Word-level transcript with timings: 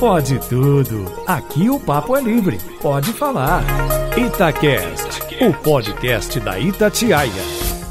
Pode 0.00 0.38
tudo. 0.48 1.04
Aqui 1.26 1.68
o 1.68 1.78
papo 1.78 2.16
é 2.16 2.22
livre. 2.22 2.58
Pode 2.80 3.12
falar. 3.12 3.62
Itacast, 4.16 5.20
o 5.44 5.52
podcast 5.52 6.40
da 6.40 6.58
Itatiaia. 6.58 7.30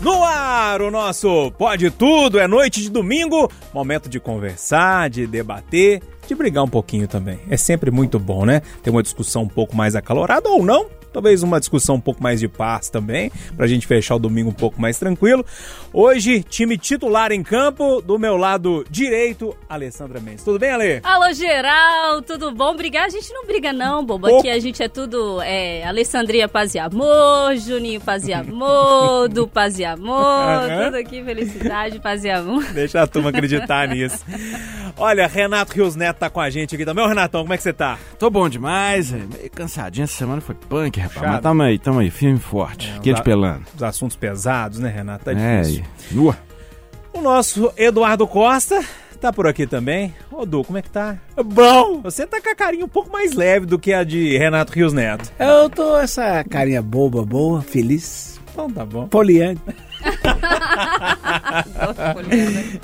No 0.02 0.24
ar, 0.24 0.82
o 0.82 0.90
nosso 0.90 1.52
Pode 1.52 1.92
Tudo, 1.92 2.40
é 2.40 2.48
noite 2.48 2.82
de 2.82 2.90
domingo, 2.90 3.48
momento 3.72 4.10
de 4.10 4.20
conversar, 4.20 5.08
de 5.08 5.28
debater, 5.28 6.02
de 6.28 6.34
brigar 6.34 6.64
um 6.64 6.68
pouquinho 6.68 7.08
também. 7.08 7.41
É 7.48 7.55
sempre 7.55 7.91
muito 7.91 8.18
bom, 8.18 8.44
né? 8.44 8.64
Ter 8.82 8.89
uma 8.89 9.04
discussão 9.04 9.44
um 9.44 9.48
pouco 9.48 9.78
mais 9.78 9.96
acalorada 9.96 10.50
ou 10.50 10.66
não, 10.66 10.88
talvez 11.12 11.44
uma 11.44 11.60
discussão 11.60 11.96
um 11.96 12.02
pouco 12.02 12.21
mais 12.21 12.39
de 12.39 12.48
paz 12.48 12.89
também, 12.89 13.32
pra 13.55 13.68
gente 13.68 13.88
fechar 13.88 14.16
o 14.16 14.20
domingo 14.20 14.50
um 14.50 14.54
pouco 14.54 14.82
mais 14.82 14.98
tranquilo. 14.98 15.46
Hoje, 15.91 16.44
time 16.44 16.78
titular 16.78 17.32
em 17.32 17.41
campo, 17.44 18.02
do 18.02 18.20
meu 18.20 18.38
lado 18.38 18.86
direito, 18.89 19.55
Alessandra 19.68 20.20
Mendes. 20.20 20.44
Tudo 20.44 20.59
bem, 20.59 20.72
Ale? 20.72 21.00
Alô, 21.04 21.32
geral, 21.34 22.22
tudo 22.22 22.52
bom? 22.54 22.76
Brigar 22.76 23.05
a 23.05 23.09
gente 23.09 23.32
não 23.34 23.45
briga 23.45 23.73
não, 23.73 24.05
bobo. 24.05 24.27
Pouco. 24.27 24.40
Aqui 24.40 24.49
a 24.49 24.59
gente 24.59 24.82
é 24.84 24.88
tudo, 24.88 25.41
é, 25.41 25.84
Alessandria 25.85 26.48
Paz 26.48 26.76
e 26.76 26.80
Amor, 26.80 27.55
Juninho 27.57 28.02
Paz 28.02 28.27
e 28.27 28.34
Amor, 28.34 29.27
Du 29.30 29.48
Paz 29.48 29.80
e 29.80 29.85
Amor, 29.85 30.20
Aham. 30.21 30.85
tudo 30.85 30.98
aqui 30.98 31.23
felicidade, 31.23 31.99
Paz 31.99 32.23
e 32.23 32.30
Amor. 32.30 32.63
Deixa 32.73 33.02
a 33.02 33.07
turma 33.07 33.30
acreditar 33.30 33.88
nisso. 33.88 34.23
Olha, 34.98 35.27
Renato 35.27 35.73
Rios 35.73 35.96
Neto 35.96 36.18
tá 36.18 36.30
com 36.30 36.41
a 36.41 36.49
gente 36.49 36.76
aqui 36.76 36.85
também. 36.85 37.04
Ô, 37.04 37.07
Renatão, 37.07 37.41
como 37.41 37.54
é 37.54 37.57
que 37.57 37.63
você 37.63 37.71
tá? 37.73 37.98
Tô 38.18 38.30
bom 38.30 38.49
demais, 38.49 39.13
é 39.13 39.18
meio 39.18 39.49
cansadinho. 39.52 40.04
Essa 40.04 40.13
semana 40.13 40.41
foi 40.41 40.55
punk, 40.55 40.98
rapaz. 40.99 41.13
Puxado. 41.16 41.34
Mas 41.34 41.41
tamo 41.41 41.62
aí, 41.63 41.80
tamo 41.80 41.99
aí, 41.99 42.09
firme 42.12 42.38
e 42.38 42.41
forte. 42.41 42.94
É, 42.95 42.99
Quente 42.99 43.21
pelando. 43.23 43.63
Os 43.76 43.84
assuntos 43.84 44.16
pesados, 44.16 44.80
né, 44.80 44.90
Renato? 44.90 45.26
Tá 45.26 45.31
é, 45.34 45.62
difícil. 45.62 45.84
Nua. 46.12 46.38
O 47.13 47.21
nosso 47.21 47.71
Eduardo 47.76 48.27
Costa 48.27 48.80
tá 49.20 49.34
por 49.34 49.48
aqui 49.48 49.66
também. 49.67 50.13
Ô, 50.31 50.45
Du, 50.45 50.63
como 50.63 50.77
é 50.77 50.81
que 50.81 50.90
tá? 50.90 51.17
Bom, 51.43 52.02
Você 52.04 52.26
tá 52.26 52.40
com 52.41 52.49
a 52.49 52.55
carinha 52.55 52.85
um 52.85 52.90
pouco 52.90 53.12
mais 53.12 53.34
leve 53.34 53.66
do 53.66 53.77
que 53.80 53.91
a 53.91 54.04
de 54.04 54.38
Renato 54.38 54.71
Rios 54.71 54.93
Neto. 54.93 55.29
eu 55.40 55.70
tô 55.70 55.98
essa 55.98 56.43
carinha 56.46 56.82
boba, 56.82 57.26
boa, 57.26 57.62
feliz, 57.62 58.40
Então 58.52 58.70
tá 58.70 58.85
bom. 58.85 59.07
poliane. 59.07 59.59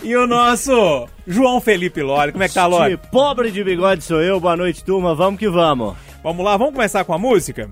E 0.03 0.16
o 0.16 0.28
nosso 0.28 1.08
João 1.25 1.62
Felipe 1.62 2.02
Lore, 2.02 2.31
como 2.31 2.44
é 2.44 2.47
que 2.47 2.53
tá? 2.53 2.68
De 2.90 2.97
pobre 2.97 3.52
de 3.52 3.64
bigode 3.64 4.03
sou 4.03 4.22
eu, 4.22 4.40
boa 4.40 4.58
noite, 4.58 4.84
turma, 4.84 5.16
vamos 5.16 5.40
que 5.40 5.47
vamos. 5.47 5.95
Vamos 6.23 6.44
lá, 6.44 6.58
vamos 6.58 6.73
começar 6.73 7.03
com 7.06 7.14
a 7.14 7.18
música? 7.18 7.70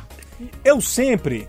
Eu 0.64 0.82
sempre 0.82 1.48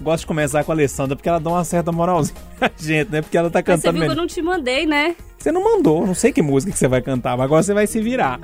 gosto 0.00 0.22
de 0.22 0.26
começar 0.26 0.64
com 0.64 0.72
a 0.72 0.74
Alessandra, 0.74 1.16
porque 1.16 1.28
ela 1.28 1.38
dá 1.40 1.50
uma 1.50 1.64
certa 1.64 1.92
moralzinha 1.92 2.36
pra 2.58 2.70
gente, 2.76 3.10
né? 3.10 3.22
Porque 3.22 3.36
ela 3.36 3.50
tá 3.50 3.62
Mas 3.66 3.80
você 3.80 3.88
cantando 3.88 3.98
viu 3.98 4.06
que 4.06 4.12
eu 4.12 4.16
não 4.16 4.26
te 4.26 4.42
mandei, 4.42 4.86
né? 4.86 5.16
Você 5.38 5.52
não 5.52 5.62
mandou, 5.62 6.06
não 6.06 6.14
sei 6.14 6.32
que 6.32 6.40
música 6.40 6.72
que 6.72 6.78
você 6.78 6.88
vai 6.88 7.02
cantar, 7.02 7.36
mas 7.36 7.44
agora 7.44 7.62
você 7.62 7.74
vai 7.74 7.86
se 7.86 8.00
virar. 8.00 8.40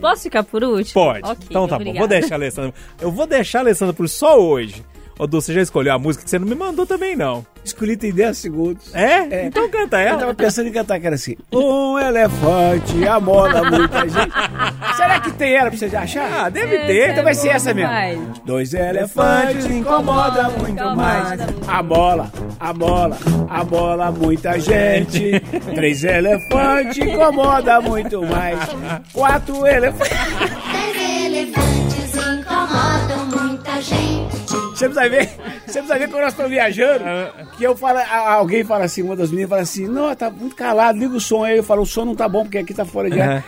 Posso 0.00 0.22
ficar 0.22 0.42
por 0.42 0.64
último? 0.64 0.92
Pode. 0.92 1.24
Ok, 1.24 1.46
então 1.48 1.68
tá 1.68 1.76
bom, 1.76 1.82
obrigada. 1.82 1.98
vou 2.00 2.08
deixar 2.08 2.34
a 2.34 2.38
Alessandra. 2.38 2.74
Eu 3.00 3.12
vou 3.12 3.26
deixar 3.26 3.58
a 3.58 3.62
Alessandra 3.62 3.94
por 3.94 4.08
só 4.08 4.40
hoje. 4.40 4.84
Ô, 5.18 5.26
Du, 5.26 5.40
você 5.40 5.52
já 5.52 5.60
escolheu 5.60 5.92
a 5.92 5.98
música 5.98 6.24
que 6.24 6.30
você 6.30 6.38
não 6.38 6.46
me 6.48 6.54
mandou 6.54 6.86
também, 6.86 7.14
não. 7.14 7.44
Escolhi 7.64 7.96
tem 7.96 8.12
10 8.12 8.36
segundos. 8.38 8.92
É? 8.94 9.46
Então 9.46 9.68
canta 9.70 9.96
Eu 10.02 10.08
ela. 10.08 10.18
tava 10.18 10.34
pensando 10.34 10.68
em 10.68 10.72
cantar 10.72 10.98
que 10.98 11.06
era 11.06 11.14
assim. 11.14 11.36
Um 11.52 11.96
elefante 11.98 13.06
amola 13.06 13.70
muita 13.70 14.00
gente. 14.08 14.32
Será 14.96 15.20
que 15.20 15.30
tem 15.32 15.54
ela 15.54 15.70
pra 15.70 15.78
você 15.78 15.94
achar? 15.94 16.46
Ah, 16.46 16.48
deve 16.48 16.74
É, 16.74 16.86
ter. 16.86 17.10
Então 17.10 17.22
vai 17.24 17.34
ser 17.34 17.50
essa 17.50 17.72
mesmo. 17.72 18.32
Dois 18.44 18.74
elefantes 18.74 19.66
incomoda 19.66 20.48
muito 20.50 20.96
mais. 20.96 21.38
A 21.68 21.82
bola, 21.82 22.32
a 22.58 22.72
bola, 22.72 23.16
a 23.48 23.62
bola, 23.64 24.10
muita 24.10 24.58
gente. 24.58 25.38
Três 25.74 26.02
elefantes 26.02 26.98
incomoda 26.98 27.80
muito 27.80 28.22
mais. 28.26 28.58
Quatro 29.12 29.64
elefantes. 29.66 30.18
Três 30.72 31.26
elefantes 31.26 32.16
incomodam 32.16 33.26
muita 33.40 33.80
gente. 33.80 34.61
Você 34.74 34.88
precisa 34.88 35.08
ver, 35.08 35.26
você 35.66 35.78
precisa 35.78 35.98
ver 35.98 36.08
quando 36.08 36.22
nós 36.22 36.32
estamos 36.32 36.50
viajando, 36.50 37.04
que 37.56 37.64
eu 37.64 37.76
falo, 37.76 37.98
alguém 38.00 38.64
fala 38.64 38.84
assim, 38.84 39.02
uma 39.02 39.14
das 39.14 39.30
meninas 39.30 39.50
fala 39.50 39.62
assim, 39.62 39.86
não, 39.86 40.14
tá 40.14 40.30
muito 40.30 40.56
calado, 40.56 40.98
liga 40.98 41.14
o 41.14 41.20
som 41.20 41.44
aí. 41.44 41.58
Eu 41.58 41.62
falo, 41.62 41.82
o 41.82 41.86
som 41.86 42.04
não 42.04 42.14
tá 42.14 42.28
bom, 42.28 42.42
porque 42.42 42.58
aqui 42.58 42.72
tá 42.74 42.84
fora 42.84 43.10
de 43.10 43.20
ar. 43.20 43.44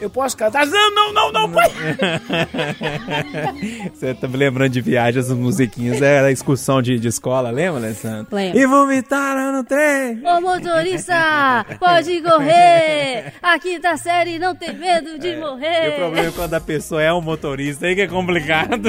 Eu 0.00 0.08
posso 0.08 0.36
cantar? 0.36 0.66
Não, 0.66 0.94
não, 0.94 1.12
não, 1.12 1.32
não, 1.32 1.52
pai. 1.52 1.70
Você 3.92 4.14
tá 4.14 4.26
me 4.26 4.36
lembrando 4.36 4.70
de 4.72 4.80
viagens, 4.80 5.30
as 5.30 5.36
musiquinhas. 5.36 6.00
Era 6.00 6.28
a 6.28 6.32
excursão 6.32 6.80
de, 6.80 6.98
de 6.98 7.08
escola, 7.08 7.50
lembra, 7.50 7.80
Alessandra? 7.80 8.26
Lembro. 8.32 8.58
E 8.58 8.66
vomitaram 8.66 9.52
no 9.52 9.64
trem. 9.64 10.20
Ô 10.24 10.40
motorista, 10.40 11.66
pode 11.78 12.20
correr! 12.22 13.34
Aqui 13.42 13.78
tá 13.78 13.96
série, 13.96 14.38
não 14.38 14.54
tem 14.54 14.74
medo 14.74 15.18
de 15.18 15.28
E 15.28 15.36
morrer! 15.36 15.90
o 15.90 15.96
problema 15.96 16.28
é 16.28 16.32
quando 16.32 16.54
a 16.54 16.60
pessoa 16.60 17.02
é 17.02 17.12
um 17.12 17.20
motorista, 17.20 17.86
aí 17.86 17.94
que 17.94 18.02
é 18.02 18.08
complicado. 18.08 18.88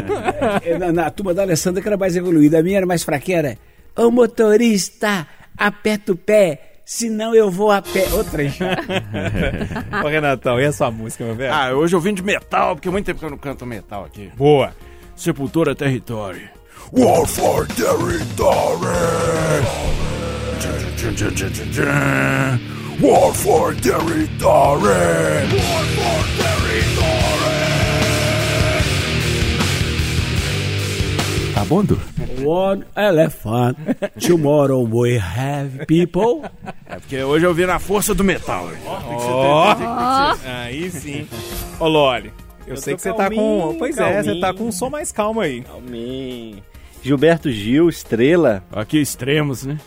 É, 0.64 0.78
Na, 0.78 0.92
na 0.92 1.10
turma 1.10 1.34
da 1.34 1.42
Alessandra 1.42 1.82
que 1.82 1.88
era 1.88 1.98
mais 1.98 2.16
evoluída, 2.16 2.60
a 2.60 2.64
minha 2.64 2.78
era 2.78 2.86
mais 2.86 3.04
fraqueira. 3.04 3.58
Ô 3.98 4.10
motorista, 4.10 5.28
aperta 5.58 6.14
o 6.14 6.16
pé, 6.16 6.71
senão 6.92 7.34
eu 7.34 7.50
vou 7.50 7.72
a 7.72 7.82
pé. 7.82 8.06
Outra 8.12 8.48
já. 8.50 8.76
Ô, 10.04 10.08
Renatão, 10.10 10.60
e 10.60 10.66
a 10.66 10.74
sua 10.74 10.92
música, 10.92 11.24
meu 11.24 11.36
velho? 11.36 11.54
Ah, 11.54 11.72
hoje 11.72 11.96
eu 11.96 12.02
vim 12.02 12.14
de 12.14 12.22
metal, 12.22 12.76
porque 12.76 12.90
há 12.90 12.92
muito 12.92 13.06
tempo 13.06 13.20
que 13.20 13.26
eu 13.26 13.30
não 13.30 13.38
canto 13.38 13.66
metal 13.66 14.04
aqui. 14.04 14.30
Boa. 14.36 14.74
Sepultura 15.16 15.74
Territory. 15.74 16.50
War 16.92 17.26
for 17.26 17.66
Territory! 17.68 18.90
War 23.00 23.34
for 23.34 23.74
Territory! 23.76 24.42
War 24.44 25.86
for 25.96 26.26
Territory! 26.38 27.21
Du? 31.84 31.98
One 32.44 32.84
elephant, 32.96 33.78
tomorrow 34.20 34.82
we 34.84 35.18
have 35.18 35.86
people. 35.86 36.42
É 36.88 36.96
porque 36.96 37.22
hoje 37.24 37.46
eu 37.46 37.54
vim 37.54 37.66
na 37.66 37.80
força 37.80 38.14
do 38.14 38.24
metal. 38.24 38.68
Ó, 38.86 39.76
aí 40.64 40.90
sim. 40.90 41.28
Ô, 41.80 41.88
Loli, 41.88 42.32
eu, 42.68 42.76
sei 42.78 42.94
tô 42.94 42.98
que 42.98 43.02
você 43.04 43.10
tá 43.14 43.30
com... 43.30 43.36
calminho, 43.36 43.76
Pois 43.80 43.98
é, 43.98 44.18
você 44.18 44.24
calminho. 44.26 44.42
tá 44.42 44.54
com 44.54 44.64
um 44.66 44.72
som 44.72 44.90
mais 44.90 45.12
calmo 45.12 45.40
aí. 45.42 45.64
Amém. 45.78 46.56
Gilberto 47.04 47.50
Gil, 47.52 47.90
estrela, 47.90 48.64
Aqui 48.72 49.00
extremos, 49.00 49.64
né? 49.66 49.78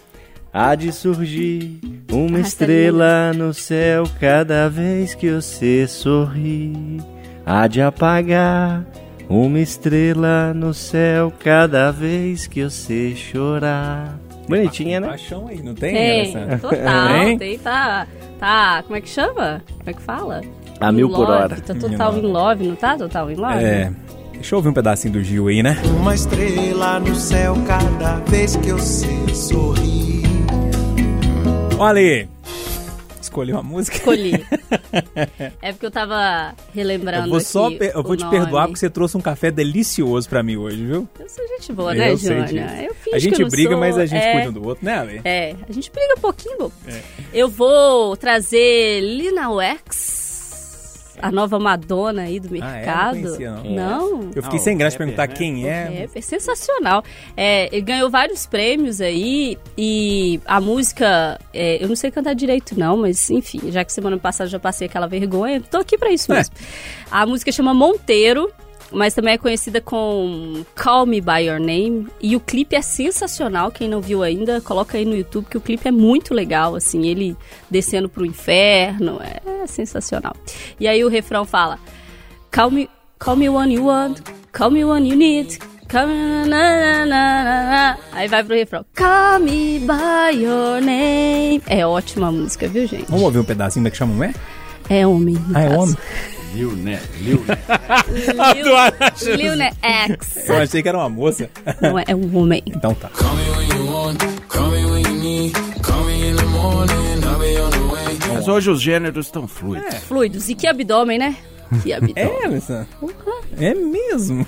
há 0.52 0.74
de 0.74 0.92
surgir 0.92 1.80
uma 2.10 2.38
Ah, 2.38 2.40
estrela 2.40 3.32
no 3.34 3.52
céu 3.52 4.04
cada 4.20 4.68
vez 4.68 5.14
que 5.14 5.30
você 5.30 5.86
sorri. 5.88 7.00
Há 7.46 7.66
de 7.66 7.80
apagar 7.82 8.84
uma 9.28 9.58
estrela 9.58 10.52
no 10.54 10.72
céu 10.74 11.32
cada 11.42 11.90
vez 11.90 12.46
que 12.46 12.62
você 12.64 13.14
chorar. 13.14 14.18
Bonitinha, 14.48 15.00
né? 15.00 15.08
Paixão 15.08 15.46
aí, 15.48 15.62
não 15.62 15.74
tem, 15.74 15.94
Tem, 15.94 16.20
Alessandra? 16.20 16.58
total, 16.58 17.08
Tem? 17.24 17.38
tem, 17.38 17.58
tá, 17.58 18.06
tá, 18.38 18.82
como 18.82 18.96
é 18.96 19.00
que 19.00 19.08
chama? 19.08 19.62
Como 19.78 19.90
é 19.90 19.92
que 19.94 20.02
fala? 20.02 20.42
A 20.80 20.92
mil 20.92 21.08
In 21.08 21.12
por 21.12 21.20
love, 21.20 21.32
hora. 21.32 21.60
Tá 21.60 21.74
total 21.74 22.18
in 22.18 22.22
love, 22.22 22.66
não 22.66 22.76
tá 22.76 22.96
total 22.98 23.30
in 23.30 23.36
love? 23.36 23.64
É. 23.64 23.90
Deixa 24.34 24.54
eu 24.54 24.58
ouvir 24.58 24.68
um 24.68 24.74
pedacinho 24.74 25.14
do 25.14 25.22
Gil 25.22 25.48
aí, 25.48 25.62
né? 25.62 25.78
Uma 25.98 26.14
estrela 26.14 27.00
no 27.00 27.14
céu 27.14 27.56
cada 27.66 28.16
vez 28.28 28.56
que 28.56 28.68
eu 28.68 28.78
sei 28.78 29.34
sorrir. 29.34 30.24
Olha 31.78 31.98
aí. 32.00 32.28
Escolheu 33.22 33.58
a 33.58 33.62
música? 33.62 33.96
Escolhi. 33.96 34.43
é 35.60 35.72
porque 35.72 35.86
eu 35.86 35.90
tava 35.90 36.54
relembrando 36.74 37.26
Eu 37.26 37.30
vou 37.30 37.40
só 37.40 37.70
eu 37.70 38.02
vou 38.02 38.16
te 38.16 38.24
nome. 38.24 38.38
perdoar 38.38 38.66
porque 38.66 38.80
você 38.80 38.90
trouxe 38.90 39.16
um 39.16 39.20
café 39.20 39.50
delicioso 39.50 40.28
pra 40.28 40.42
mim 40.42 40.56
hoje, 40.56 40.84
viu? 40.84 41.08
Eu 41.18 41.28
sou 41.28 41.46
gente 41.48 41.72
boa, 41.72 41.94
né, 41.94 42.16
Jônia? 42.16 42.88
A 43.12 43.18
gente 43.18 43.44
briga, 43.44 43.70
sou. 43.70 43.80
mas 43.80 43.98
a 43.98 44.06
gente 44.06 44.22
é, 44.22 44.32
cuida 44.32 44.50
um 44.50 44.52
do 44.52 44.66
outro, 44.66 44.84
né, 44.84 44.94
Ale? 44.98 45.20
É, 45.24 45.54
a 45.68 45.72
gente 45.72 45.90
briga 45.90 46.14
um 46.16 46.20
pouquinho. 46.20 46.72
É. 46.86 47.00
Eu 47.32 47.48
vou 47.48 48.16
trazer 48.16 49.00
Lina 49.00 49.50
Wax, 49.50 50.23
a 51.26 51.32
nova 51.32 51.58
Madonna 51.58 52.22
aí 52.22 52.38
do 52.38 52.48
Ah, 52.54 52.56
é? 52.56 52.60
Não 52.60 52.70
mercado. 52.74 53.10
conhecia, 53.22 53.50
não. 53.50 53.64
Não? 53.64 54.30
Eu 54.34 54.42
fiquei 54.42 54.58
Ah, 54.58 54.62
sem 54.62 54.74
o 54.74 54.78
graça 54.78 54.96
de 54.98 55.02
rapper, 55.04 55.16
perguntar 55.16 55.28
né? 55.28 55.34
quem 55.34 55.68
é. 55.68 56.08
É, 56.14 56.18
é 56.18 56.20
sensacional. 56.20 57.02
É, 57.36 57.68
ele 57.72 57.80
ganhou 57.82 58.10
vários 58.10 58.46
prêmios 58.46 59.00
aí 59.00 59.58
e 59.76 60.40
a 60.44 60.60
música, 60.60 61.38
é, 61.52 61.82
eu 61.82 61.88
não 61.88 61.96
sei 61.96 62.10
cantar 62.10 62.34
direito 62.34 62.78
não, 62.78 62.96
mas 62.96 63.30
enfim, 63.30 63.60
já 63.70 63.84
que 63.84 63.92
semana 63.92 64.18
passada 64.18 64.48
eu 64.48 64.52
já 64.52 64.58
passei 64.58 64.86
aquela 64.86 65.06
vergonha, 65.06 65.60
tô 65.60 65.78
aqui 65.78 65.96
pra 65.96 66.10
isso 66.10 66.30
É. 66.32 66.36
mesmo. 66.36 66.54
A 67.10 67.24
música 67.26 67.50
chama 67.52 67.72
Monteiro, 67.72 68.50
mas 68.94 69.14
também 69.14 69.34
é 69.34 69.38
conhecida 69.38 69.80
com 69.80 70.64
Call 70.74 71.06
Me 71.06 71.20
By 71.20 71.46
Your 71.46 71.58
Name 71.58 72.06
e 72.20 72.36
o 72.36 72.40
clipe 72.40 72.76
é 72.76 72.82
sensacional, 72.82 73.70
quem 73.70 73.88
não 73.88 74.00
viu 74.00 74.22
ainda, 74.22 74.60
coloca 74.60 74.96
aí 74.96 75.04
no 75.04 75.16
YouTube 75.16 75.46
que 75.50 75.58
o 75.58 75.60
clipe 75.60 75.88
é 75.88 75.90
muito 75.90 76.32
legal, 76.32 76.74
assim, 76.74 77.06
ele 77.06 77.36
descendo 77.70 78.08
pro 78.08 78.24
inferno, 78.24 79.20
é 79.20 79.66
sensacional. 79.66 80.34
E 80.78 80.86
aí 80.86 81.04
o 81.04 81.08
refrão 81.08 81.44
fala 81.44 81.78
Call 82.54 82.70
me, 82.70 82.88
call 83.18 83.34
me 83.34 83.48
when 83.48 83.72
you 83.72 83.86
want, 83.86 84.20
call 84.52 84.70
me 84.70 84.84
when 84.84 85.08
you 85.08 85.16
need. 85.16 85.58
Call 85.88 86.06
me 86.06 86.48
na, 86.48 87.04
na, 87.04 87.06
na. 87.06 87.98
Aí 88.12 88.28
vai 88.28 88.44
pro 88.44 88.54
refrão. 88.54 88.84
Call 88.94 89.40
me 89.40 89.80
by 89.80 90.40
your 90.40 90.80
name. 90.80 91.60
É 91.66 91.84
ótima 91.84 92.28
a 92.28 92.32
música, 92.32 92.68
viu, 92.68 92.86
gente? 92.86 93.06
Vamos 93.06 93.22
ouvir 93.22 93.40
um 93.40 93.44
pedacinho 93.44 93.84
da 93.84 93.90
que 93.90 93.96
chama, 93.96 94.14
não 94.14 94.22
é? 94.22 94.32
É 94.88 95.06
homem. 95.06 95.36
Ah, 95.54 95.62
é 95.62 95.68
caso. 95.68 95.80
homem? 95.80 95.96
Lil 96.54 96.72
Né, 96.76 97.00
Lil 97.20 97.44
Né. 97.44 97.58
Lil, 98.54 99.36
Lil 99.36 99.56
Nas 99.56 99.74
X. 99.82 100.48
Eu 100.48 100.56
achei 100.56 100.82
que 100.82 100.88
era 100.88 100.98
uma 100.98 101.08
moça. 101.08 101.48
Não, 101.80 101.98
é, 101.98 102.04
é 102.08 102.14
um 102.14 102.36
homem. 102.36 102.62
Então 102.66 102.94
tá. 102.94 103.10
Mas 108.32 108.48
hoje 108.48 108.70
os 108.70 108.80
gêneros 108.80 109.26
estão 109.26 109.46
fluidos. 109.46 109.94
Fluidos. 110.04 110.48
E 110.48 110.54
que 110.54 110.66
abdômen, 110.66 111.18
né? 111.18 111.36
Que 111.82 111.92
abdômen. 111.92 112.14
É, 112.16 112.46
Alessandra? 112.46 112.86
É 113.58 113.74
mesmo. 113.74 114.46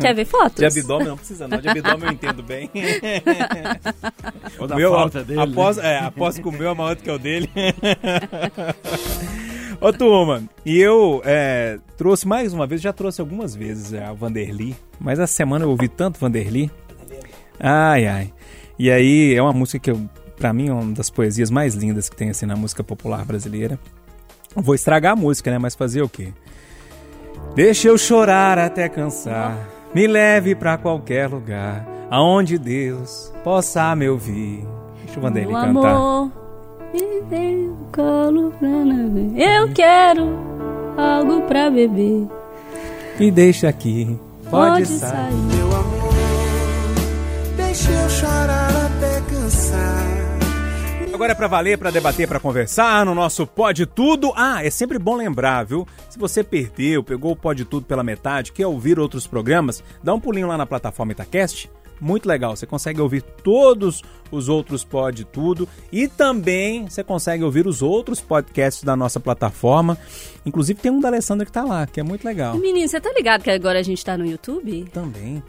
Quer 0.00 0.14
ver 0.14 0.24
fotos? 0.24 0.56
De 0.56 0.66
abdômen 0.66 1.08
não 1.08 1.16
precisa 1.16 1.48
não, 1.48 1.58
de 1.58 1.68
abdômen 1.68 2.06
eu 2.08 2.12
entendo 2.12 2.42
bem. 2.42 2.70
Ou 4.58 4.66
da 4.66 4.76
Meu, 4.76 4.92
falta 4.92 5.24
dele. 5.24 5.38
né? 5.40 5.44
Após, 5.44 5.78
é, 5.78 5.98
após 5.98 6.38
que 6.38 6.48
o 6.48 6.52
meu 6.52 6.70
é 6.70 6.74
maior 6.74 6.96
do 6.96 7.02
que 7.02 7.10
o 7.10 7.18
dele. 7.18 7.50
Ô, 9.84 9.92
turma, 9.92 10.42
e 10.64 10.80
eu 10.80 11.20
é, 11.26 11.78
trouxe 11.98 12.26
mais 12.26 12.54
uma 12.54 12.66
vez, 12.66 12.80
já 12.80 12.90
trouxe 12.90 13.20
algumas 13.20 13.54
vezes 13.54 13.92
a 13.92 14.14
Vanderly, 14.14 14.74
mas 14.98 15.18
essa 15.18 15.34
semana 15.34 15.66
eu 15.66 15.68
ouvi 15.68 15.88
tanto 15.88 16.18
Vanderly. 16.18 16.70
Ai, 17.60 18.06
ai. 18.06 18.32
E 18.78 18.90
aí 18.90 19.34
é 19.34 19.42
uma 19.42 19.52
música 19.52 19.78
que, 19.78 19.90
eu, 19.90 20.00
pra 20.38 20.54
mim, 20.54 20.70
é 20.70 20.72
uma 20.72 20.94
das 20.94 21.10
poesias 21.10 21.50
mais 21.50 21.74
lindas 21.74 22.08
que 22.08 22.16
tem 22.16 22.30
assim, 22.30 22.46
na 22.46 22.56
música 22.56 22.82
popular 22.82 23.26
brasileira. 23.26 23.78
Vou 24.56 24.74
estragar 24.74 25.12
a 25.12 25.16
música, 25.16 25.50
né? 25.50 25.58
Mas 25.58 25.74
fazer 25.74 26.00
o 26.00 26.08
quê? 26.08 26.32
Deixa 27.54 27.88
eu 27.88 27.98
chorar 27.98 28.58
até 28.58 28.88
cansar. 28.88 29.68
Me 29.94 30.06
leve 30.06 30.54
pra 30.54 30.78
qualquer 30.78 31.28
lugar. 31.28 31.86
Aonde 32.10 32.56
Deus 32.56 33.30
possa 33.44 33.94
me 33.94 34.08
ouvir. 34.08 34.66
Deixa 35.04 35.20
o 35.20 35.22
Vanderly 35.22 35.52
cantar. 35.52 35.68
amor, 35.68 36.32
me 36.94 37.20
dê 37.22 37.68
um 37.68 37.76
colo 37.92 38.52
pra 38.52 38.68
beber. 38.68 39.36
Eu 39.36 39.72
quero 39.72 40.22
algo 40.96 41.42
pra 41.42 41.70
beber. 41.70 42.28
E 43.18 43.30
deixa 43.30 43.68
aqui. 43.68 44.18
Pode, 44.50 44.84
Pode 44.84 44.86
sair. 44.86 45.10
sair. 45.10 45.34
Meu 45.34 45.66
amor, 45.66 46.14
deixa 47.56 47.90
eu 47.90 48.08
chorar 48.10 48.68
até 48.86 49.20
cansar. 49.22 50.04
Agora 51.12 51.30
é 51.30 51.34
pra 51.34 51.46
valer, 51.46 51.78
pra 51.78 51.92
debater, 51.92 52.26
pra 52.26 52.40
conversar 52.40 53.06
no 53.06 53.14
nosso 53.14 53.46
Pode 53.46 53.86
Tudo. 53.86 54.32
Ah, 54.36 54.64
é 54.64 54.70
sempre 54.70 54.98
bom 54.98 55.16
lembrar, 55.16 55.64
viu? 55.64 55.86
Se 56.10 56.18
você 56.18 56.42
perdeu, 56.42 57.04
pegou 57.04 57.32
o 57.32 57.36
Pode 57.36 57.64
Tudo 57.64 57.86
pela 57.86 58.02
metade, 58.02 58.50
quer 58.52 58.66
ouvir 58.66 58.98
outros 58.98 59.24
programas, 59.26 59.82
dá 60.02 60.12
um 60.12 60.18
pulinho 60.20 60.48
lá 60.48 60.58
na 60.58 60.66
plataforma 60.66 61.12
Itacast. 61.12 61.70
Muito 62.00 62.28
legal, 62.28 62.56
você 62.56 62.66
consegue 62.66 63.00
ouvir 63.00 63.22
todos 63.22 64.02
os 64.30 64.48
outros 64.48 64.84
Pode 64.84 65.24
Tudo 65.24 65.68
e 65.92 66.08
também 66.08 66.88
você 66.88 67.04
consegue 67.04 67.44
ouvir 67.44 67.66
os 67.66 67.82
outros 67.82 68.20
podcasts 68.20 68.82
da 68.82 68.96
nossa 68.96 69.20
plataforma. 69.20 69.96
Inclusive 70.44 70.80
tem 70.80 70.90
um 70.90 71.00
da 71.00 71.08
Alessandra 71.08 71.46
que 71.46 71.52
tá 71.52 71.64
lá, 71.64 71.86
que 71.86 72.00
é 72.00 72.02
muito 72.02 72.24
legal. 72.24 72.56
Menino, 72.56 72.88
você 72.88 73.00
tá 73.00 73.12
ligado 73.12 73.42
que 73.42 73.50
agora 73.50 73.78
a 73.78 73.82
gente 73.82 74.04
tá 74.04 74.16
no 74.18 74.26
YouTube? 74.26 74.84
Também. 74.92 75.42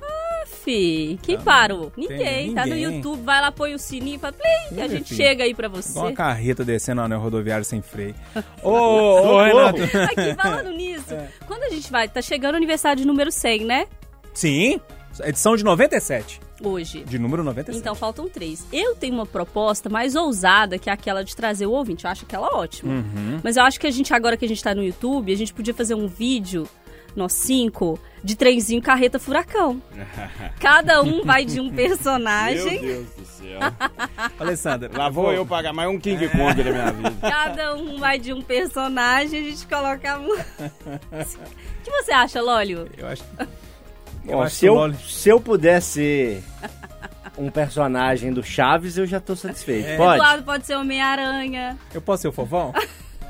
Fi, 0.63 1.19
quem 1.21 1.39
parou? 1.39 1.91
Ninguém. 1.95 2.53
Tá 2.53 2.65
no 2.65 2.73
ninguém. 2.73 2.95
YouTube, 2.95 3.21
vai 3.21 3.41
lá, 3.41 3.51
põe 3.51 3.73
o 3.73 3.79
sininho 3.79 4.15
e 4.15 4.19
fala, 4.19 4.33
plim, 4.33 4.81
a 4.81 4.87
gente 4.87 5.09
filho. 5.09 5.17
chega 5.17 5.43
aí 5.43 5.53
pra 5.53 5.67
você. 5.67 5.91
Igual 5.91 6.05
uma 6.07 6.13
carreta 6.13 6.63
descendo 6.63 7.07
no 7.07 7.19
rodoviário 7.19 7.65
sem 7.65 7.81
freio. 7.81 8.15
Ô, 8.63 8.71
ô, 8.71 9.43
Renato. 9.43 9.81
Aqui, 9.83 10.33
falando 10.35 10.71
nisso, 10.71 11.15
quando 11.45 11.63
a 11.63 11.69
gente 11.69 11.91
vai, 11.91 12.07
tá 12.07 12.21
chegando 12.21 12.53
o 12.53 12.57
aniversário 12.57 13.01
de 13.01 13.07
número 13.07 13.31
100, 13.31 13.65
né? 13.65 13.87
Sim, 14.33 14.79
edição 15.23 15.55
de 15.55 15.63
97. 15.63 16.39
Hoje. 16.63 17.03
De 17.03 17.19
número 17.19 17.43
97. 17.43 17.77
Então 17.77 17.95
faltam 17.95 18.29
três. 18.29 18.65
Eu 18.71 18.95
tenho 18.95 19.13
uma 19.13 19.25
proposta 19.25 19.89
mais 19.89 20.15
ousada 20.15 20.77
que 20.77 20.89
é 20.89 20.93
aquela 20.93 21.23
de 21.23 21.35
trazer 21.35 21.65
o 21.65 21.71
ouvinte. 21.71 22.05
Eu 22.05 22.11
acho 22.11 22.25
aquela 22.25 22.47
ótima. 22.55 22.93
Uhum. 22.93 23.39
Mas 23.43 23.57
eu 23.57 23.63
acho 23.63 23.79
que 23.79 23.87
a 23.87 23.91
gente, 23.91 24.13
agora 24.13 24.37
que 24.37 24.45
a 24.45 24.47
gente 24.47 24.63
tá 24.63 24.73
no 24.73 24.83
YouTube, 24.83 25.33
a 25.33 25.37
gente 25.37 25.53
podia 25.53 25.73
fazer 25.73 25.95
um 25.95 26.07
vídeo, 26.07 26.67
nós 27.15 27.33
cinco, 27.33 27.99
de 28.23 28.35
trenzinho 28.35 28.81
carreta 28.81 29.19
furacão. 29.19 29.81
Cada 30.59 31.01
um 31.01 31.23
vai 31.23 31.43
de 31.43 31.59
um 31.59 31.69
personagem. 31.75 32.79
Deus 32.79 33.07
do 33.09 33.25
céu. 33.25 33.59
Alessandra, 34.39 34.89
Lá 34.95 35.09
vou 35.09 35.33
eu 35.33 35.45
pagar 35.45 35.73
mais 35.73 35.89
um 35.89 35.99
King 35.99 36.27
Kong 36.29 36.63
da 36.63 36.71
minha 36.71 36.91
vida. 36.91 37.15
Cada 37.21 37.75
um 37.75 37.99
vai 37.99 38.17
de 38.17 38.31
um 38.31 38.41
personagem, 38.41 39.41
a 39.41 39.49
gente 39.49 39.67
coloca 39.67 40.13
a 40.13 40.19
música. 40.19 40.55
O 40.81 41.83
que 41.83 41.91
você 41.91 42.11
acha, 42.11 42.41
Lólio? 42.41 42.89
Eu 42.97 43.07
acho. 43.07 43.23
Bom, 44.25 44.47
se, 44.49 44.65
eu, 44.65 44.93
se 45.07 45.29
eu 45.29 45.39
puder 45.39 45.81
ser 45.81 46.43
um 47.37 47.49
personagem 47.51 48.31
do 48.33 48.43
Chaves, 48.43 48.97
eu 48.97 49.05
já 49.05 49.19
tô 49.19 49.35
satisfeito. 49.35 49.87
É. 49.87 49.97
Pode? 49.97 50.15
Eduardo 50.17 50.43
pode 50.43 50.65
ser 50.65 50.75
Homem-Aranha. 50.75 51.77
Eu 51.93 52.01
posso 52.01 52.21
ser 52.23 52.27
o 52.29 52.31
Fofão? 52.31 52.73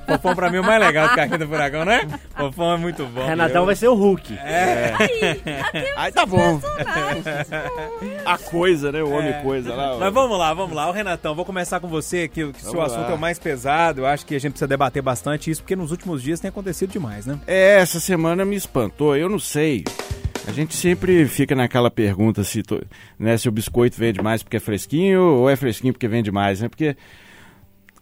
Fofão 0.07 0.36
pra 0.36 0.51
mim 0.51 0.57
é 0.57 0.62
o 0.62 0.63
mais 0.63 0.80
legal 0.80 1.09
do 1.09 1.15
Carrinho 1.15 1.39
do 1.39 1.47
Furacão, 1.47 1.83
né? 1.83 2.07
Fofão 2.38 2.74
é 2.74 2.77
muito 2.77 3.03
bom. 3.07 3.25
Renatão 3.25 3.62
Eu- 3.62 3.65
vai 3.65 3.75
ser 3.75 3.88
o 3.88 3.95
Hulk. 3.95 4.38
Aí 5.97 6.12
tá 6.12 6.27
bom. 6.27 6.62
A 8.24 8.38
coisa, 8.38 8.92
né? 8.92 9.01
O 9.01 9.09
homem 9.09 9.33
coisa 9.42 9.74
lá. 9.74 9.97
Mas 9.97 10.13
vamos 10.13 10.38
lá, 10.38 10.53
vamos 10.53 10.75
lá. 10.75 10.88
O 10.88 10.92
Renatão, 10.92 11.33
vou 11.33 11.44
começar 11.44 11.80
com 11.80 11.88
você, 11.88 12.27
que, 12.27 12.51
que 12.53 12.65
o 12.68 12.69
seu 12.69 12.81
assunto 12.83 13.01
lá. 13.07 13.12
é 13.12 13.15
o 13.15 13.18
mais 13.18 13.39
pesado. 13.39 14.01
Eu 14.01 14.06
acho 14.06 14.25
que 14.27 14.36
a 14.36 14.39
gente 14.39 14.51
precisa 14.51 14.68
debater 14.68 15.01
bastante 15.01 15.50
isso, 15.50 15.62
porque 15.63 15.75
nos 15.75 15.89
últimos 15.89 16.21
dias 16.21 16.39
tem 16.39 16.50
acontecido 16.50 16.92
demais, 16.92 17.25
né? 17.25 17.39
É, 17.47 17.80
essa 17.80 18.00
semana 18.00 18.45
me 18.45 18.56
espantou, 18.56 19.15
eu 19.18 19.27
não 19.27 19.39
sei. 19.39 19.83
A 20.47 20.51
gente 20.51 20.75
sempre 20.75 21.25
fica 21.27 21.55
naquela 21.55 21.89
pergunta 21.89 22.43
se, 22.43 22.61
né, 23.17 23.37
se 23.37 23.49
o 23.49 23.51
biscoito 23.51 23.97
vende 23.97 24.21
mais 24.21 24.43
porque 24.43 24.57
é 24.57 24.59
fresquinho 24.59 25.21
ou 25.21 25.49
é 25.49 25.55
fresquinho 25.55 25.93
porque 25.93 26.07
vende 26.07 26.31
mais, 26.31 26.61
né? 26.61 26.69
Porque 26.69 26.95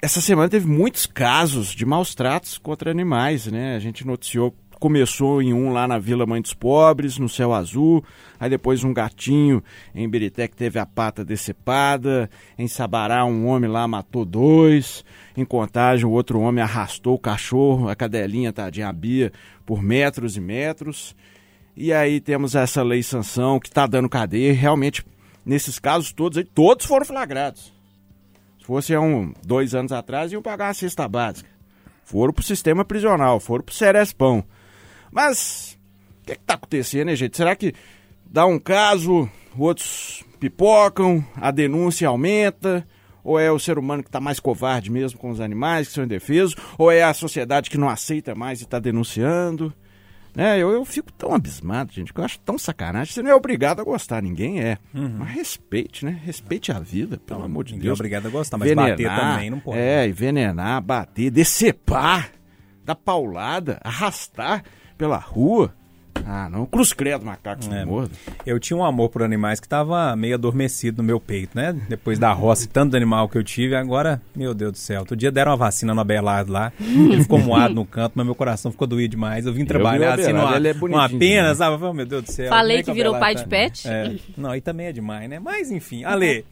essa 0.01 0.19
semana 0.19 0.49
teve 0.49 0.67
muitos 0.67 1.05
casos 1.05 1.69
de 1.69 1.85
maus 1.85 2.13
tratos 2.13 2.57
contra 2.57 2.91
animais, 2.91 3.47
né? 3.47 3.77
A 3.77 3.79
gente 3.79 4.05
noticiou, 4.05 4.53
começou 4.77 5.41
em 5.41 5.53
um 5.53 5.71
lá 5.71 5.87
na 5.87 5.97
Vila 5.97 6.25
Mãe 6.25 6.41
dos 6.41 6.53
Pobres, 6.53 7.17
no 7.17 7.29
Céu 7.29 7.53
Azul, 7.53 8.03
aí 8.37 8.49
depois 8.49 8.83
um 8.83 8.93
gatinho 8.93 9.63
em 9.95 10.09
Birité 10.09 10.45
que 10.45 10.57
teve 10.57 10.77
a 10.77 10.85
pata 10.85 11.23
decepada, 11.23 12.29
em 12.57 12.67
Sabará 12.67 13.23
um 13.23 13.47
homem 13.47 13.69
lá 13.69 13.87
matou 13.87 14.25
dois, 14.25 15.05
em 15.37 15.45
Contagem 15.45 16.05
o 16.05 16.11
outro 16.11 16.41
homem 16.41 16.61
arrastou 16.61 17.15
o 17.15 17.19
cachorro, 17.19 17.87
a 17.87 17.95
cadelinha, 17.95 18.51
tadinha, 18.51 18.89
a 18.89 18.91
Bia, 18.91 19.31
por 19.65 19.81
metros 19.81 20.35
e 20.35 20.41
metros. 20.41 21.15
E 21.75 21.91
aí 21.91 22.21
temos 22.21 22.55
essa 22.55 22.83
lei 22.83 23.01
sanção 23.01 23.59
que 23.59 23.67
está 23.67 23.87
dando 23.87 24.07
cadeia. 24.07 24.53
Realmente, 24.53 25.03
nesses 25.45 25.79
casos 25.79 26.11
todos, 26.11 26.37
aí, 26.37 26.43
todos 26.43 26.85
foram 26.85 27.05
flagrados. 27.05 27.73
Se 28.59 28.65
fosse 28.65 28.93
há 28.93 29.01
um, 29.01 29.33
dois 29.43 29.73
anos 29.73 29.91
atrás, 29.91 30.31
iam 30.31 30.41
pagar 30.41 30.69
a 30.69 30.73
cesta 30.73 31.07
básica. 31.07 31.49
Foram 32.05 32.31
pro 32.31 32.43
sistema 32.43 32.85
prisional, 32.85 33.39
foram 33.39 33.63
pro 33.63 33.73
Serespão. 33.73 34.43
Mas, 35.11 35.77
o 36.21 36.25
que 36.25 36.33
está 36.33 36.53
acontecendo, 36.53 37.07
né, 37.07 37.15
gente? 37.15 37.35
Será 37.35 37.55
que 37.55 37.73
dá 38.25 38.45
um 38.45 38.59
caso, 38.59 39.29
outros 39.57 40.23
pipocam, 40.39 41.25
a 41.35 41.49
denúncia 41.49 42.07
aumenta? 42.07 42.87
Ou 43.23 43.39
é 43.39 43.51
o 43.51 43.57
ser 43.57 43.79
humano 43.79 44.03
que 44.03 44.09
está 44.09 44.19
mais 44.19 44.39
covarde 44.39 44.91
mesmo 44.91 45.17
com 45.17 45.29
os 45.29 45.39
animais, 45.39 45.87
que 45.87 45.93
são 45.93 46.03
indefesos? 46.03 46.55
Ou 46.77 46.91
é 46.91 47.03
a 47.03 47.13
sociedade 47.13 47.69
que 47.69 47.77
não 47.77 47.89
aceita 47.89 48.35
mais 48.35 48.59
e 48.59 48.63
está 48.65 48.79
denunciando? 48.79 49.73
Né, 50.35 50.57
eu, 50.57 50.71
eu 50.71 50.83
fico 50.83 51.11
tão 51.13 51.33
abismado, 51.33 51.93
gente, 51.93 52.11
que 52.11 52.19
eu 52.19 52.23
acho 52.25 52.39
tão 52.39 52.57
sacanagem. 52.57 53.13
Você 53.13 53.21
não 53.21 53.29
é 53.29 53.35
obrigado 53.35 53.79
a 53.81 53.83
gostar, 53.83 54.21
ninguém 54.21 54.61
é. 54.61 54.79
Mas 54.91 55.29
respeite, 55.31 56.03
né? 56.03 56.19
Respeite 56.23 56.71
a 56.71 56.79
vida, 56.79 57.17
pelo 57.17 57.43
amor 57.43 57.63
de 57.63 57.73
Ninguém 57.73 57.85
é 57.85 57.89
Deus. 57.89 57.99
obrigado 57.99 58.25
a 58.25 58.29
gostar, 58.29 58.57
mas 58.57 58.73
bater 58.73 59.07
também 59.09 59.49
não 59.51 59.59
pode. 59.59 59.77
É, 59.77 60.07
envenenar, 60.07 60.81
bater, 60.81 61.29
decepar, 61.29 62.31
dar 62.83 62.95
paulada, 62.95 63.79
arrastar 63.83 64.63
pela 64.97 65.17
rua. 65.17 65.73
Ah, 66.25 66.47
não. 66.49 66.65
Cruz 66.65 66.93
credo, 66.93 67.25
macaco 67.25 67.61
É. 67.73 67.83
mordo. 67.85 68.11
Eu 68.45 68.59
tinha 68.59 68.77
um 68.77 68.83
amor 68.83 69.09
por 69.09 69.23
animais 69.23 69.59
que 69.59 69.67
tava 69.67 70.15
meio 70.15 70.35
adormecido 70.35 71.01
no 71.01 71.03
meu 71.07 71.19
peito, 71.19 71.51
né? 71.55 71.75
Depois 71.89 72.17
da 72.17 72.31
roça 72.31 72.65
e 72.65 72.67
tanto 72.67 72.95
animal 72.95 73.27
que 73.27 73.37
eu 73.37 73.43
tive, 73.43 73.75
agora, 73.75 74.21
meu 74.35 74.53
Deus 74.53 74.71
do 74.73 74.77
céu. 74.77 75.01
Outro 75.01 75.15
dia 75.15 75.31
deram 75.31 75.51
uma 75.51 75.57
vacina 75.57 75.93
no 75.93 75.99
Abelardo 76.01 76.51
lá, 76.51 76.71
ele 76.79 77.21
ficou 77.23 77.39
moado 77.39 77.73
no 77.73 77.85
canto, 77.85 78.13
mas 78.15 78.25
meu 78.25 78.35
coração 78.35 78.71
ficou 78.71 78.87
doído 78.87 79.11
demais. 79.11 79.45
Eu 79.45 79.53
vim 79.53 79.65
trabalhar 79.65 80.15
vi 80.15 80.21
o 80.21 80.23
assim 80.25 80.33
numa, 80.33 80.55
ele 80.55 80.67
é 80.69 80.73
numa 80.73 81.09
pena, 81.09 81.17
demais. 81.41 81.57
sabe? 81.57 81.73
Eu 81.75 81.79
meu 81.93 82.05
Deus 82.05 82.23
do 82.23 82.31
céu. 82.31 82.49
Falei 82.49 82.77
é 82.77 82.83
que 82.83 82.91
o 82.91 82.93
virou 82.93 83.13
Abelardo 83.15 83.35
pai 83.35 83.43
de 83.43 83.49
pet. 83.49 83.87
É. 83.87 84.15
Não, 84.37 84.51
aí 84.51 84.61
também 84.61 84.87
é 84.87 84.91
demais, 84.91 85.29
né? 85.29 85.39
Mas 85.39 85.71
enfim, 85.71 86.03
Ale, 86.03 86.45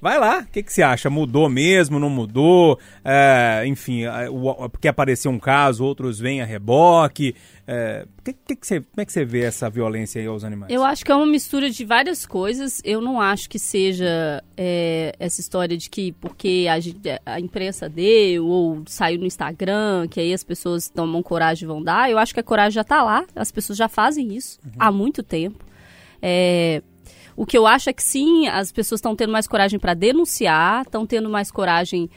vai 0.00 0.18
lá, 0.18 0.40
o 0.40 0.46
que, 0.46 0.62
que 0.62 0.72
você 0.72 0.82
acha? 0.82 1.08
Mudou 1.10 1.48
mesmo, 1.48 1.98
não 1.98 2.08
mudou? 2.10 2.78
É, 3.04 3.64
enfim, 3.66 4.04
é, 4.04 4.28
o- 4.30 4.68
porque 4.68 4.88
apareceu 4.88 5.30
um 5.30 5.38
caso, 5.38 5.84
outros 5.84 6.18
vêm 6.18 6.40
a 6.40 6.44
reboque. 6.44 7.34
É, 7.66 8.06
que, 8.24 8.32
que 8.32 8.56
que 8.56 8.66
você, 8.66 8.80
como 8.80 9.00
é 9.00 9.04
que 9.04 9.12
você 9.12 9.24
vê 9.24 9.40
essa 9.42 9.68
violência 9.68 10.20
aí 10.20 10.26
aos 10.26 10.42
animais? 10.44 10.72
Eu 10.72 10.82
acho 10.84 11.04
que 11.04 11.12
é 11.12 11.14
uma 11.14 11.26
mistura 11.26 11.68
de 11.68 11.84
várias 11.84 12.24
coisas. 12.24 12.80
Eu 12.84 13.00
não 13.02 13.20
acho 13.20 13.48
que 13.50 13.58
seja 13.58 14.42
é, 14.56 15.12
essa 15.18 15.40
história 15.40 15.76
de 15.76 15.90
que 15.90 16.12
porque 16.12 16.66
a, 17.26 17.32
a 17.34 17.38
imprensa 17.40 17.86
deu 17.88 18.46
ou 18.46 18.82
saiu 18.86 19.18
no 19.20 19.26
Instagram, 19.26 20.08
que 20.08 20.18
aí 20.18 20.32
as 20.32 20.42
pessoas 20.42 20.88
tomam 20.88 21.22
coragem 21.22 21.64
e 21.64 21.66
vão 21.66 21.82
dar. 21.82 22.10
Eu 22.10 22.18
acho 22.18 22.32
que 22.32 22.40
a 22.40 22.44
coragem 22.44 22.72
já 22.72 22.84
tá 22.84 23.02
lá. 23.02 23.24
As 23.36 23.52
pessoas 23.52 23.76
já 23.76 23.88
fazem 23.88 24.34
isso 24.34 24.58
há 24.78 24.90
muito 24.90 25.22
tempo. 25.22 25.62
É, 26.22 26.82
o 27.38 27.46
que 27.46 27.56
eu 27.56 27.66
acho 27.66 27.88
é 27.88 27.92
que 27.92 28.02
sim, 28.02 28.48
as 28.48 28.72
pessoas 28.72 28.98
estão 28.98 29.14
tendo 29.14 29.32
mais 29.32 29.46
coragem 29.46 29.78
para 29.78 29.94
denunciar, 29.94 30.82
estão 30.82 31.06
tendo 31.06 31.30
mais 31.30 31.50
coragem 31.50 32.10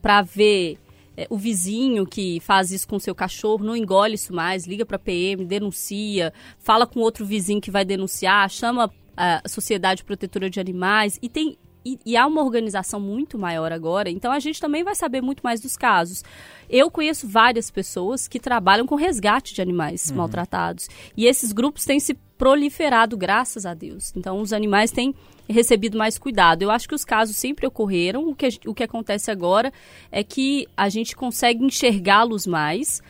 para 0.00 0.22
ver 0.22 0.78
é, 1.18 1.26
o 1.28 1.36
vizinho 1.36 2.06
que 2.06 2.38
faz 2.38 2.70
isso 2.70 2.86
com 2.86 2.96
seu 2.96 3.12
cachorro 3.12 3.64
não 3.64 3.76
engole 3.76 4.14
isso 4.14 4.32
mais, 4.32 4.68
liga 4.68 4.86
para 4.86 5.00
PM, 5.00 5.44
denuncia, 5.44 6.32
fala 6.60 6.86
com 6.86 7.00
outro 7.00 7.26
vizinho 7.26 7.60
que 7.60 7.72
vai 7.72 7.84
denunciar, 7.84 8.48
chama 8.48 8.88
a 9.16 9.42
Sociedade 9.48 10.04
Protetora 10.04 10.48
de 10.48 10.60
Animais 10.60 11.18
e 11.20 11.28
tem 11.28 11.58
e, 11.84 11.98
e, 12.04 12.16
há 12.16 12.26
uma 12.26 12.42
organização 12.42 13.00
muito 13.00 13.38
maior 13.38 13.72
agora, 13.72 14.10
então 14.10 14.30
a 14.30 14.38
gente 14.38 14.60
também 14.60 14.84
vai 14.84 14.94
saber 14.94 15.22
muito 15.22 15.40
mais 15.42 15.60
dos 15.60 15.76
casos. 15.76 16.22
Eu 16.68 16.90
conheço 16.90 17.26
várias 17.26 17.70
pessoas 17.70 18.28
que 18.28 18.38
trabalham 18.38 18.86
com 18.86 18.94
resgate 18.94 19.54
de 19.54 19.62
animais 19.62 20.10
uhum. 20.10 20.16
maltratados. 20.16 20.88
E 21.16 21.26
esses 21.26 21.52
grupos 21.52 21.84
têm 21.84 21.98
se 21.98 22.14
proliferado, 22.36 23.16
graças 23.16 23.66
a 23.66 23.74
Deus. 23.74 24.12
Então, 24.16 24.40
os 24.40 24.52
animais 24.52 24.90
têm 24.90 25.14
recebido 25.48 25.96
mais 25.96 26.18
cuidado. 26.18 26.62
Eu 26.62 26.70
acho 26.70 26.88
que 26.88 26.94
os 26.94 27.04
casos 27.04 27.36
sempre 27.36 27.66
ocorreram. 27.66 28.28
O 28.28 28.34
que, 28.34 28.48
o 28.66 28.74
que 28.74 28.84
acontece 28.84 29.30
agora 29.30 29.72
é 30.12 30.22
que 30.22 30.66
a 30.76 30.88
gente 30.88 31.16
consegue 31.16 31.64
enxergá-los 31.64 32.46
mais. 32.46 33.02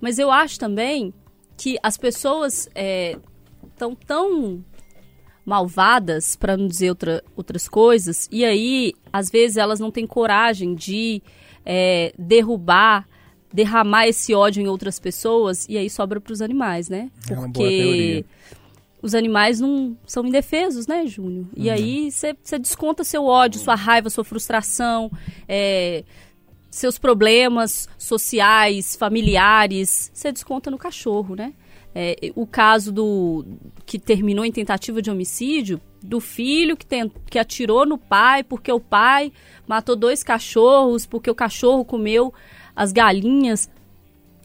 Mas 0.00 0.18
eu 0.18 0.30
acho 0.30 0.58
também 0.58 1.14
que 1.56 1.78
as 1.82 1.96
pessoas 1.96 2.68
estão 2.68 3.92
é, 3.92 4.04
tão 4.06 4.64
malvadas, 5.46 6.34
para 6.34 6.56
não 6.56 6.66
dizer 6.66 6.90
outra, 6.90 7.24
outras 7.36 7.68
coisas, 7.68 8.28
e 8.32 8.44
aí, 8.44 8.92
às 9.12 9.30
vezes, 9.30 9.56
elas 9.56 9.78
não 9.78 9.92
têm 9.92 10.06
coragem 10.06 10.74
de 10.74 11.22
é, 11.64 12.12
derrubar, 12.18 13.08
derramar 13.52 14.08
esse 14.08 14.34
ódio 14.34 14.60
em 14.60 14.66
outras 14.66 14.98
pessoas, 14.98 15.64
e 15.68 15.78
aí 15.78 15.88
sobra 15.88 16.20
para 16.20 16.32
os 16.32 16.42
animais, 16.42 16.88
né? 16.88 17.10
Porque 17.52 18.24
os 19.00 19.14
animais 19.14 19.60
não 19.60 19.96
são 20.04 20.26
indefesos, 20.26 20.88
né, 20.88 21.06
Júnior? 21.06 21.46
E 21.56 21.68
uhum. 21.68 21.74
aí 21.74 22.10
você 22.10 22.58
desconta 22.58 23.04
seu 23.04 23.24
ódio, 23.24 23.60
sua 23.60 23.76
raiva, 23.76 24.10
sua 24.10 24.24
frustração, 24.24 25.10
é, 25.48 26.02
seus 26.68 26.98
problemas 26.98 27.88
sociais, 27.96 28.96
familiares, 28.96 30.10
você 30.12 30.32
desconta 30.32 30.72
no 30.72 30.76
cachorro, 30.76 31.36
né? 31.36 31.54
É, 31.98 32.30
o 32.34 32.46
caso 32.46 32.92
do 32.92 33.46
que 33.86 33.98
terminou 33.98 34.44
em 34.44 34.52
tentativa 34.52 35.00
de 35.00 35.10
homicídio 35.10 35.80
do 36.02 36.20
filho 36.20 36.76
que, 36.76 36.84
tem, 36.84 37.10
que 37.30 37.38
atirou 37.38 37.86
no 37.86 37.96
pai 37.96 38.44
porque 38.44 38.70
o 38.70 38.78
pai 38.78 39.32
matou 39.66 39.96
dois 39.96 40.22
cachorros 40.22 41.06
porque 41.06 41.30
o 41.30 41.34
cachorro 41.34 41.86
comeu 41.86 42.34
as 42.76 42.92
galinhas. 42.92 43.70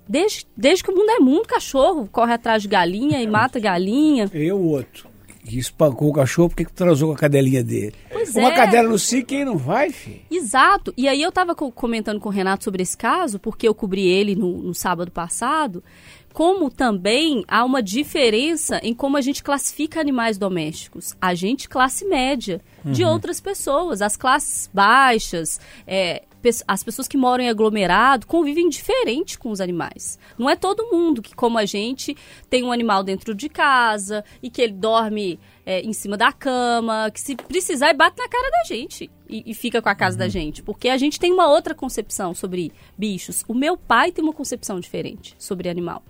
Desde, 0.08 0.48
desde 0.56 0.82
que 0.82 0.92
o 0.92 0.96
mundo 0.96 1.10
é 1.10 1.20
mundo, 1.20 1.46
cachorro 1.46 2.08
corre 2.10 2.32
atrás 2.32 2.62
de 2.62 2.70
galinha 2.70 3.22
e 3.22 3.28
mata 3.28 3.60
galinha. 3.60 4.32
E 4.34 4.50
o 4.50 4.62
outro, 4.62 5.10
que 5.44 5.60
espancou 5.60 6.10
o 6.10 6.14
cachorro 6.14 6.48
porque 6.48 6.66
transou 6.66 7.10
com 7.10 7.16
a 7.16 7.18
cadelinha 7.18 7.64
dele. 7.64 7.96
Pois 8.10 8.34
Uma 8.34 8.54
é. 8.54 8.56
cadela 8.56 8.88
no 8.88 8.98
si, 8.98 9.24
quem 9.24 9.44
não 9.44 9.58
vai, 9.58 9.90
filho? 9.90 10.22
Exato. 10.32 10.94
E 10.96 11.06
aí 11.08 11.22
eu 11.22 11.32
tava 11.34 11.54
comentando 11.54 12.20
com 12.20 12.30
o 12.30 12.32
Renato 12.32 12.64
sobre 12.64 12.82
esse 12.82 12.98
caso, 12.98 13.40
porque 13.40 13.68
eu 13.68 13.76
cobri 13.76 14.08
ele 14.08 14.36
no, 14.36 14.58
no 14.62 14.74
sábado 14.74 15.12
passado 15.12 15.84
como 16.34 16.70
também 16.70 17.44
há 17.48 17.64
uma 17.64 17.82
diferença 17.82 18.80
em 18.84 18.94
como 18.94 19.18
a 19.18 19.22
gente 19.22 19.44
classifica 19.44 20.00
animais 20.00 20.38
domésticos. 20.38 21.16
A 21.22 21.34
gente, 21.34 21.68
classe 21.68 22.06
média, 22.06 22.62
uhum. 22.86 22.92
de 22.92 23.04
outras 23.04 23.40
pessoas. 23.40 24.02
As 24.02 24.16
classes 24.16 24.70
baixas, 24.74 25.60
é, 25.86 26.24
as 26.68 26.84
pessoas 26.84 27.08
que 27.08 27.18
moram 27.18 27.44
em 27.44 27.50
aglomerado 27.50 28.26
convivem 28.26 28.68
diferente 28.70 29.38
com 29.38 29.52
os 29.52 29.62
animais. 29.62 30.18
Não 30.38 30.50
é 30.50 30.56
todo 30.56 30.90
mundo 30.92 31.22
que, 31.22 31.36
como 31.36 31.58
a 31.58 31.66
gente, 31.66 32.16
tem 32.50 32.64
um 32.64 32.72
animal 32.72 33.04
dentro 33.04 33.36
de 33.36 33.48
casa 33.48 34.24
e 34.42 34.50
que 34.50 34.62
ele 34.62 34.74
dorme 34.74 35.40
é, 35.66 35.82
em 35.82 35.94
cima 35.94 36.18
da 36.18 36.32
cama, 36.32 37.12
que 37.14 37.20
se 37.20 37.36
precisar 37.36 37.94
bate 37.94 38.18
na 38.18 38.28
cara 38.28 38.50
da 38.50 38.64
gente 38.64 39.10
e, 39.30 39.44
e 39.52 39.54
fica 39.54 39.82
com 39.82 39.90
a 39.90 39.96
casa 39.96 40.16
uhum. 40.16 40.20
da 40.20 40.28
gente. 40.28 40.64
Porque 40.64 40.90
a 40.90 40.98
gente 40.98 41.20
tem 41.20 41.32
uma 41.32 41.48
outra 41.48 41.76
concepção 41.76 42.34
sobre 42.34 42.72
bichos. 42.98 43.44
O 43.48 43.54
meu 43.54 43.78
pai 43.78 44.12
tem 44.12 44.24
uma 44.24 44.34
concepção 44.34 44.80
diferente 44.80 45.36
sobre 45.38 45.70
animal. 45.70 46.04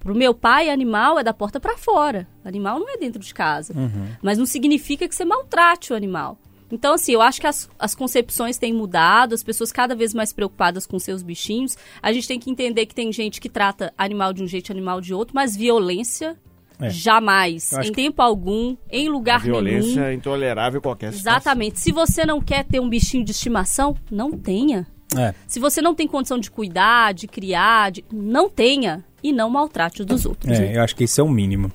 Pro 0.00 0.14
meu 0.14 0.34
pai, 0.34 0.70
animal 0.70 1.18
é 1.18 1.22
da 1.22 1.32
porta 1.32 1.60
para 1.60 1.76
fora. 1.76 2.26
Animal 2.44 2.80
não 2.80 2.88
é 2.88 2.96
dentro 2.96 3.20
de 3.20 3.32
casa. 3.32 3.74
Uhum. 3.76 4.08
Mas 4.22 4.38
não 4.38 4.46
significa 4.46 5.06
que 5.06 5.14
você 5.14 5.24
maltrate 5.24 5.92
o 5.92 5.96
animal. 5.96 6.38
Então, 6.72 6.94
assim, 6.94 7.12
eu 7.12 7.20
acho 7.20 7.40
que 7.40 7.46
as, 7.46 7.68
as 7.78 7.94
concepções 7.94 8.56
têm 8.56 8.72
mudado, 8.72 9.34
as 9.34 9.42
pessoas 9.42 9.70
cada 9.72 9.94
vez 9.94 10.14
mais 10.14 10.32
preocupadas 10.32 10.86
com 10.86 10.98
seus 10.98 11.22
bichinhos. 11.22 11.76
A 12.00 12.12
gente 12.12 12.28
tem 12.28 12.38
que 12.38 12.50
entender 12.50 12.86
que 12.86 12.94
tem 12.94 13.12
gente 13.12 13.40
que 13.40 13.48
trata 13.48 13.92
animal 13.98 14.32
de 14.32 14.42
um 14.42 14.46
jeito, 14.46 14.72
animal 14.72 15.00
de 15.00 15.12
outro, 15.12 15.34
mas 15.34 15.56
violência 15.56 16.36
é. 16.80 16.88
Jamais, 16.88 17.74
em 17.74 17.92
tempo 17.92 18.22
algum, 18.22 18.74
em 18.90 19.08
lugar 19.08 19.42
nenhum. 19.42 19.52
Violência 19.52 20.00
é 20.00 20.14
intolerável 20.14 20.80
qualquer 20.80 21.12
situação. 21.12 21.38
Exatamente. 21.38 21.78
Se 21.78 21.92
você 21.92 22.24
não 22.24 22.40
quer 22.40 22.64
ter 22.64 22.80
um 22.80 22.88
bichinho 22.88 23.22
de 23.22 23.32
estimação, 23.32 23.94
não 24.10 24.32
tenha. 24.32 24.86
É. 25.14 25.34
Se 25.46 25.60
você 25.60 25.82
não 25.82 25.94
tem 25.94 26.06
condição 26.06 26.38
de 26.38 26.50
cuidar, 26.50 27.12
de 27.12 27.26
criar, 27.26 27.90
de... 27.90 28.04
não 28.10 28.48
tenha 28.48 29.04
e 29.22 29.32
não 29.32 29.50
maltrate 29.50 30.02
os 30.02 30.06
dos 30.06 30.26
outros. 30.26 30.58
É, 30.58 30.76
eu 30.76 30.82
acho 30.82 30.94
que 30.94 31.04
isso 31.04 31.20
é 31.20 31.24
o 31.24 31.28
mínimo. 31.28 31.70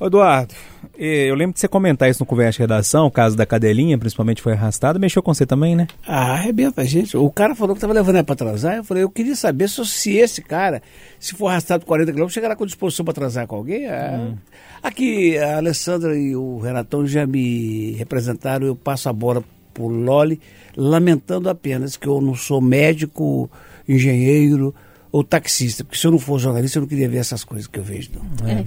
Eduardo, 0.00 0.54
eu 0.98 1.34
lembro 1.34 1.54
de 1.54 1.60
você 1.60 1.68
comentar 1.68 2.10
isso 2.10 2.20
no 2.20 2.26
Conversa 2.26 2.52
de 2.52 2.58
Redação, 2.58 3.06
o 3.06 3.10
caso 3.10 3.36
da 3.36 3.46
cadelinha, 3.46 3.96
principalmente 3.96 4.42
foi 4.42 4.52
arrastado, 4.52 5.00
mexeu 5.00 5.22
com 5.22 5.32
você 5.32 5.46
também, 5.46 5.74
né? 5.74 5.86
Ah, 6.06 6.32
arrebenta, 6.32 6.84
gente. 6.84 7.16
O 7.16 7.30
cara 7.30 7.54
falou 7.54 7.74
que 7.74 7.78
estava 7.78 7.92
levando 7.94 8.16
ela 8.16 8.24
para 8.24 8.34
atrasar, 8.34 8.76
eu 8.76 8.84
falei, 8.84 9.02
eu 9.02 9.10
queria 9.10 9.34
saber 9.34 9.68
se 9.68 10.16
esse 10.16 10.42
cara, 10.42 10.82
se 11.18 11.34
for 11.34 11.48
arrastado 11.48 11.86
40 11.86 12.12
quilômetros, 12.12 12.34
chegará 12.34 12.54
com 12.54 12.66
disposição 12.66 13.04
para 13.04 13.12
atrasar 13.12 13.46
com 13.46 13.56
alguém. 13.56 13.86
Ah, 13.86 14.18
hum. 14.18 14.36
Aqui, 14.82 15.38
a 15.38 15.56
Alessandra 15.56 16.16
e 16.16 16.36
o 16.36 16.58
Renatão 16.58 17.06
já 17.06 17.26
me 17.26 17.92
representaram, 17.92 18.66
eu 18.66 18.76
passo 18.76 19.08
a 19.08 19.12
bola 19.12 19.42
por 19.72 19.88
Loli, 19.88 20.40
lamentando 20.76 21.48
apenas 21.48 21.96
que 21.96 22.06
eu 22.06 22.20
não 22.20 22.34
sou 22.34 22.60
médico, 22.60 23.50
engenheiro, 23.88 24.74
ou 25.14 25.22
taxista, 25.22 25.84
porque 25.84 25.96
se 25.96 26.04
eu 26.08 26.10
não 26.10 26.18
for 26.18 26.40
jornalista 26.40 26.76
eu 26.76 26.80
não 26.80 26.88
queria 26.88 27.08
ver 27.08 27.18
essas 27.18 27.44
coisas 27.44 27.68
que 27.68 27.78
eu 27.78 27.84
vejo. 27.84 28.10
Não. 28.42 28.48
É. 28.48 28.64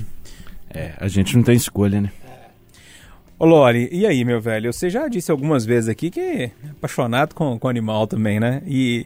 é 0.70 0.94
a 0.98 1.10
gente 1.10 1.36
não 1.36 1.44
tem 1.44 1.58
escolha, 1.58 2.00
né? 2.00 2.10
Ô 3.38 3.46
Lori, 3.46 3.90
e 3.92 4.06
aí, 4.06 4.24
meu 4.24 4.40
velho? 4.40 4.72
Você 4.72 4.90
já 4.90 5.10
disse 5.10 5.30
algumas 5.30 5.66
vezes 5.66 5.90
aqui 5.90 6.10
que 6.10 6.22
é 6.22 6.52
apaixonado 6.72 7.36
com, 7.36 7.60
com 7.60 7.68
animal 7.68 8.08
também, 8.08 8.40
né? 8.40 8.64
E 8.66 9.06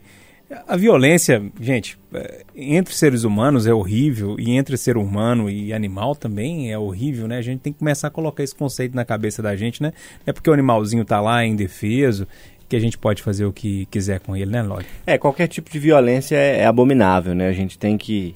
a 0.68 0.76
violência, 0.76 1.42
gente, 1.60 1.98
é, 2.14 2.44
entre 2.56 2.94
seres 2.94 3.24
humanos 3.24 3.66
é 3.66 3.74
horrível 3.74 4.36
e 4.38 4.52
entre 4.52 4.78
ser 4.78 4.96
humano 4.96 5.50
e 5.50 5.74
animal 5.74 6.16
também 6.16 6.72
é 6.72 6.78
horrível, 6.78 7.28
né? 7.28 7.38
A 7.38 7.42
gente 7.42 7.62
tem 7.62 7.74
que 7.74 7.80
começar 7.80 8.10
a 8.10 8.12
colocar 8.12 8.44
esse 8.44 8.54
conceito 8.54 8.96
na 8.96 9.04
cabeça 9.04 9.42
da 9.42 9.56
gente, 9.56 9.82
né? 9.82 9.94
É 10.26 10.32
porque 10.34 10.50
o 10.50 10.54
animalzinho 10.54 11.04
tá 11.04 11.20
lá 11.20 11.44
indefeso 11.44 12.28
que 12.72 12.76
a 12.78 12.80
gente 12.80 12.98
pode 12.98 13.22
fazer 13.22 13.44
o 13.44 13.52
que 13.52 13.86
quiser 13.88 14.22
com 14.22 14.34
ele, 14.34 14.50
né, 14.50 14.62
Lodi? 14.62 14.86
É, 15.06 15.18
qualquer 15.18 15.48
tipo 15.48 15.70
de 15.70 15.78
violência 15.78 16.38
é, 16.38 16.60
é 16.60 16.66
abominável, 16.66 17.36
né? 17.36 17.50
A 17.50 17.52
gente 17.52 17.78
tem 17.78 17.98
que, 17.98 18.34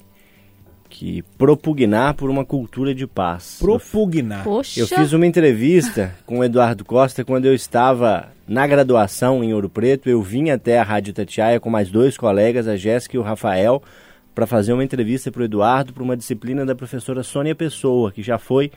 que 0.90 1.22
propugnar 1.38 2.12
por 2.12 2.28
uma 2.28 2.44
cultura 2.44 2.94
de 2.94 3.06
paz. 3.06 3.56
Propugnar. 3.58 4.44
Poxa. 4.44 4.78
Eu 4.78 4.86
fiz 4.86 5.14
uma 5.14 5.26
entrevista 5.26 6.14
com 6.26 6.40
o 6.40 6.44
Eduardo 6.44 6.84
Costa 6.84 7.24
quando 7.24 7.46
eu 7.46 7.54
estava 7.54 8.28
na 8.46 8.66
graduação 8.66 9.42
em 9.42 9.54
Ouro 9.54 9.70
Preto. 9.70 10.10
Eu 10.10 10.20
vim 10.20 10.50
até 10.50 10.78
a 10.78 10.82
Rádio 10.82 11.14
Tatiaia 11.14 11.58
com 11.58 11.70
mais 11.70 11.88
dois 11.88 12.18
colegas, 12.18 12.68
a 12.68 12.76
Jéssica 12.76 13.16
e 13.16 13.18
o 13.18 13.22
Rafael, 13.22 13.82
para 14.34 14.46
fazer 14.46 14.74
uma 14.74 14.84
entrevista 14.84 15.32
para 15.32 15.40
o 15.40 15.44
Eduardo 15.46 15.94
para 15.94 16.02
uma 16.02 16.16
disciplina 16.16 16.66
da 16.66 16.74
professora 16.74 17.22
Sônia 17.22 17.54
Pessoa, 17.54 18.12
que 18.12 18.22
já 18.22 18.36
foi 18.36 18.70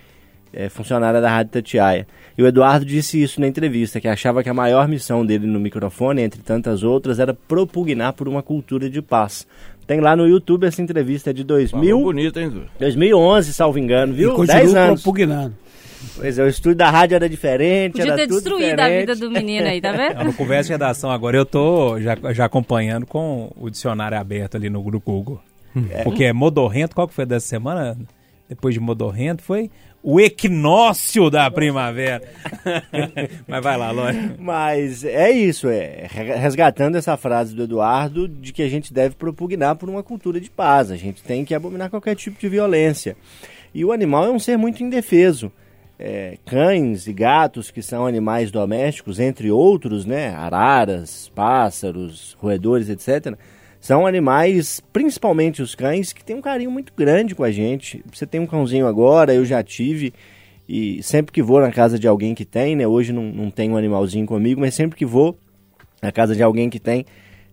é, 0.54 0.70
funcionária 0.70 1.22
da 1.22 1.30
Rádio 1.30 1.54
Tatiaia. 1.54 2.08
E 2.38 2.44
o 2.44 2.48
Eduardo 2.48 2.86
disse 2.86 3.22
isso 3.22 3.40
na 3.42 3.48
entrevista, 3.48 4.00
que 4.00 4.08
achava 4.08 4.44
que 4.44 4.50
a 4.50 4.54
maior 4.54 4.88
missão 4.88 5.26
dele 5.26 5.46
no 5.46 5.60
microfone, 5.60 6.22
entre 6.22 6.42
tantas 6.42 6.84
outras, 6.84 7.20
era 7.20 7.34
propugnar 7.34 8.14
por 8.14 8.28
uma 8.28 8.42
cultura 8.42 8.90
de 8.90 9.02
paz. 9.02 9.46
Tem 9.86 10.00
lá 10.00 10.16
no 10.16 10.28
YouTube 10.28 10.66
essa 10.68 10.82
entrevista 10.82 11.34
de 11.34 11.44
2000... 11.44 11.90
Falou 11.90 12.04
bonito, 12.04 12.40
hein, 12.40 12.50
Du? 12.50 12.64
2011, 12.80 13.54
salvo 13.54 13.80
engano, 13.80 14.14
viu? 14.14 14.44
E 14.44 14.48
10 14.48 14.76
anos. 14.76 15.02
propugnando. 15.02 15.56
Pois 16.16 16.40
é, 16.40 16.44
o 16.44 16.48
estúdio 16.48 16.78
da 16.78 16.90
rádio 16.90 17.16
era 17.16 17.28
diferente, 17.28 17.94
Podia 17.94 18.08
era 18.08 18.16
ter 18.16 18.28
tudo 18.28 18.36
destruído 18.36 18.70
diferente. 18.70 18.94
a 18.94 19.00
vida 19.00 19.16
do 19.16 19.32
menino 19.32 19.68
aí, 19.68 19.82
tá 19.82 19.92
vendo? 19.92 20.24
No 20.24 20.34
Conversa 20.34 20.68
de 20.68 20.72
Redação 20.74 21.12
agora 21.12 21.36
eu 21.36 21.46
tô 21.46 22.00
já, 22.00 22.16
já 22.34 22.46
acompanhando 22.46 23.06
com 23.06 23.52
o 23.58 23.70
dicionário 23.70 24.18
aberto 24.18 24.56
ali 24.56 24.70
no 24.70 24.82
grupo 24.82 25.12
Google. 25.12 25.42
É. 25.90 26.04
Porque 26.04 26.24
é 26.24 26.34
modorrento, 26.34 26.96
qual 26.96 27.08
que 27.08 27.14
foi 27.14 27.26
dessa 27.26 27.48
semana? 27.48 27.98
Depois 28.48 28.74
de 28.74 28.80
modorrento 28.80 29.44
foi 29.44 29.70
o 30.02 30.20
equinócio 30.20 31.30
da 31.30 31.50
primavera. 31.52 32.22
Mas 33.48 33.64
vai 33.64 33.78
lá, 33.78 33.92
Lore. 33.92 34.36
Mas 34.40 35.04
é 35.04 35.30
isso, 35.30 35.68
é 35.68 36.08
resgatando 36.10 36.96
essa 36.96 37.18
frase 37.18 37.56
do 37.56 37.64
Eduardo 37.64 38.28
de 38.28 38.54
que 38.54 38.62
a 38.62 38.70
gente 38.70 38.94
deve 38.94 39.16
propugnar 39.16 39.76
por 39.76 39.90
uma 39.90 40.04
cultura 40.04 40.40
de 40.40 40.50
paz. 40.50 40.92
A 40.92 40.96
gente 40.96 41.22
tem 41.24 41.44
que 41.44 41.54
abominar 41.54 41.90
qualquer 41.90 42.16
tipo 42.16 42.40
de 42.40 42.48
violência. 42.48 43.16
E 43.74 43.84
o 43.84 43.92
animal 43.92 44.26
é 44.26 44.32
um 44.32 44.40
ser 44.40 44.58
muito 44.58 44.84
indefeso. 44.84 45.52
É, 46.02 46.38
cães 46.46 47.08
e 47.08 47.14
gatos, 47.14 47.70
que 47.70 47.82
são 47.82 48.06
animais 48.06 48.52
domésticos, 48.52 49.20
entre 49.20 49.52
outros, 49.52 50.06
né? 50.06 50.30
Araras, 50.30 51.30
pássaros, 51.36 52.38
roedores, 52.40 52.88
etc 52.88 53.38
são 53.80 54.06
animais, 54.06 54.82
principalmente 54.92 55.62
os 55.62 55.74
cães, 55.74 56.12
que 56.12 56.24
têm 56.24 56.36
um 56.36 56.42
carinho 56.42 56.72
muito 56.72 56.94
grande 56.96 57.34
com 57.34 57.44
a 57.44 57.52
gente. 57.52 58.04
Você 58.14 58.26
tem 58.26 58.40
um 58.40 58.48
cãozinho 58.48 58.86
agora, 58.86 59.34
eu 59.34 59.46
já 59.46 59.64
tive, 59.64 60.14
e 60.68 61.02
sempre 61.02 61.32
que 61.32 61.42
vou 61.42 61.62
na 61.62 61.72
casa 61.72 61.98
de 61.98 62.08
alguém 62.08 62.36
que 62.36 62.46
tem, 62.46 62.76
né? 62.76 62.86
Hoje 62.86 63.14
não, 63.14 63.24
não 63.24 63.50
tenho 63.50 63.74
um 63.74 63.78
animalzinho 63.78 64.26
comigo, 64.26 64.62
mas 64.62 64.76
sempre 64.76 64.98
que 64.98 65.06
vou 65.06 65.38
na 66.02 66.12
casa 66.12 66.36
de 66.36 66.44
alguém 66.44 66.70
que 66.70 66.80
tem, 66.80 67.06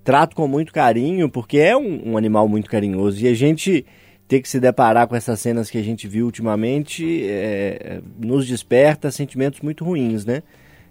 trato 0.04 0.36
com 0.36 0.46
muito 0.46 0.72
carinho, 0.72 1.28
porque 1.28 1.58
é 1.58 1.76
um, 1.76 2.12
um 2.12 2.16
animal 2.16 2.48
muito 2.48 2.68
carinhoso. 2.68 3.24
E 3.24 3.28
a 3.28 3.34
gente 3.34 3.86
ter 4.28 4.40
que 4.40 4.48
se 4.48 4.58
deparar 4.58 5.06
com 5.06 5.14
essas 5.14 5.40
cenas 5.40 5.70
que 5.70 5.78
a 5.78 5.82
gente 5.82 6.08
viu 6.08 6.26
ultimamente 6.26 7.24
é, 7.28 8.00
nos 8.18 8.46
desperta 8.46 9.10
sentimentos 9.10 9.60
muito 9.60 9.84
ruins, 9.84 10.24
né? 10.24 10.42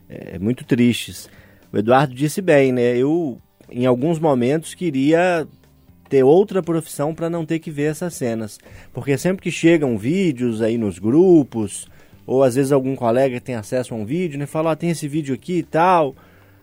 É, 0.09 0.39
muito 0.39 0.63
tristes. 0.63 1.29
O 1.71 1.77
Eduardo 1.77 2.13
disse 2.13 2.41
bem, 2.41 2.71
né? 2.71 2.97
Eu, 2.97 3.41
em 3.69 3.85
alguns 3.85 4.19
momentos, 4.19 4.73
queria 4.73 5.47
ter 6.09 6.23
outra 6.23 6.61
profissão 6.61 7.13
para 7.13 7.29
não 7.29 7.45
ter 7.45 7.59
que 7.59 7.71
ver 7.71 7.91
essas 7.91 8.13
cenas. 8.13 8.59
Porque 8.93 9.17
sempre 9.17 9.43
que 9.43 9.51
chegam 9.51 9.97
vídeos 9.97 10.61
aí 10.61 10.77
nos 10.77 10.99
grupos, 10.99 11.87
ou 12.25 12.43
às 12.43 12.55
vezes 12.55 12.71
algum 12.71 12.95
colega 12.95 13.41
tem 13.41 13.55
acesso 13.55 13.93
a 13.93 13.97
um 13.97 14.05
vídeo, 14.05 14.39
né? 14.39 14.45
Fala, 14.45 14.71
ó, 14.71 14.75
tem 14.75 14.89
esse 14.89 15.07
vídeo 15.07 15.33
aqui 15.33 15.57
e 15.57 15.63
tal. 15.63 16.15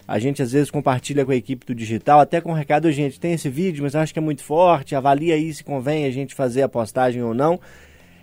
A 0.07 0.19
gente 0.19 0.43
às 0.43 0.53
vezes 0.53 0.71
compartilha 0.71 1.25
com 1.25 1.33
a 1.33 1.37
equipe 1.37 1.65
do 1.65 1.75
digital, 1.75 2.21
até 2.21 2.41
com 2.41 2.51
o 2.51 2.55
recado, 2.55 2.91
gente, 2.91 3.21
tem 3.21 3.33
esse 3.33 3.49
vídeo, 3.49 3.85
mas 3.85 3.95
acho 3.95 4.13
que 4.13 4.19
é 4.19 4.23
muito 4.23 4.43
forte, 4.43 4.95
avalia 4.95 5.35
aí 5.35 5.53
se 5.55 5.63
convém 5.63 6.05
a 6.05 6.11
gente 6.11 6.35
fazer 6.35 6.63
a 6.63 6.69
postagem 6.69 7.23
ou 7.23 7.33
não. 7.33 7.61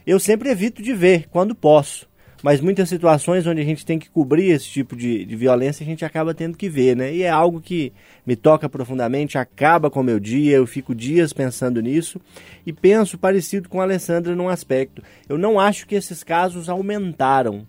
Eu 0.05 0.19
sempre 0.19 0.49
evito 0.49 0.81
de 0.81 0.93
ver 0.93 1.27
quando 1.29 1.55
posso 1.55 2.08
mas 2.41 2.61
muitas 2.61 2.87
situações 2.87 3.45
onde 3.45 3.61
a 3.61 3.65
gente 3.65 3.85
tem 3.85 3.99
que 3.99 4.09
cobrir 4.09 4.51
esse 4.51 4.67
tipo 4.67 4.95
de, 4.95 5.25
de 5.25 5.35
violência, 5.35 5.83
a 5.83 5.85
gente 5.85 6.05
acaba 6.05 6.33
tendo 6.33 6.57
que 6.57 6.69
ver, 6.69 6.95
né? 6.95 7.13
E 7.13 7.23
é 7.23 7.29
algo 7.29 7.59
que 7.59 7.91
me 8.25 8.35
toca 8.35 8.69
profundamente, 8.69 9.37
acaba 9.37 9.89
com 9.89 9.99
o 9.99 10.03
meu 10.03 10.19
dia, 10.19 10.55
eu 10.55 10.65
fico 10.65 10.95
dias 10.95 11.33
pensando 11.33 11.81
nisso 11.81 12.19
e 12.65 12.71
penso 12.71 13.17
parecido 13.17 13.67
com 13.67 13.81
a 13.81 13.83
Alessandra 13.83 14.35
num 14.35 14.47
aspecto. 14.47 15.03
Eu 15.27 15.37
não 15.37 15.59
acho 15.59 15.85
que 15.85 15.95
esses 15.95 16.23
casos 16.23 16.69
aumentaram. 16.69 17.67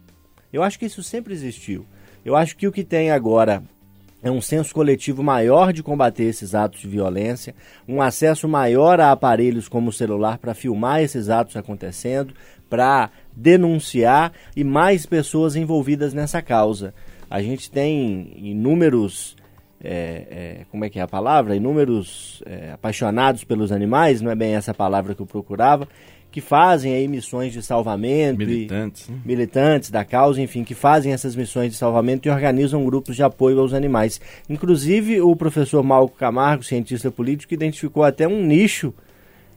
Eu 0.53 0.62
acho 0.62 0.79
que 0.79 0.87
isso 0.87 1.03
sempre 1.03 1.33
existiu. 1.33 1.85
Eu 2.25 2.37
acho 2.37 2.57
que 2.57 2.67
o 2.69 2.73
que 2.73 2.85
tem 2.85 3.11
agora 3.11 3.62
é 4.23 4.31
um 4.31 4.41
senso 4.41 4.75
coletivo 4.75 5.23
maior 5.23 5.73
de 5.73 5.83
combater 5.83 6.25
esses 6.25 6.55
atos 6.55 6.81
de 6.81 6.89
violência, 6.89 7.55
um 7.89 8.03
acesso 8.03 8.47
maior 8.47 9.00
a 9.00 9.12
aparelhos 9.12 9.69
como 9.69 9.89
o 9.89 9.93
celular 9.93 10.39
para 10.39 10.55
filmar 10.55 11.00
esses 11.00 11.31
atos 11.31 11.57
acontecendo, 11.57 12.35
para 12.71 13.11
denunciar 13.37 14.33
e 14.57 14.62
mais 14.62 15.05
pessoas 15.05 15.57
envolvidas 15.57 16.15
nessa 16.15 16.41
causa. 16.41 16.95
A 17.29 17.43
gente 17.43 17.71
tem 17.71 18.33
inúmeros, 18.37 19.37
é, 19.83 19.91
é, 19.91 20.65
como 20.71 20.85
é 20.85 20.89
que 20.89 20.99
é 20.99 21.03
a 21.03 21.09
palavra? 21.09 21.57
Inúmeros 21.57 22.43
é, 22.47 22.73
apaixonados 22.73 23.45
pelos 23.45 23.73
animais, 23.73 24.21
não 24.21 24.31
é 24.31 24.35
bem 24.35 24.55
essa 24.55 24.73
palavra 24.73 25.15
que 25.15 25.21
eu 25.21 25.27
procurava, 25.27 25.87
que 26.31 26.41
fazem 26.41 26.95
aí 26.95 27.09
missões 27.09 27.53
de 27.53 27.62
salvamento. 27.62 28.39
Militantes. 28.39 29.09
E, 29.09 29.12
né? 29.12 29.19
Militantes 29.25 29.91
da 29.91 30.05
causa, 30.05 30.41
enfim, 30.41 30.62
que 30.62 30.75
fazem 30.75 31.12
essas 31.12 31.35
missões 31.35 31.73
de 31.73 31.77
salvamento 31.77 32.29
e 32.29 32.31
organizam 32.31 32.85
grupos 32.85 33.17
de 33.17 33.23
apoio 33.23 33.59
aos 33.59 33.75
animais. 33.75 34.21
Inclusive, 34.49 35.21
o 35.21 35.35
professor 35.35 35.83
Malco 35.83 36.17
Camargo, 36.17 36.62
cientista 36.62 37.11
político, 37.11 37.53
identificou 37.53 38.05
até 38.05 38.29
um 38.29 38.45
nicho 38.45 38.95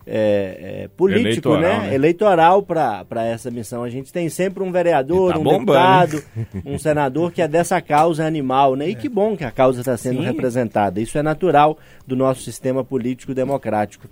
é, 0.06 0.84
é, 0.84 0.88
político, 0.90 1.50
Eleitoral, 1.50 1.62
né? 1.62 1.88
né? 1.88 1.96
Eleitoral 1.96 2.64
para 2.64 3.26
essa 3.26 3.50
missão. 3.50 3.84
A 3.84 3.90
gente 3.90 4.12
tem 4.12 4.30
sempre 4.30 4.64
um 4.64 4.72
vereador, 4.72 5.34
tá 5.34 5.40
um 5.40 5.44
bombando, 5.44 6.18
deputado, 6.18 6.24
um 6.66 6.78
senador 6.78 7.32
que 7.32 7.42
é 7.42 7.48
dessa 7.48 7.82
causa 7.82 8.26
animal, 8.26 8.76
né? 8.76 8.90
E 8.90 8.96
que 8.96 9.08
bom 9.08 9.36
que 9.38 9.44
a 9.44 9.52
causa 9.52 9.80
está 9.82 9.96
sendo 9.98 10.20
Sim. 10.20 10.26
representada. 10.26 11.00
Isso 11.00 11.18
é 11.18 11.24
natural 11.24 11.78
do 12.06 12.16
nosso 12.16 12.42
sistema 12.42 12.84
político 12.84 13.34
democrático. 13.34 14.08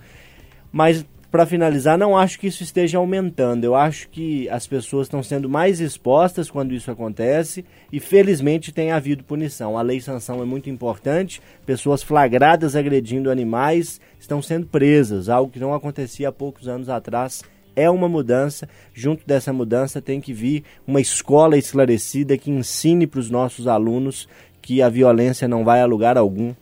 Mas 0.71 1.05
para 1.31 1.45
finalizar, 1.45 1.97
não 1.97 2.17
acho 2.17 2.37
que 2.37 2.47
isso 2.47 2.61
esteja 2.61 2.97
aumentando. 2.97 3.63
Eu 3.63 3.73
acho 3.73 4.09
que 4.09 4.49
as 4.49 4.67
pessoas 4.67 5.07
estão 5.07 5.23
sendo 5.23 5.47
mais 5.47 5.79
expostas 5.79 6.51
quando 6.51 6.73
isso 6.73 6.91
acontece 6.91 7.63
e 7.89 8.01
felizmente 8.01 8.73
tem 8.73 8.91
havido 8.91 9.23
punição. 9.23 9.77
A 9.77 9.81
lei 9.81 10.01
sanção 10.01 10.41
é 10.41 10.45
muito 10.45 10.69
importante. 10.69 11.41
Pessoas 11.65 12.03
flagradas 12.03 12.75
agredindo 12.75 13.31
animais 13.31 14.01
estão 14.19 14.41
sendo 14.41 14.67
presas, 14.67 15.29
algo 15.29 15.49
que 15.49 15.59
não 15.59 15.73
acontecia 15.73 16.27
há 16.27 16.31
poucos 16.33 16.67
anos 16.67 16.89
atrás. 16.89 17.41
É 17.77 17.89
uma 17.89 18.09
mudança. 18.09 18.67
Junto 18.93 19.25
dessa 19.25 19.53
mudança 19.53 20.01
tem 20.01 20.19
que 20.19 20.33
vir 20.33 20.65
uma 20.85 20.99
escola 20.99 21.57
esclarecida 21.57 22.37
que 22.37 22.51
ensine 22.51 23.07
para 23.07 23.21
os 23.21 23.29
nossos 23.29 23.67
alunos 23.67 24.27
que 24.61 24.81
a 24.81 24.89
violência 24.89 25.47
não 25.47 25.63
vai 25.63 25.79
a 25.79 25.85
lugar 25.85 26.17
algum 26.17 26.53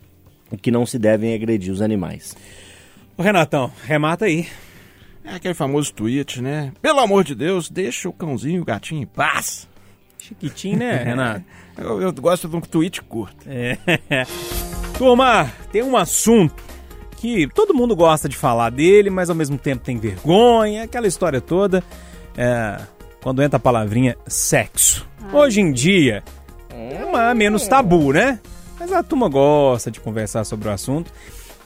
e 0.52 0.58
que 0.58 0.70
não 0.70 0.86
se 0.86 1.00
devem 1.00 1.34
agredir 1.34 1.74
os 1.74 1.82
animais. 1.82 2.36
Ô 3.20 3.22
Renatão, 3.22 3.70
remata 3.84 4.24
aí. 4.24 4.48
É 5.26 5.36
aquele 5.36 5.54
famoso 5.54 5.94
tweet, 5.94 6.42
né? 6.42 6.72
Pelo 6.82 7.02
amor 7.02 7.26
de 7.26 7.36
Deus, 7.36 7.70
deixa 7.70 8.08
o 8.08 8.14
cãozinho 8.14 8.60
e 8.60 8.62
o 8.62 8.66
gatinho 8.66 9.02
em 9.02 9.06
paz. 9.06 9.68
Chiquitinho, 10.18 10.78
né, 10.78 10.96
Renato? 11.04 11.44
eu, 11.78 12.02
eu, 12.02 12.14
gosto 12.14 12.48
de 12.48 12.56
um 12.56 12.62
tweet 12.62 13.02
curto. 13.02 13.46
É. 13.46 13.78
Turma, 14.98 15.52
tem 15.70 15.84
um 15.84 15.98
assunto 15.98 16.64
que 17.18 17.46
todo 17.54 17.74
mundo 17.74 17.94
gosta 17.94 18.30
de 18.30 18.38
falar 18.38 18.70
dele, 18.70 19.10
mas 19.10 19.30
ao 19.30 19.36
mesmo 19.36 19.58
tempo 19.58 19.84
tem 19.84 19.98
vergonha, 19.98 20.84
aquela 20.84 21.06
história 21.06 21.42
toda. 21.42 21.84
É, 22.38 22.80
quando 23.22 23.44
entra 23.44 23.58
a 23.58 23.60
palavrinha 23.60 24.16
sexo. 24.28 25.06
Hoje 25.34 25.60
em 25.60 25.74
dia 25.74 26.24
é 26.70 27.04
uma, 27.04 27.36
menos 27.36 27.68
tabu, 27.68 28.14
né? 28.14 28.40
Mas 28.80 28.94
a 28.94 29.04
turma 29.04 29.28
gosta 29.28 29.92
de 29.92 30.00
conversar 30.00 30.46
sobre 30.46 30.70
o 30.70 30.72
assunto. 30.72 31.12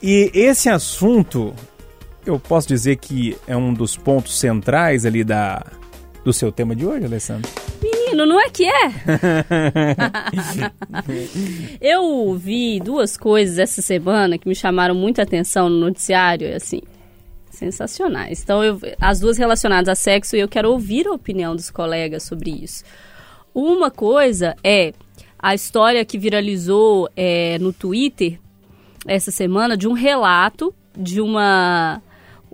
E 0.06 0.30
esse 0.34 0.68
assunto, 0.68 1.54
eu 2.26 2.38
posso 2.38 2.68
dizer 2.68 2.98
que 2.98 3.38
é 3.48 3.56
um 3.56 3.74
dos 3.74 3.96
pontos 3.96 4.38
centrais 4.38 5.06
ali 5.06 5.24
da, 5.24 5.66
do 6.26 6.34
seu 6.34 6.52
tema 6.52 6.76
de 6.76 6.86
hoje, 6.86 7.06
Alessandro? 7.06 7.50
Menino, 7.82 8.26
não 8.26 8.38
é 8.38 8.50
que 8.50 8.66
é? 8.66 8.92
eu 11.80 12.36
vi 12.36 12.82
duas 12.82 13.16
coisas 13.16 13.58
essa 13.58 13.82
semana 13.82 14.38
que 14.38 14.46
me 14.46 14.54
chamaram 14.54 14.94
muita 14.94 15.22
atenção 15.22 15.70
no 15.70 15.80
noticiário, 15.80 16.54
assim, 16.54 16.82
sensacionais. 17.50 18.44
Então, 18.44 18.62
eu, 18.62 18.78
as 19.00 19.22
duas 19.22 19.38
relacionadas 19.38 19.88
a 19.88 19.96
sexo 19.96 20.36
e 20.36 20.42
eu 20.42 20.50
quero 20.50 20.70
ouvir 20.70 21.08
a 21.08 21.14
opinião 21.14 21.56
dos 21.56 21.72
colegas 21.72 22.24
sobre 22.24 22.52
isso. 22.52 22.84
Uma 23.56 23.90
coisa 23.90 24.54
é 24.62 24.92
a 25.40 25.56
história 25.56 26.04
que 26.04 26.18
viralizou 26.18 27.10
é, 27.16 27.58
no 27.58 27.72
Twitter 27.72 28.38
essa 29.06 29.32
semana 29.32 29.76
de 29.76 29.88
um 29.88 29.94
relato 29.94 30.74
de 30.98 31.22
uma 31.22 32.02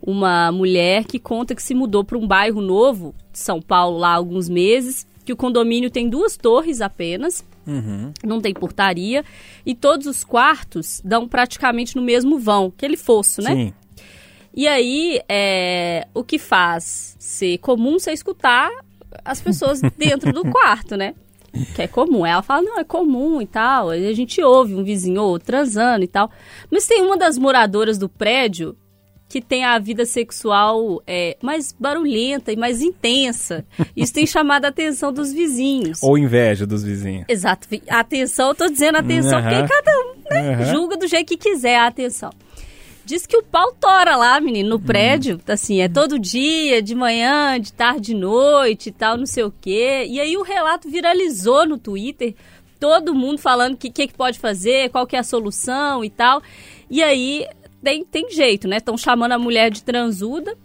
uma 0.02 0.52
mulher 0.52 1.04
que 1.04 1.20
conta 1.20 1.54
que 1.54 1.62
se 1.62 1.76
mudou 1.76 2.06
para 2.06 2.18
um 2.18 2.26
bairro 2.26 2.62
novo 2.62 3.14
de 3.32 3.40
São 3.40 3.62
Paulo 3.62 3.98
lá 3.98 4.12
há 4.12 4.16
alguns 4.16 4.48
meses, 4.48 5.06
que 5.26 5.34
o 5.34 5.36
condomínio 5.36 5.90
tem 5.90 6.10
duas 6.10 6.38
torres 6.38 6.80
apenas, 6.80 7.46
uhum. 7.68 8.14
não 8.24 8.40
tem 8.40 8.54
portaria, 8.54 9.26
e 9.66 9.76
todos 9.76 10.08
os 10.08 10.24
quartos 10.24 11.02
dão 11.04 11.28
praticamente 11.28 11.98
no 11.98 12.02
mesmo 12.02 12.40
vão, 12.40 12.68
aquele 12.68 12.96
fosso, 12.96 13.42
né? 13.42 13.54
Sim. 13.54 13.74
E 14.56 14.68
aí, 14.68 15.22
é, 15.30 16.08
o 16.14 16.24
que 16.24 16.40
faz 16.40 17.16
ser 17.20 17.58
comum 17.60 18.00
você 18.00 18.12
escutar 18.12 18.72
as 19.24 19.42
pessoas 19.42 19.82
dentro 19.98 20.34
do 20.34 20.50
quarto, 20.50 20.96
né? 20.96 21.14
Que 21.76 21.82
é 21.82 21.88
comum. 21.88 22.26
Ela 22.26 22.42
fala, 22.42 22.62
não, 22.62 22.80
é 22.80 22.84
comum 22.84 23.42
e 23.42 23.46
tal. 23.46 23.90
A 23.90 24.14
gente 24.14 24.42
ouve 24.42 24.76
um 24.76 24.84
vizinho 24.84 25.22
ou 25.22 25.30
outro 25.30 25.48
transando 25.48 26.04
e 26.04 26.08
tal. 26.08 26.32
Mas 26.72 26.86
tem 26.88 27.02
uma 27.02 27.18
das 27.18 27.38
moradoras 27.38 27.98
do 27.98 28.10
prédio 28.10 28.76
que 29.30 29.40
tem 29.40 29.64
a 29.64 29.78
vida 29.78 30.06
sexual 30.06 31.04
é, 31.06 31.38
mais 31.42 31.72
barulhenta 31.72 32.52
e 32.52 32.58
mais 32.58 32.82
intensa. 32.82 33.64
Isso 33.96 34.12
tem 34.12 34.26
chamado 34.26 34.66
a 34.66 34.70
atenção 34.70 35.14
dos 35.14 35.32
vizinhos. 35.32 36.02
Ou 36.02 36.18
inveja 36.18 36.66
dos 36.66 36.84
vizinhos. 36.84 37.26
Exato. 37.30 37.68
Atenção, 37.88 38.50
eu 38.50 38.56
tô 38.56 38.68
dizendo 38.68 38.98
atenção, 38.98 39.38
uhum. 39.40 39.44
porque 39.44 39.68
cada 39.68 39.92
um 40.00 40.16
né, 40.32 40.58
uhum. 40.58 40.66
julga 40.66 40.98
do 40.98 41.08
jeito 41.08 41.28
que 41.28 41.38
quiser 41.38 41.78
a 41.78 41.86
atenção. 41.86 42.32
Diz 43.10 43.26
que 43.26 43.36
o 43.36 43.42
pau 43.42 43.72
tora 43.72 44.16
lá, 44.16 44.40
menino, 44.40 44.70
no 44.70 44.76
uhum. 44.76 44.82
prédio. 44.84 45.42
Assim, 45.48 45.82
é 45.82 45.90
todo 45.90 46.20
dia, 46.20 46.80
de 46.80 46.94
manhã, 46.94 47.60
de 47.60 47.74
tarde, 47.74 48.14
de 48.14 48.14
noite 48.14 48.90
e 48.90 48.92
tal, 48.92 49.18
não 49.18 49.26
sei 49.26 49.44
o 49.44 49.52
quê. 49.60 50.06
E 50.08 50.20
aí 50.20 50.38
o 50.38 50.44
relato 50.44 50.88
viralizou 50.88 51.68
no 51.68 51.80
Twitter. 51.80 52.36
Todo 52.80 53.16
mundo 53.16 53.40
falando 53.40 53.74
o 53.74 53.78
que, 53.78 53.90
que, 53.90 54.06
que 54.06 54.14
pode 54.14 54.38
fazer, 54.38 54.92
qual 54.92 55.08
que 55.08 55.16
é 55.16 55.20
a 55.20 55.24
solução 55.24 56.06
e 56.06 56.10
tal. 56.12 56.40
E 56.88 57.02
aí 57.02 57.48
tem, 57.82 58.06
tem 58.06 58.30
jeito, 58.30 58.68
né? 58.68 58.78
Estão 58.78 58.96
chamando 58.96 59.32
a 59.32 59.40
mulher 59.40 59.72
de 59.72 59.82
transuda 59.82 60.56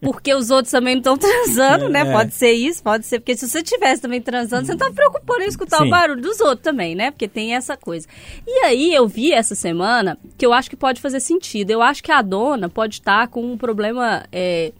porque 0.00 0.34
os 0.34 0.50
outros 0.50 0.70
também 0.70 0.94
não 0.94 1.00
estão 1.00 1.16
transando, 1.18 1.88
né? 1.88 2.00
É. 2.00 2.12
Pode 2.12 2.34
ser 2.34 2.52
isso, 2.52 2.82
pode 2.82 3.06
ser. 3.06 3.20
Porque 3.20 3.36
se 3.36 3.48
você 3.48 3.60
estivesse 3.60 4.02
também 4.02 4.20
transando, 4.20 4.66
você 4.66 4.72
não 4.72 4.78
tá 4.78 4.90
preocupando 4.90 5.42
em 5.42 5.48
escutar 5.48 5.78
Sim. 5.78 5.86
o 5.86 5.90
barulho 5.90 6.20
dos 6.20 6.40
outros 6.40 6.62
também, 6.62 6.94
né? 6.94 7.10
Porque 7.10 7.26
tem 7.26 7.54
essa 7.54 7.76
coisa. 7.76 8.06
E 8.46 8.64
aí 8.64 8.94
eu 8.94 9.08
vi 9.08 9.32
essa 9.32 9.54
semana 9.54 10.18
que 10.36 10.44
eu 10.44 10.52
acho 10.52 10.68
que 10.68 10.76
pode 10.76 11.00
fazer 11.00 11.20
sentido. 11.20 11.70
Eu 11.70 11.82
acho 11.82 12.02
que 12.02 12.12
a 12.12 12.20
dona 12.22 12.68
pode 12.68 12.96
estar 12.96 13.28
com 13.28 13.52
um 13.52 13.56
problema. 13.56 14.24
É, 14.30 14.72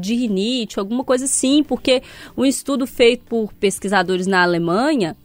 de 0.00 0.16
rinite, 0.16 0.80
alguma 0.80 1.04
coisa 1.04 1.26
assim, 1.26 1.62
porque 1.62 2.02
um 2.36 2.44
estudo 2.44 2.88
feito 2.88 3.24
por 3.24 3.52
pesquisadores 3.52 4.26
na 4.26 4.42
Alemanha 4.42 5.16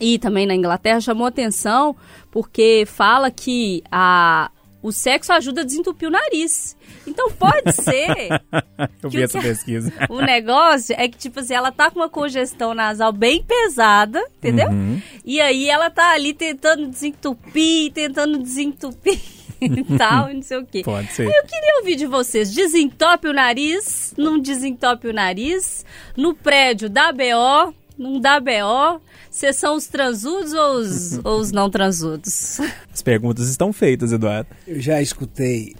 e 0.00 0.16
também 0.16 0.46
na 0.46 0.54
Inglaterra 0.54 1.00
chamou 1.00 1.26
atenção 1.26 1.96
porque 2.30 2.84
fala 2.86 3.32
que 3.32 3.82
a, 3.90 4.50
o 4.82 4.92
sexo 4.92 5.32
ajuda 5.32 5.62
a 5.62 5.64
desentupir 5.64 6.08
o 6.08 6.12
nariz. 6.12 6.76
Então 7.06 7.30
pode 7.32 7.72
ser 7.72 8.28
Eu 9.02 9.10
vi 9.10 9.22
essa 9.22 9.40
pesquisa. 9.40 9.92
o 10.08 10.20
negócio 10.20 10.94
é 10.98 11.08
que, 11.08 11.18
tipo 11.18 11.40
assim, 11.40 11.54
ela 11.54 11.70
tá 11.70 11.90
com 11.90 12.00
uma 12.00 12.08
congestão 12.08 12.74
nasal 12.74 13.12
bem 13.12 13.42
pesada, 13.42 14.22
entendeu? 14.38 14.68
Uhum. 14.68 15.00
E 15.24 15.40
aí 15.40 15.68
ela 15.68 15.90
tá 15.90 16.12
ali 16.12 16.32
tentando 16.32 16.86
desentupir, 16.88 17.92
tentando 17.92 18.38
desentupir 18.38 19.20
e 19.60 19.84
tal, 19.96 20.30
e 20.30 20.34
não 20.34 20.42
sei 20.42 20.58
o 20.58 20.66
quê. 20.66 20.82
Pode 20.84 21.12
ser. 21.12 21.26
Eu 21.26 21.44
queria 21.44 21.78
ouvir 21.78 21.96
de 21.96 22.06
vocês, 22.06 22.52
desentope 22.52 23.28
o 23.28 23.32
nariz, 23.32 24.14
não 24.16 24.38
desentope 24.38 25.08
o 25.08 25.12
nariz, 25.12 25.84
no 26.16 26.34
prédio 26.34 26.88
dá 26.88 27.12
BO, 27.12 27.74
não 27.96 28.20
dá 28.20 28.40
BO, 28.40 29.00
vocês 29.30 29.56
são 29.56 29.76
os 29.76 29.86
transudos 29.86 30.52
ou 30.52 30.74
os, 30.76 31.24
ou 31.24 31.40
os 31.40 31.52
não 31.52 31.70
transudos? 31.70 32.60
As 32.92 33.02
perguntas 33.02 33.48
estão 33.48 33.72
feitas, 33.72 34.12
Eduardo. 34.12 34.48
Eu 34.66 34.80
já 34.80 35.00
escutei 35.00 35.74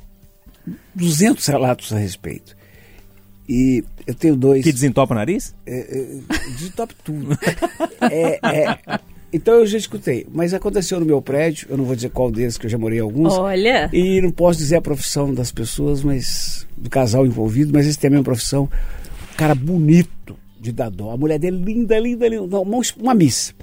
200 0.94 1.46
relatos 1.46 1.92
a 1.92 1.98
respeito. 1.98 2.56
E 3.48 3.84
eu 4.06 4.14
tenho 4.14 4.36
dois. 4.36 4.64
Que 4.64 4.72
desentopa 4.72 5.12
o 5.12 5.16
nariz? 5.16 5.54
Desentope 6.58 6.94
tudo. 7.04 7.38
É, 8.00 8.38
é, 8.42 9.00
então 9.32 9.54
eu 9.54 9.66
já 9.66 9.76
escutei. 9.76 10.26
Mas 10.32 10.54
aconteceu 10.54 10.98
no 10.98 11.04
meu 11.06 11.20
prédio, 11.20 11.66
eu 11.70 11.76
não 11.76 11.84
vou 11.84 11.94
dizer 11.94 12.10
qual 12.10 12.30
deles, 12.30 12.56
que 12.56 12.66
eu 12.66 12.70
já 12.70 12.78
morei 12.78 13.00
alguns. 13.00 13.34
Olha, 13.34 13.90
E 13.92 14.20
não 14.20 14.30
posso 14.30 14.58
dizer 14.58 14.76
a 14.76 14.80
profissão 14.80 15.34
das 15.34 15.52
pessoas, 15.52 16.02
mas 16.02 16.66
do 16.76 16.88
casal 16.88 17.26
envolvido, 17.26 17.72
mas 17.72 17.86
esse 17.86 17.98
tem 17.98 18.08
a 18.08 18.10
mesma 18.12 18.24
profissão. 18.24 18.68
Um 19.32 19.36
cara 19.36 19.54
bonito 19.54 20.38
de 20.58 20.72
dar 20.72 20.90
dó. 20.90 21.10
A 21.10 21.16
mulher 21.16 21.38
dele 21.38 21.62
linda, 21.62 21.98
linda, 21.98 22.26
linda. 22.28 22.60
Uma, 22.60 22.80
uma 22.98 23.14
miss. 23.14 23.54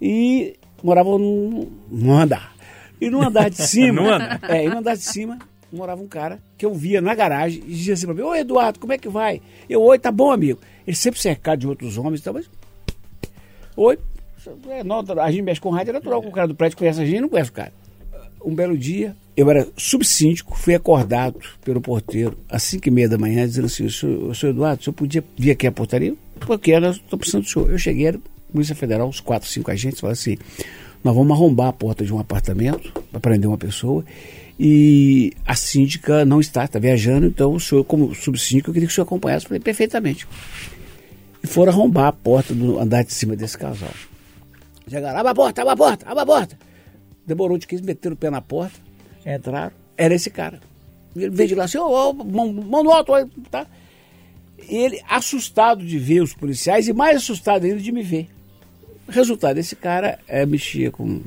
E 0.00 0.56
morava 0.82 1.10
num, 1.10 1.70
num 1.90 2.12
andar. 2.12 2.54
E 3.00 3.08
no 3.08 3.22
andar 3.26 3.48
de 3.48 3.56
cima. 3.56 4.02
No 4.02 4.10
andar? 4.10 4.40
É, 4.48 4.64
e 4.66 4.68
no 4.68 4.78
andar 4.78 4.96
de 4.96 5.04
cima 5.04 5.38
morava 5.76 6.02
um 6.02 6.08
cara 6.08 6.40
que 6.56 6.64
eu 6.64 6.72
via 6.72 7.00
na 7.00 7.14
garagem 7.14 7.62
e 7.66 7.74
dizia 7.74 7.94
assim 7.94 8.06
pra 8.06 8.14
mim, 8.14 8.22
Ô 8.22 8.34
Eduardo, 8.34 8.78
como 8.78 8.92
é 8.92 8.98
que 8.98 9.08
vai? 9.08 9.40
Eu, 9.68 9.82
oi, 9.82 9.98
tá 9.98 10.10
bom, 10.10 10.30
amigo. 10.30 10.58
Ele 10.86 10.96
sempre 10.96 11.20
cercado 11.20 11.60
de 11.60 11.68
outros 11.68 11.98
homens 11.98 12.20
e 12.20 12.24
tal, 12.24 12.34
mas. 12.34 12.50
Oi. 13.76 13.98
É, 14.68 14.82
não, 14.82 15.04
a 15.20 15.30
gente 15.30 15.42
mexe 15.42 15.60
com 15.60 15.68
rádio, 15.68 15.90
é 15.90 15.92
natural 15.94 16.22
que 16.22 16.28
o 16.28 16.32
cara 16.32 16.48
do 16.48 16.54
prédio 16.54 16.78
conhece 16.78 17.02
a 17.02 17.04
gente, 17.04 17.20
não 17.20 17.28
conhece 17.28 17.50
o 17.50 17.52
cara. 17.52 17.72
Um 18.42 18.54
belo 18.54 18.78
dia, 18.78 19.14
eu 19.36 19.50
era 19.50 19.68
subsíndico, 19.76 20.56
fui 20.56 20.74
acordado 20.74 21.38
pelo 21.62 21.80
porteiro 21.80 22.38
às 22.48 22.62
5 22.62 22.88
e 22.88 22.90
meia 22.90 23.08
da 23.08 23.18
manhã, 23.18 23.46
dizendo 23.46 23.66
assim, 23.66 23.88
senhor, 23.90 24.34
senhor 24.34 24.52
Eduardo, 24.52 24.80
o 24.80 24.84
senhor 24.84 24.94
podia 24.94 25.24
vir 25.36 25.50
aqui 25.50 25.66
à 25.66 25.72
portaria? 25.72 26.14
Porque 26.40 26.70
eu 26.70 26.90
estou 26.90 27.18
precisando 27.18 27.42
do 27.42 27.48
senhor. 27.48 27.70
Eu 27.70 27.78
cheguei, 27.78 28.06
era 28.06 28.20
Polícia 28.50 28.74
Federal, 28.74 29.08
uns 29.08 29.20
4, 29.20 29.48
5 29.48 29.70
agentes, 29.70 30.00
falaram 30.00 30.14
assim, 30.14 30.38
nós 31.04 31.14
vamos 31.14 31.32
arrombar 31.32 31.68
a 31.68 31.72
porta 31.72 32.04
de 32.04 32.12
um 32.12 32.18
apartamento 32.18 32.92
para 33.10 33.20
prender 33.20 33.48
uma 33.48 33.58
pessoa 33.58 34.04
e 34.58 35.32
a 35.46 35.54
síndica 35.54 36.24
não 36.24 36.40
está, 36.40 36.64
está 36.64 36.78
viajando, 36.80 37.26
então 37.26 37.52
o 37.54 37.60
senhor, 37.60 37.84
como 37.84 38.12
subsíndico, 38.14 38.70
eu 38.70 38.74
queria 38.74 38.88
que 38.88 38.92
o 38.92 38.94
senhor 38.94 39.04
acompanhasse. 39.06 39.46
Falei, 39.46 39.60
perfeitamente. 39.60 40.26
E 41.42 41.46
foram 41.46 41.72
arrombar 41.72 42.06
a 42.06 42.12
porta 42.12 42.52
do 42.52 42.78
andar 42.78 43.04
de 43.04 43.12
cima 43.12 43.36
desse 43.36 43.56
casal. 43.56 43.92
Chegaram, 44.88 45.20
abre 45.20 45.30
a 45.30 45.34
porta, 45.34 45.62
abre 45.62 45.72
a 45.72 45.76
porta, 45.76 46.06
abre 46.08 46.22
a 46.22 46.26
porta. 46.26 46.58
Demorou 47.24 47.56
de 47.56 47.66
15, 47.68 47.84
meteram 47.84 48.14
o 48.14 48.16
pé 48.16 48.30
na 48.30 48.40
porta, 48.40 48.80
entraram, 49.24 49.70
era 49.96 50.14
esse 50.14 50.30
cara. 50.30 50.60
Ele 51.14 51.30
veio 51.30 51.50
de 51.50 51.54
lá 51.54 51.64
assim, 51.64 51.78
ô, 51.78 52.10
ô, 52.10 52.12
mão, 52.12 52.52
mão 52.52 52.82
no 52.82 52.90
alto, 52.90 53.12
tá? 53.50 53.64
E 54.68 54.76
ele, 54.76 55.00
assustado 55.08 55.84
de 55.84 55.98
ver 55.98 56.20
os 56.20 56.34
policiais 56.34 56.88
e 56.88 56.92
mais 56.92 57.18
assustado 57.18 57.64
ainda 57.64 57.78
de 57.78 57.92
me 57.92 58.02
ver. 58.02 58.28
Resultado, 59.08 59.58
esse 59.58 59.76
cara 59.76 60.18
é, 60.26 60.44
mexia 60.44 60.90
com 60.90 61.22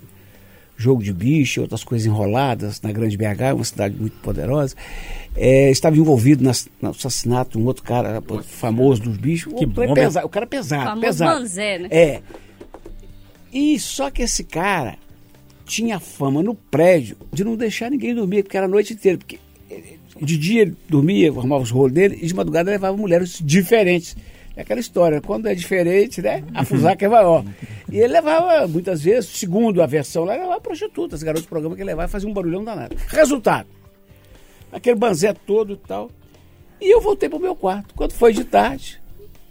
jogo 0.81 1.03
de 1.03 1.13
bicho, 1.13 1.61
outras 1.61 1.83
coisas 1.83 2.05
enroladas 2.07 2.81
na 2.81 2.91
Grande 2.91 3.15
BH, 3.17 3.53
uma 3.55 3.63
cidade 3.63 3.95
muito 3.99 4.17
poderosa. 4.21 4.75
É, 5.35 5.69
estava 5.71 5.95
envolvido 5.95 6.43
nas- 6.43 6.67
no 6.81 6.89
assassinato 6.89 7.57
de 7.57 7.63
um 7.63 7.67
outro 7.67 7.83
cara 7.83 8.21
famoso 8.43 9.01
dos 9.03 9.17
bichos. 9.17 9.53
Que 9.53 9.65
o, 9.65 9.71
cara 9.71 9.87
bom, 9.87 9.93
pesado, 9.93 10.25
o 10.25 10.29
cara 10.29 10.45
é 10.45 10.49
pesado, 10.49 10.83
famoso 10.83 11.01
pesado. 11.07 11.39
Manzé, 11.39 11.77
né? 11.79 11.87
É. 11.91 12.21
E 13.53 13.79
só 13.79 14.09
que 14.09 14.21
esse 14.23 14.43
cara 14.43 14.97
tinha 15.65 15.99
fama 15.99 16.41
no 16.43 16.53
prédio 16.55 17.15
de 17.31 17.43
não 17.43 17.55
deixar 17.55 17.89
ninguém 17.91 18.13
dormir, 18.15 18.43
porque 18.43 18.57
era 18.57 18.65
a 18.65 18.69
noite 18.69 18.93
inteira. 18.93 19.17
Porque 19.17 19.39
eh, 19.69 19.95
de 20.21 20.37
dia 20.37 20.61
ele 20.63 20.75
dormia, 20.89 21.29
arrumava 21.29 21.63
os 21.63 21.71
rolos 21.71 21.93
dele, 21.93 22.19
e 22.21 22.27
de 22.27 22.33
madrugada 22.33 22.69
levava 22.71 22.95
mulheres 22.97 23.39
diferentes. 23.43 24.15
É 24.55 24.61
aquela 24.61 24.79
história, 24.81 25.21
quando 25.21 25.47
é 25.47 25.55
diferente, 25.55 26.21
né? 26.21 26.43
A 26.53 26.65
fusaca 26.65 27.05
é 27.05 27.07
maior. 27.07 27.45
E 27.89 27.97
ele 27.97 28.13
levava, 28.13 28.67
muitas 28.67 29.01
vezes, 29.01 29.29
segundo 29.29 29.81
a 29.81 29.85
versão 29.85 30.23
lá, 30.25 30.33
levava 30.33 30.59
prostitutas, 30.59 31.23
garotos 31.23 31.43
de 31.43 31.49
programa 31.49 31.75
que 31.75 31.81
ele 31.81 31.89
levava 31.91 32.09
e 32.09 32.11
fazia 32.11 32.29
um 32.29 32.33
barulhão 32.33 32.63
danado. 32.63 32.95
Resultado, 33.07 33.67
aquele 34.71 34.95
banzé 34.97 35.33
todo 35.33 35.73
e 35.73 35.87
tal. 35.87 36.11
E 36.81 36.93
eu 36.93 36.99
voltei 36.99 37.29
pro 37.29 37.39
meu 37.39 37.55
quarto. 37.55 37.93
Quando 37.95 38.11
foi 38.11 38.33
de 38.33 38.43
tarde, 38.43 38.99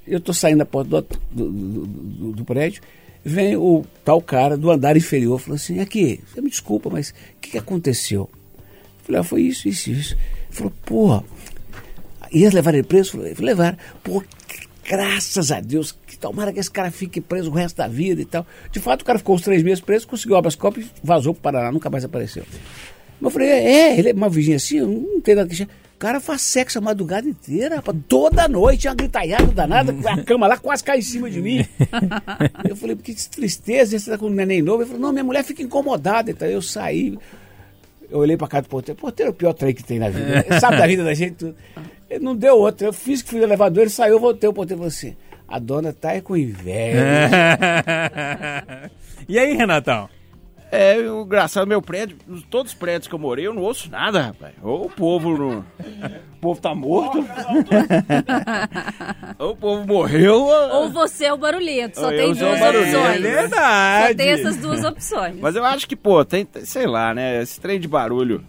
eu 0.07 0.21
tô 0.21 0.33
saindo 0.35 0.59
da 0.59 0.67
porta 0.67 0.91
do, 0.91 1.01
do, 1.31 1.51
do- 1.51 1.87
do- 1.87 2.33
do 2.33 2.45
prédio, 2.45 2.83
vem 3.25 3.57
o 3.57 3.85
tal 4.05 4.21
cara 4.21 4.57
do 4.57 4.71
andar 4.71 4.97
inferior, 4.97 5.39
falou 5.39 5.57
assim, 5.57 5.79
aqui, 5.81 6.21
você 6.27 6.41
me 6.41 6.51
desculpa, 6.51 6.91
mas 6.91 7.11
o 7.11 7.15
que, 7.41 7.51
que 7.53 7.59
aconteceu? 7.59 8.29
Eu 8.99 9.05
falei, 9.05 9.21
ah, 9.21 9.25
foi 9.25 9.43
isso, 9.43 9.67
isso, 9.69 9.91
isso. 9.91 10.15
Ele 10.15 10.53
falou, 10.57 10.73
porra, 10.85 11.25
ia 12.33 12.51
levar 12.51 12.75
ele 12.75 12.83
preso? 12.83 13.17
Eu 13.19 13.35
falei, 13.35 13.51
levar. 13.55 13.79
Pô, 14.03 14.23
graças 14.91 15.53
a 15.53 15.61
Deus, 15.61 15.97
que 16.05 16.19
tomara 16.19 16.53
que 16.53 16.59
esse 16.59 16.71
cara 16.71 16.91
fique 16.91 17.21
preso 17.21 17.49
o 17.49 17.55
resto 17.55 17.77
da 17.77 17.87
vida 17.87 18.21
e 18.21 18.25
tal. 18.25 18.45
De 18.73 18.81
fato, 18.81 19.03
o 19.03 19.05
cara 19.05 19.21
ficou 19.21 19.37
uns 19.37 19.43
três 19.43 19.63
meses 19.63 19.81
preso, 19.81 20.09
conseguiu 20.09 20.37
corpus 20.59 20.85
e 20.85 20.91
vazou 21.01 21.33
pro 21.33 21.45
Paraná, 21.45 21.71
nunca 21.71 21.89
mais 21.89 22.05
apareceu. 22.05 22.43
Mas 23.21 23.23
eu 23.23 23.31
falei, 23.31 23.49
é, 23.51 23.97
ele 23.97 24.11
é 24.11 24.13
uma 24.13 24.29
vizinha 24.29 24.57
assim, 24.57 24.81
não 24.81 25.21
tem 25.21 25.37
nada 25.37 25.49
que. 25.49 25.63
O 25.63 25.99
cara 26.01 26.19
faz 26.19 26.43
sexo 26.43 26.79
a 26.79 26.81
madrugada 26.81 27.29
inteira, 27.29 27.77
rapaz, 27.77 27.97
toda 28.09 28.49
noite, 28.49 28.89
uma 28.89 28.95
gritalhada 28.95 29.47
danada, 29.53 29.95
a 30.11 30.25
cama 30.25 30.49
lá 30.49 30.57
quase 30.57 30.83
cai 30.83 30.99
em 30.99 31.03
cima 31.03 31.31
de 31.31 31.41
mim. 31.41 31.65
eu 32.69 32.75
falei, 32.75 32.97
que 32.97 33.15
tristeza, 33.29 33.97
você 33.97 34.11
tá 34.11 34.19
com 34.19 34.27
um 34.27 34.31
neném 34.31 34.61
novo. 34.61 34.83
Ele 34.83 34.91
falou, 34.91 35.03
não, 35.03 35.13
minha 35.13 35.23
mulher 35.23 35.45
fica 35.45 35.63
incomodada. 35.63 36.33
Então 36.33 36.49
eu 36.49 36.63
saí, 36.63 37.17
eu 38.11 38.19
olhei 38.19 38.37
pra 38.37 38.49
casa 38.49 38.63
do 38.63 38.71
porteiro, 38.71 39.01
porteiro 39.01 39.31
é 39.31 39.33
o 39.33 39.37
pior 39.37 39.53
trem 39.53 39.73
que 39.73 39.85
tem 39.85 40.01
na 40.01 40.09
vida. 40.09 40.45
Ele 40.49 40.59
sabe 40.59 40.79
da 40.79 40.87
vida 40.87 41.05
da 41.05 41.15
gente. 41.15 41.55
Ele 42.11 42.25
não 42.25 42.35
deu 42.35 42.57
outra. 42.59 42.89
Eu 42.89 42.93
fiz 42.93 43.23
que 43.23 43.31
fui 43.31 43.39
no 43.39 43.45
elevador, 43.47 43.83
ele 43.83 43.91
saiu, 43.91 44.15
eu 44.15 44.21
voltei, 44.21 44.49
o 44.49 44.53
porteiro 44.53 44.79
falou 44.81 44.89
assim, 44.89 45.17
a 45.47 45.61
dona 45.61 45.93
tá 45.93 46.11
aí 46.11 46.21
com 46.21 46.37
inveja. 46.37 47.01
e 49.29 49.39
aí, 49.39 49.55
Renatão? 49.57 50.09
É, 50.73 50.97
o 50.99 51.23
engraçado, 51.23 51.67
meu 51.67 51.83
prédio, 51.83 52.17
todos 52.49 52.71
os 52.71 52.79
prédios 52.79 53.09
que 53.09 53.15
eu 53.15 53.19
morei, 53.19 53.45
eu 53.45 53.53
não 53.53 53.63
ouço 53.63 53.91
nada, 53.91 54.23
rapaz. 54.23 54.53
Ou 54.63 54.87
o 54.87 54.91
povo 54.91 55.37
não. 55.37 55.59
O 55.59 55.65
povo 56.41 56.61
tá 56.61 56.73
morto. 56.77 57.19
ou 59.37 59.51
o 59.51 59.57
povo 59.57 59.85
morreu. 59.85 60.43
ou- 60.45 60.83
Ou 60.83 60.91
você 60.91 61.25
é 61.25 61.33
o 61.33 61.37
barulhento, 61.37 61.99
só 61.99 62.09
Eu 62.13 62.17
tem 62.17 62.33
duas 62.35 62.61
barulhento. 62.61 62.97
opções. 62.99 63.17
É 63.17 63.19
verdade. 63.19 64.09
Só 64.09 64.15
tem 64.17 64.29
essas 64.31 64.57
duas 64.59 64.85
opções. 64.85 65.37
Mas 65.41 65.57
eu 65.57 65.65
acho 65.65 65.89
que, 65.89 65.97
pô, 65.97 66.25
tem, 66.25 66.47
sei 66.63 66.87
lá, 66.87 67.13
né? 67.15 67.43
Esse 67.43 67.61
trem 67.61 67.81
de 67.81 67.89
barulho. 67.89 68.45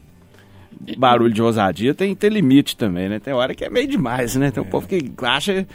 Barulho 0.98 1.34
de 1.34 1.41
ousadia 1.41 1.94
tem, 1.94 2.15
tem 2.15 2.30
limite 2.30 2.76
também, 2.76 3.08
né? 3.08 3.20
Tem 3.20 3.34
hora 3.34 3.54
que 3.54 3.63
é 3.63 3.70
meio 3.70 3.88
demais, 3.88 4.36
né? 4.36 4.52
Tem 4.52 4.63
um 4.63 4.65
povo 4.65 4.88
que 4.88 5.12
acha. 5.22 5.65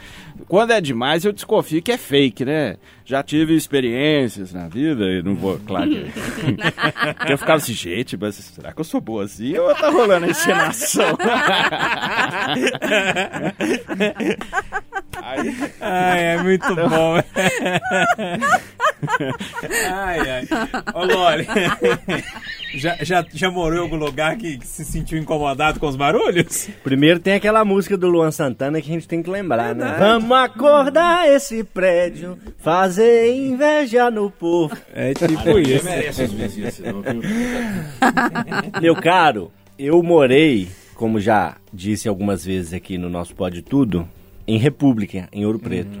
Quando 0.47 0.71
é 0.71 0.81
demais, 0.81 1.25
eu 1.25 1.33
desconfio 1.33 1.81
que 1.81 1.91
é 1.91 1.97
fake, 1.97 2.45
né? 2.45 2.77
Já 3.05 3.23
tive 3.23 3.55
experiências 3.55 4.53
na 4.53 4.67
vida, 4.67 5.05
e 5.05 5.21
não 5.23 5.35
vou, 5.35 5.57
claro 5.59 5.89
que. 5.89 6.11
que 7.25 7.33
eu 7.33 7.37
ficava 7.37 7.57
assim, 7.57 7.73
gente, 7.73 8.17
mas 8.17 8.35
será 8.35 8.73
que 8.73 8.79
eu 8.79 8.85
sou 8.85 8.99
boa 8.99 9.23
assim? 9.23 9.57
Ou 9.57 9.73
tá 9.75 9.89
rolando 9.89 10.25
a 10.25 10.29
encenação? 10.29 11.17
Ai, 15.81 16.23
é 16.23 16.43
muito 16.43 16.75
bom. 16.75 17.21
ai, 19.91 20.19
ai. 20.19 20.47
Ô, 20.93 21.05
Loli, 21.05 21.47
já, 22.75 22.97
já, 23.01 23.25
já 23.33 23.51
morou 23.51 23.77
em 23.77 23.81
algum 23.81 23.95
lugar 23.95 24.35
que, 24.37 24.57
que 24.57 24.67
se 24.67 24.83
sentiu 24.83 25.17
incomodado 25.17 25.79
com 25.79 25.87
os 25.87 25.95
barulhos? 25.95 26.69
Primeiro 26.83 27.19
tem 27.19 27.33
aquela 27.33 27.63
música 27.63 27.97
do 27.97 28.07
Luan 28.07 28.31
Santana 28.31 28.81
que 28.81 28.89
a 28.89 28.93
gente 28.93 29.07
tem 29.07 29.21
que 29.21 29.29
lembrar, 29.29 29.75
né? 29.75 29.95
Vamos 29.99 30.37
acordar 30.37 31.29
esse 31.29 31.63
prédio, 31.63 32.37
fazer 32.57 33.35
inveja 33.35 34.09
no 34.09 34.31
povo. 34.31 34.75
É 34.93 35.13
tipo 35.13 35.59
isso. 35.59 35.85
merece? 35.85 36.27
Meu 38.81 38.95
caro, 38.95 39.51
eu 39.77 40.01
morei, 40.01 40.67
como 40.95 41.19
já 41.19 41.57
disse 41.71 42.07
algumas 42.07 42.43
vezes 42.43 42.73
aqui 42.73 42.97
no 42.97 43.09
nosso 43.09 43.35
Pode 43.35 43.61
Tudo, 43.61 44.07
em 44.47 44.57
República, 44.57 45.29
em 45.31 45.45
Ouro 45.45 45.59
Preto. 45.59 45.99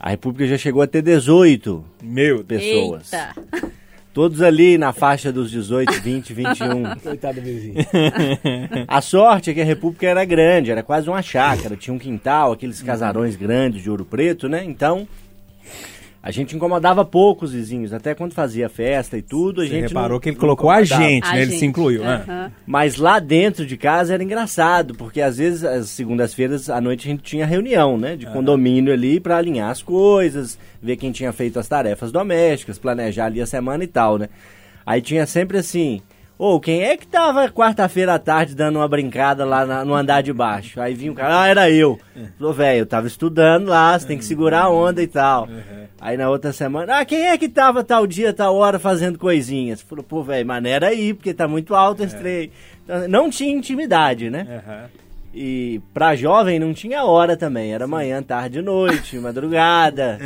A 0.00 0.08
República 0.10 0.46
já 0.46 0.56
chegou 0.56 0.80
a 0.80 0.86
ter 0.86 1.02
18 1.02 1.84
Meu 2.02 2.42
Deus. 2.42 2.62
pessoas. 2.62 3.12
Eita. 3.12 3.70
Todos 4.12 4.42
ali 4.42 4.76
na 4.76 4.92
faixa 4.92 5.30
dos 5.30 5.50
18, 5.52 6.00
20, 6.00 6.32
21. 6.32 6.96
Coitado 6.96 7.40
do 7.40 7.44
vizinho. 7.44 7.76
A 8.88 9.00
sorte 9.00 9.50
é 9.50 9.54
que 9.54 9.60
a 9.60 9.64
República 9.64 10.04
era 10.04 10.24
grande, 10.24 10.72
era 10.72 10.82
quase 10.82 11.08
uma 11.08 11.22
chácara, 11.22 11.76
tinha 11.76 11.94
um 11.94 11.98
quintal, 11.98 12.50
aqueles 12.50 12.82
casarões 12.82 13.36
grandes 13.36 13.82
de 13.82 13.88
Ouro 13.88 14.04
Preto, 14.04 14.48
né? 14.48 14.64
Então, 14.64 15.06
A 16.22 16.30
gente 16.30 16.54
incomodava 16.54 17.02
pouco 17.02 17.46
os 17.46 17.52
vizinhos, 17.52 17.94
até 17.94 18.14
quando 18.14 18.34
fazia 18.34 18.68
festa 18.68 19.16
e 19.16 19.22
tudo, 19.22 19.62
a 19.62 19.64
Você 19.64 19.70
gente 19.70 19.88
reparou 19.88 20.10
não- 20.16 20.20
que 20.20 20.28
ele 20.28 20.36
colocou 20.36 20.68
a 20.70 20.82
gente, 20.84 21.24
A 21.26 21.32
né? 21.32 21.42
Ele 21.42 21.46
se 21.46 21.52
gente. 21.60 21.64
incluiu, 21.66 22.02
né? 22.04 22.24
Aham. 22.28 22.52
Mas 22.66 22.96
lá 22.96 23.18
dentro 23.18 23.64
de 23.64 23.74
casa 23.78 24.12
era 24.12 24.22
engraçado, 24.22 24.94
porque 24.94 25.22
às 25.22 25.38
vezes, 25.38 25.64
às 25.64 25.88
segundas-feiras 25.88 26.68
à 26.68 26.78
noite, 26.78 27.08
a 27.08 27.10
gente 27.10 27.22
tinha 27.22 27.46
reunião, 27.46 27.96
né? 27.96 28.16
De 28.16 28.26
condomínio 28.26 28.92
ali 28.92 29.18
pra 29.18 29.38
alinhar 29.38 29.70
as 29.70 29.80
coisas, 29.82 30.58
ver 30.82 30.96
quem 30.96 31.10
tinha 31.10 31.32
feito 31.32 31.58
as 31.58 31.66
tarefas 31.66 32.12
domésticas, 32.12 32.78
planejar 32.78 33.24
ali 33.24 33.40
a 33.40 33.46
semana 33.46 33.82
e 33.82 33.86
tal, 33.86 34.18
né? 34.18 34.28
Aí 34.84 35.00
tinha 35.00 35.24
sempre 35.26 35.56
assim. 35.56 36.02
Ô, 36.42 36.58
quem 36.58 36.82
é 36.84 36.96
que 36.96 37.06
tava 37.06 37.50
quarta-feira 37.50 38.14
à 38.14 38.18
tarde 38.18 38.54
dando 38.54 38.76
uma 38.76 38.88
brincada 38.88 39.44
lá 39.44 39.66
na- 39.66 39.84
no 39.84 39.94
andar 39.94 40.22
de 40.22 40.32
baixo? 40.32 40.80
Aí 40.80 40.94
vinha 40.94 41.12
um 41.12 41.14
cara, 41.14 41.42
ah, 41.42 41.46
era 41.48 41.70
eu. 41.70 42.00
Falou, 42.38 42.54
velho, 42.54 42.78
eu 42.78 42.86
tava 42.86 43.06
estudando 43.06 43.66
lá, 43.68 43.98
você 43.98 44.06
tem 44.06 44.16
que 44.16 44.24
segurar 44.24 44.62
a 44.62 44.70
onda 44.70 45.02
e 45.02 45.06
tal. 45.06 45.46
Aí 46.00 46.16
na 46.16 46.30
outra 46.30 46.50
semana, 46.50 46.98
ah, 46.98 47.04
quem 47.04 47.26
é 47.26 47.36
que 47.36 47.46
tava 47.46 47.84
tal 47.84 48.06
dia, 48.06 48.32
tal 48.32 48.56
hora 48.56 48.78
fazendo 48.78 49.18
coisinhas? 49.18 49.82
Falou, 49.82 50.02
pô, 50.02 50.22
velho, 50.22 50.46
mas 50.46 50.62
não 50.62 50.70
era 50.70 50.88
aí, 50.88 51.12
porque 51.12 51.34
tá 51.34 51.46
muito 51.46 51.74
alto 51.74 52.02
esse 52.04 52.16
trem. 52.16 52.50
Então, 52.84 53.06
não 53.06 53.28
tinha 53.28 53.54
intimidade, 53.54 54.30
né? 54.30 54.62
Aham. 54.66 54.84
E 55.32 55.80
pra 55.94 56.16
jovem 56.16 56.58
não 56.58 56.74
tinha 56.74 57.04
hora 57.04 57.36
também. 57.36 57.72
Era 57.72 57.86
manhã, 57.86 58.20
tarde, 58.22 58.60
noite, 58.60 59.16
madrugada, 59.20 60.18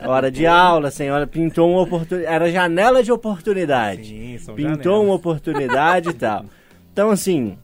hora 0.00 0.30
de 0.30 0.46
aula, 0.46 0.90
sem 0.90 1.10
hora. 1.10 1.26
Pintou 1.26 1.70
uma 1.70 1.80
oportunidade. 1.82 2.34
Era 2.34 2.50
janela 2.50 3.02
de 3.02 3.10
oportunidade. 3.10 4.08
Sim, 4.08 4.54
Pintou 4.54 4.82
janelas. 4.82 5.04
uma 5.06 5.14
oportunidade 5.14 6.10
e 6.10 6.12
tal. 6.12 6.44
Então, 6.92 7.10
assim, 7.10 7.56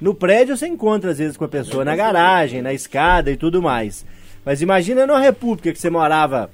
no 0.00 0.12
prédio 0.14 0.56
você 0.56 0.66
encontra 0.66 1.10
às 1.12 1.18
vezes 1.18 1.36
com 1.36 1.44
a 1.44 1.48
pessoa 1.48 1.84
na 1.84 1.94
garagem, 1.94 2.62
na 2.62 2.72
escada 2.72 3.30
e 3.30 3.36
tudo 3.36 3.62
mais. 3.62 4.04
Mas 4.44 4.62
imagina 4.62 5.06
numa 5.06 5.20
república 5.20 5.72
que 5.72 5.78
você 5.78 5.90
morava, 5.90 6.50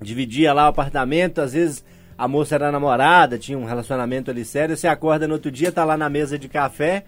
dividia 0.00 0.52
lá 0.52 0.66
o 0.66 0.68
apartamento, 0.68 1.40
às 1.40 1.52
vezes 1.52 1.84
a 2.16 2.26
moça 2.26 2.54
era 2.54 2.72
namorada, 2.72 3.38
tinha 3.38 3.56
um 3.56 3.64
relacionamento 3.64 4.30
ali 4.30 4.44
sério, 4.44 4.76
você 4.76 4.88
acorda 4.88 5.26
no 5.28 5.34
outro 5.34 5.50
dia, 5.50 5.70
tá 5.70 5.84
lá 5.84 5.96
na 5.96 6.08
mesa 6.08 6.38
de 6.38 6.48
café, 6.48 7.04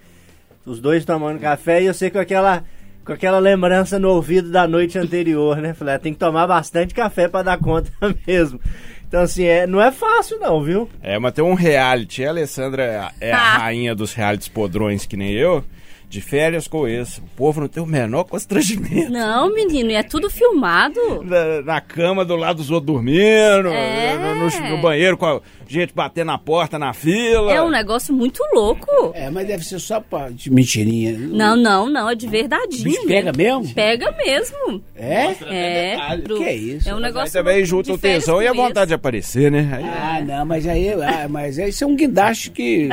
os 0.67 0.81
dois 0.81 1.05
tomando 1.05 1.39
café 1.41 1.83
e 1.83 1.87
eu 1.87 1.95
sei 1.95 2.11
com 2.11 2.19
aquela 2.19 2.65
com 3.05 3.13
aquela 3.13 3.39
lembrança 3.39 3.99
no 3.99 4.11
ouvido 4.11 4.51
da 4.51 4.69
noite 4.69 4.99
anterior, 4.99 5.57
né? 5.57 5.73
Falei, 5.75 5.95
ah, 5.95 5.99
tem 5.99 6.13
que 6.13 6.19
tomar 6.19 6.47
bastante 6.47 6.95
café 6.95 7.27
pra 7.29 7.43
dar 7.43 7.59
conta 7.59 7.91
mesmo. 8.27 8.61
Então 9.09 9.23
assim, 9.23 9.45
é, 9.45 9.67
não 9.67 9.81
é 9.81 9.91
fácil 9.91 10.39
não, 10.39 10.63
viu? 10.63 10.89
É, 11.03 11.19
mas 11.19 11.33
tem 11.33 11.43
um 11.43 11.55
reality. 11.55 12.25
A 12.25 12.29
Alessandra 12.31 13.11
é 13.21 13.33
a 13.33 13.59
rainha 13.59 13.95
dos 13.95 14.13
realities 14.13 14.49
podrões, 14.49 15.07
que 15.07 15.17
nem 15.17 15.33
eu. 15.33 15.65
De 16.09 16.21
férias 16.21 16.67
com 16.69 16.89
esse. 16.89 17.21
O 17.21 17.25
povo 17.37 17.61
não 17.61 17.69
tem 17.69 17.81
o 17.83 17.87
menor 17.87 18.25
constrangimento. 18.25 19.11
Não, 19.13 19.53
menino, 19.55 19.91
e 19.93 19.95
é 19.95 20.03
tudo 20.03 20.29
filmado. 20.29 21.23
Na, 21.23 21.63
na 21.63 21.81
cama 21.81 22.25
do 22.25 22.35
lado 22.37 22.57
dos 22.57 22.69
outros 22.71 22.93
dormindo, 22.95 23.69
É. 23.69 24.17
no, 24.19 24.35
no- 24.35 24.71
no 24.77 24.83
banheiro 24.83 25.17
com 25.17 25.27
a 25.27 25.41
gente 25.73 25.95
batendo 25.95 26.27
na 26.27 26.39
porta 26.39 26.79
na 26.79 26.93
fila. 26.93 27.53
É 27.53 27.63
um 27.63 27.71
negócio 27.71 28.13
muito 28.13 28.43
louco. 28.53 28.87
É, 29.15 29.31
mas 29.31 29.47
deve 29.47 29.65
ser 29.65 29.79
só 29.79 30.01
pra, 30.01 30.29
de 30.31 30.51
mentirinha. 30.51 31.17
Não, 31.19 31.57
não, 31.57 31.89
não, 31.89 32.09
é 32.11 32.15
de. 32.15 32.27
Bicho 32.83 33.07
pega 33.07 33.33
mesmo? 33.33 33.73
Pega 33.75 34.11
mesmo. 34.13 34.83
É? 34.97 35.27
É. 35.43 35.97
Que 36.27 36.45
é 36.45 36.55
isso? 36.57 36.89
É 36.89 36.93
um 36.95 36.97
Aí 36.99 37.03
negócio 37.03 37.33
também 37.33 37.55
louco, 37.57 37.67
junta 37.67 37.85
de 37.85 37.93
o 37.93 37.99
tesão 37.99 38.43
e 38.43 38.47
a 38.47 38.53
vontade 38.53 38.89
de 38.89 38.95
aparecer, 38.95 39.51
né? 39.51 39.69
Aí- 39.73 39.85
Ah, 39.85 40.21
não, 40.25 40.45
mas 40.47 40.67
aí, 40.67 40.89
ah, 40.93 41.27
mas 41.29 41.59
aí 41.59 41.71
isso 41.71 41.85
é 41.85 41.87
um 41.87 41.95
guindaste 41.97 42.51
que 42.51 42.89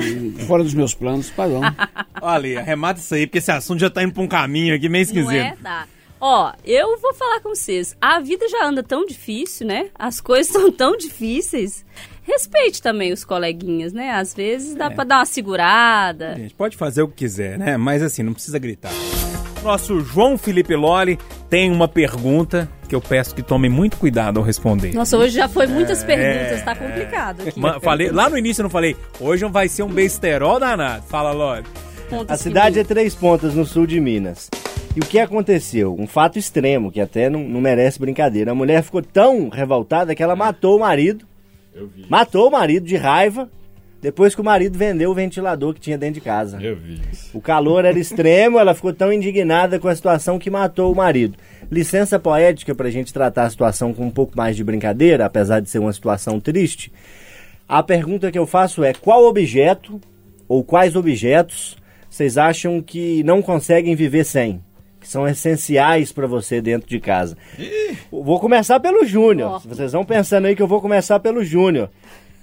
fora 0.47 0.63
dos 0.63 0.73
meus 0.73 0.93
planos, 0.93 1.29
padrão. 1.29 1.61
Olha, 2.21 2.59
arremata 2.59 2.99
isso 2.99 3.13
aí, 3.13 3.25
porque 3.27 3.37
esse 3.39 3.51
assunto 3.51 3.79
já 3.79 3.89
tá 3.89 4.03
indo 4.03 4.13
pra 4.13 4.23
um 4.23 4.27
caminho 4.27 4.75
aqui 4.75 4.89
meio 4.89 5.05
Não 5.05 5.11
esquisito. 5.21 5.33
é? 5.33 5.55
Tá. 5.61 5.87
Ó, 6.19 6.51
eu 6.65 6.97
vou 6.99 7.13
falar 7.13 7.39
com 7.41 7.49
vocês. 7.49 7.95
A 8.01 8.19
vida 8.19 8.47
já 8.49 8.65
anda 8.65 8.81
tão 8.81 9.05
difícil, 9.05 9.67
né? 9.67 9.89
As 9.93 10.19
coisas 10.19 10.47
são 10.53 10.71
tão 10.71 10.97
difíceis. 10.97 11.85
Respeite 12.27 12.81
também 12.81 13.13
os 13.13 13.23
coleguinhas, 13.23 13.93
né? 13.93 14.11
Às 14.11 14.33
vezes 14.33 14.75
É. 14.75 14.77
dá 14.77 14.91
pra 14.91 15.03
dar 15.03 15.19
uma 15.19 15.25
segurada. 15.25 16.35
Gente, 16.35 16.53
pode 16.53 16.75
fazer 16.75 17.01
o 17.01 17.07
que 17.07 17.15
quiser, 17.15 17.57
né? 17.57 17.77
Mas 17.77 18.03
assim, 18.03 18.21
não 18.21 18.33
precisa 18.33 18.59
gritar. 18.59 18.91
Nosso 19.63 19.99
João 20.01 20.37
Felipe 20.37 20.75
Loli 20.75 21.17
tem 21.49 21.71
uma 21.71 21.87
pergunta 21.87 22.69
que 22.87 22.93
eu 22.95 23.01
peço 23.01 23.33
que 23.33 23.41
tomem 23.41 23.69
muito 23.71 23.97
cuidado 23.97 24.37
ao 24.39 24.45
responder. 24.45 24.93
Nossa, 24.93 25.17
hoje 25.17 25.35
já 25.35 25.47
foi 25.47 25.67
muitas 25.67 26.03
perguntas, 26.03 26.61
tá 26.63 26.75
complicado 26.75 27.41
aqui. 27.41 27.57
É. 27.57 27.61
Ma- 27.61 27.79
falei, 27.79 28.09
lá 28.11 28.29
no 28.29 28.37
início 28.37 28.61
eu 28.61 28.63
não 28.63 28.69
falei, 28.69 28.95
hoje 29.19 29.43
não 29.43 29.51
vai 29.51 29.67
ser 29.67 29.83
um 29.83 29.89
besterol 29.89 30.59
danado. 30.59 31.03
Fala, 31.07 31.31
Loli. 31.31 31.63
A 32.27 32.37
cidade 32.37 32.79
é. 32.79 32.83
Três 32.83 33.13
Pontas, 33.15 33.53
no 33.55 33.65
sul 33.65 33.85
de 33.87 33.99
Minas. 33.99 34.49
E 34.95 34.99
o 34.99 35.05
que 35.05 35.19
aconteceu? 35.19 35.95
Um 35.99 36.07
fato 36.07 36.39
extremo, 36.39 36.91
que 36.91 37.01
até 37.01 37.29
não, 37.29 37.41
não 37.41 37.59
merece 37.59 37.99
brincadeira. 37.99 38.51
A 38.51 38.55
mulher 38.55 38.81
ficou 38.83 39.01
tão 39.01 39.49
revoltada 39.49 40.15
que 40.15 40.23
ela 40.23 40.35
matou 40.35 40.77
o 40.77 40.79
marido. 40.79 41.25
Matou 42.09 42.47
o 42.47 42.51
marido 42.51 42.85
de 42.85 42.95
raiva, 42.95 43.49
depois 44.01 44.35
que 44.35 44.41
o 44.41 44.43
marido 44.43 44.77
vendeu 44.77 45.11
o 45.11 45.13
ventilador 45.13 45.73
que 45.73 45.79
tinha 45.79 45.97
dentro 45.97 46.15
de 46.15 46.21
casa. 46.21 46.61
Eu 46.61 46.75
vi 46.75 46.99
isso. 47.11 47.35
O 47.37 47.41
calor 47.41 47.83
era 47.83 47.97
extremo, 47.97 48.59
ela 48.59 48.75
ficou 48.75 48.93
tão 48.93 49.11
indignada 49.11 49.79
com 49.79 49.87
a 49.87 49.95
situação 49.95 50.37
que 50.37 50.49
matou 50.49 50.91
o 50.91 50.95
marido. 50.95 51.37
Licença 51.71 52.19
poética 52.19 52.73
pra 52.75 52.89
gente 52.89 53.13
tratar 53.13 53.45
a 53.45 53.49
situação 53.49 53.93
com 53.93 54.05
um 54.05 54.11
pouco 54.11 54.37
mais 54.37 54.55
de 54.55 54.63
brincadeira, 54.63 55.25
apesar 55.25 55.59
de 55.59 55.69
ser 55.69 55.79
uma 55.79 55.93
situação 55.93 56.39
triste. 56.39 56.91
A 57.67 57.83
pergunta 57.83 58.31
que 58.31 58.39
eu 58.39 58.47
faço 58.47 58.83
é: 58.83 58.93
qual 58.93 59.25
objeto 59.25 59.99
ou 60.47 60.63
quais 60.63 60.95
objetos 60.95 61.75
vocês 62.09 62.37
acham 62.37 62.81
que 62.81 63.23
não 63.23 63.41
conseguem 63.41 63.95
viver 63.95 64.23
sem? 64.23 64.61
Que 65.07 65.11
são 65.13 65.25
essenciais 65.25 66.11
pra 66.11 66.27
você 66.27 66.59
dentro 66.61 66.89
de 66.89 66.99
casa? 66.99 67.37
Vou 68.11 68.41
começar 68.41 68.77
pelo 68.81 69.05
Júnior. 69.05 69.51
Ó. 69.53 69.59
Vocês 69.59 69.93
vão 69.93 70.03
pensando 70.03 70.47
aí 70.47 70.55
que 70.55 70.61
eu 70.61 70.67
vou 70.67 70.81
começar 70.81 71.17
pelo 71.21 71.45
Júnior. 71.45 71.89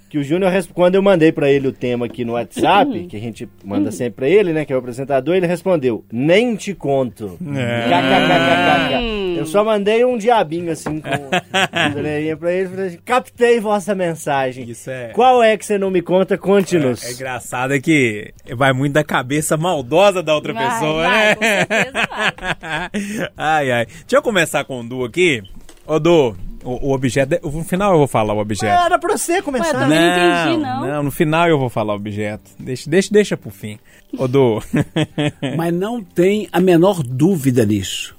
Que 0.09 0.17
o 0.17 0.23
Júnior, 0.23 0.51
quando 0.73 0.95
eu 0.95 1.01
mandei 1.03 1.31
pra 1.31 1.47
ele 1.47 1.67
o 1.67 1.71
tema 1.71 2.07
aqui 2.07 2.25
no 2.25 2.33
WhatsApp, 2.33 3.05
que 3.05 3.15
a 3.15 3.19
gente 3.19 3.47
manda 3.63 3.91
sempre 3.91 4.13
pra 4.15 4.27
ele, 4.27 4.51
né, 4.51 4.65
que 4.65 4.73
é 4.73 4.75
o 4.75 4.79
apresentador, 4.79 5.35
ele 5.35 5.45
respondeu: 5.45 6.03
Nem 6.11 6.55
te 6.55 6.73
conto. 6.73 7.37
KKKKK. 7.39 9.24
Eu 9.45 9.51
só 9.51 9.63
mandei 9.63 10.03
um 10.03 10.17
diabinho 10.17 10.71
assim 10.71 10.99
com 10.99 11.09
uma 11.09 11.95
orelhinha 11.97 12.35
pra 12.35 12.51
ele, 12.51 12.69
falei 12.69 12.87
assim, 12.87 12.99
captei 13.05 13.59
vossa 13.59 13.93
mensagem. 13.95 14.69
Isso 14.69 14.89
é- 14.89 15.09
Qual 15.09 15.41
é 15.43 15.55
que 15.57 15.65
você 15.65 15.77
não 15.77 15.89
me 15.91 16.01
conta? 16.01 16.37
Conte-nos. 16.37 17.03
É 17.05 17.11
engraçado 17.11 17.73
é 17.73 17.79
que 17.79 18.33
vai 18.55 18.73
muito 18.73 18.93
da 18.93 19.03
cabeça 19.03 19.55
maldosa 19.57 20.21
da 20.23 20.33
outra 20.35 20.53
Vai, 20.53 20.69
pessoa, 20.69 21.03
vai, 21.03 21.25
né? 21.27 21.35
com 21.35 21.41
certeza 21.43 22.07
vai. 22.09 23.31
ai, 23.37 23.71
ai. 23.71 23.85
Deixa 23.85 24.15
eu 24.17 24.21
começar 24.21 24.63
com 24.65 24.81
o 24.81 24.83
Du 24.87 25.03
aqui. 25.03 25.41
Ô, 25.87 25.99
Du, 25.99 26.35
o, 26.63 26.89
o 26.89 26.93
objeto. 26.93 27.37
No 27.43 27.63
final 27.63 27.91
eu 27.91 27.97
vou 27.99 28.07
falar 28.07 28.33
o 28.33 28.39
objeto. 28.39 28.85
Era 28.85 28.97
pra 28.97 29.15
você 29.17 29.41
começar. 29.41 29.67
Ué, 29.67 29.73
também 29.73 29.99
não 29.99 30.07
entendi, 30.49 30.63
não. 30.63 30.87
Não, 30.87 31.03
no 31.03 31.11
final 31.11 31.47
eu 31.47 31.59
vou 31.59 31.69
falar 31.69 31.93
o 31.93 31.97
objeto. 31.97 32.49
Deixa, 32.59 32.89
deixa, 32.89 33.09
deixa 33.11 33.37
pro 33.37 33.51
fim. 33.51 33.77
Ô, 34.17 34.27
Du. 34.27 34.59
Mas 35.55 35.73
não 35.73 36.01
tem 36.03 36.47
a 36.51 36.59
menor 36.59 37.03
dúvida 37.03 37.65
nisso. 37.65 38.15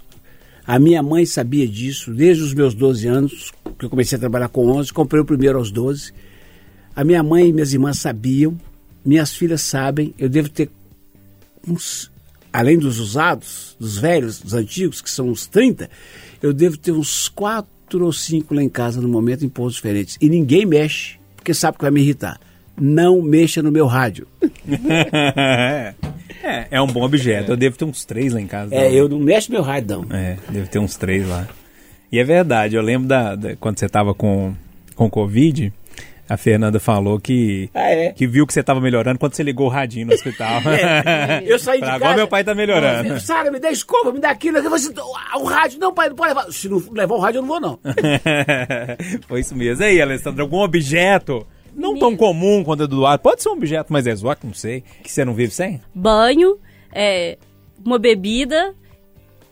A 0.66 0.80
minha 0.80 1.00
mãe 1.00 1.24
sabia 1.24 1.66
disso 1.66 2.12
desde 2.12 2.42
os 2.42 2.52
meus 2.52 2.74
12 2.74 3.06
anos, 3.06 3.52
que 3.78 3.84
eu 3.84 3.90
comecei 3.90 4.16
a 4.16 4.18
trabalhar 4.18 4.48
com 4.48 4.66
11, 4.66 4.92
comprei 4.92 5.22
o 5.22 5.24
primeiro 5.24 5.58
aos 5.58 5.70
12. 5.70 6.12
A 6.94 7.04
minha 7.04 7.22
mãe 7.22 7.48
e 7.48 7.52
minhas 7.52 7.72
irmãs 7.72 7.98
sabiam, 7.98 8.58
minhas 9.04 9.32
filhas 9.32 9.60
sabem, 9.60 10.12
eu 10.18 10.28
devo 10.28 10.48
ter 10.48 10.68
uns, 11.68 12.10
além 12.52 12.78
dos 12.78 12.98
usados, 12.98 13.76
dos 13.78 13.96
velhos, 13.96 14.40
dos 14.40 14.54
antigos, 14.54 15.00
que 15.00 15.10
são 15.10 15.28
uns 15.28 15.46
30, 15.46 15.88
eu 16.42 16.52
devo 16.52 16.76
ter 16.76 16.90
uns 16.90 17.28
4 17.28 18.04
ou 18.04 18.12
5 18.12 18.52
lá 18.52 18.62
em 18.62 18.68
casa 18.68 19.00
no 19.00 19.08
momento 19.08 19.44
em 19.44 19.48
pontos 19.48 19.76
diferentes. 19.76 20.18
E 20.20 20.28
ninguém 20.28 20.66
mexe, 20.66 21.18
porque 21.36 21.54
sabe 21.54 21.78
que 21.78 21.82
vai 21.82 21.92
me 21.92 22.00
irritar. 22.00 22.40
Não 22.76 23.22
mexa 23.22 23.62
no 23.62 23.70
meu 23.70 23.86
rádio. 23.86 24.26
é, 26.46 26.66
é 26.70 26.80
um 26.80 26.86
bom 26.86 27.02
objeto. 27.02 27.52
Eu 27.52 27.56
devo 27.56 27.76
ter 27.76 27.84
uns 27.84 28.04
três 28.04 28.32
lá 28.32 28.40
em 28.40 28.46
casa. 28.46 28.74
É, 28.74 28.92
eu 28.92 29.08
não 29.08 29.18
mexo 29.18 29.50
meu 29.52 29.62
rádio, 29.62 30.04
não. 30.08 30.16
É, 30.16 30.36
deve 30.48 30.68
ter 30.68 30.78
uns 30.78 30.96
três 30.96 31.26
lá. 31.28 31.46
E 32.10 32.18
é 32.18 32.24
verdade, 32.24 32.76
eu 32.76 32.82
lembro 32.82 33.08
da, 33.08 33.34
da- 33.34 33.56
quando 33.56 33.78
você 33.78 33.88
tava 33.88 34.14
com, 34.14 34.54
com 34.94 35.10
Covid, 35.10 35.72
a 36.28 36.36
Fernanda 36.36 36.78
falou 36.80 37.20
que, 37.20 37.68
Ah, 37.74 37.90
é? 37.90 38.12
que 38.12 38.26
viu 38.26 38.46
que 38.46 38.52
você 38.52 38.62
tava 38.62 38.80
melhorando 38.80 39.18
quando 39.18 39.34
você 39.34 39.42
ligou 39.42 39.66
o 39.66 39.70
radinho 39.70 40.06
no 40.06 40.12
hospital. 40.14 40.60
Eu 41.44 41.58
saí 41.58 41.76
de 41.78 41.80
Pra 41.80 41.92
casa. 41.92 42.04
Agora 42.04 42.16
meu 42.16 42.28
pai 42.28 42.42
tá 42.44 42.54
melhorando. 42.54 43.20
Sara, 43.20 43.50
me 43.50 43.58
dá 43.60 43.70
escova, 43.70 44.12
me 44.12 44.18
dá 44.20 44.30
aquilo. 44.30 44.58
Assim, 44.74 44.92
"Ah, 45.32 45.38
o 45.38 45.44
rádio, 45.44 45.78
não, 45.80 45.92
pai, 45.92 46.08
não 46.08 46.16
pode 46.16 46.28
levar. 46.34 46.50
Se 46.52 46.68
não 46.68 46.82
levar 46.92 47.14
o 47.14 47.18
rádio, 47.20 47.38
eu 47.38 47.42
não 47.42 47.48
vou, 47.48 47.60
não. 47.60 47.78
Foi 49.28 49.40
isso 49.40 49.54
mesmo. 49.56 49.82
E 49.82 49.86
aí, 49.86 50.00
Alessandra, 50.00 50.42
algum 50.42 50.58
objeto 50.58 51.46
não 51.76 51.98
tão 51.98 52.16
comum 52.16 52.64
quando 52.64 52.84
é 52.84 52.86
do 52.86 52.98
lado? 53.00 53.20
Pode 53.20 53.42
ser 53.42 53.48
um 53.50 53.52
objeto 53.52 53.92
mais 53.92 54.06
exótico, 54.06 54.46
não 54.46 54.54
sei, 54.54 54.82
que 55.02 55.10
você 55.12 55.24
não 55.24 55.34
vive 55.34 55.52
sem? 55.52 55.80
Banho, 55.94 56.58
é, 56.92 57.38
uma 57.84 57.98
bebida, 57.98 58.74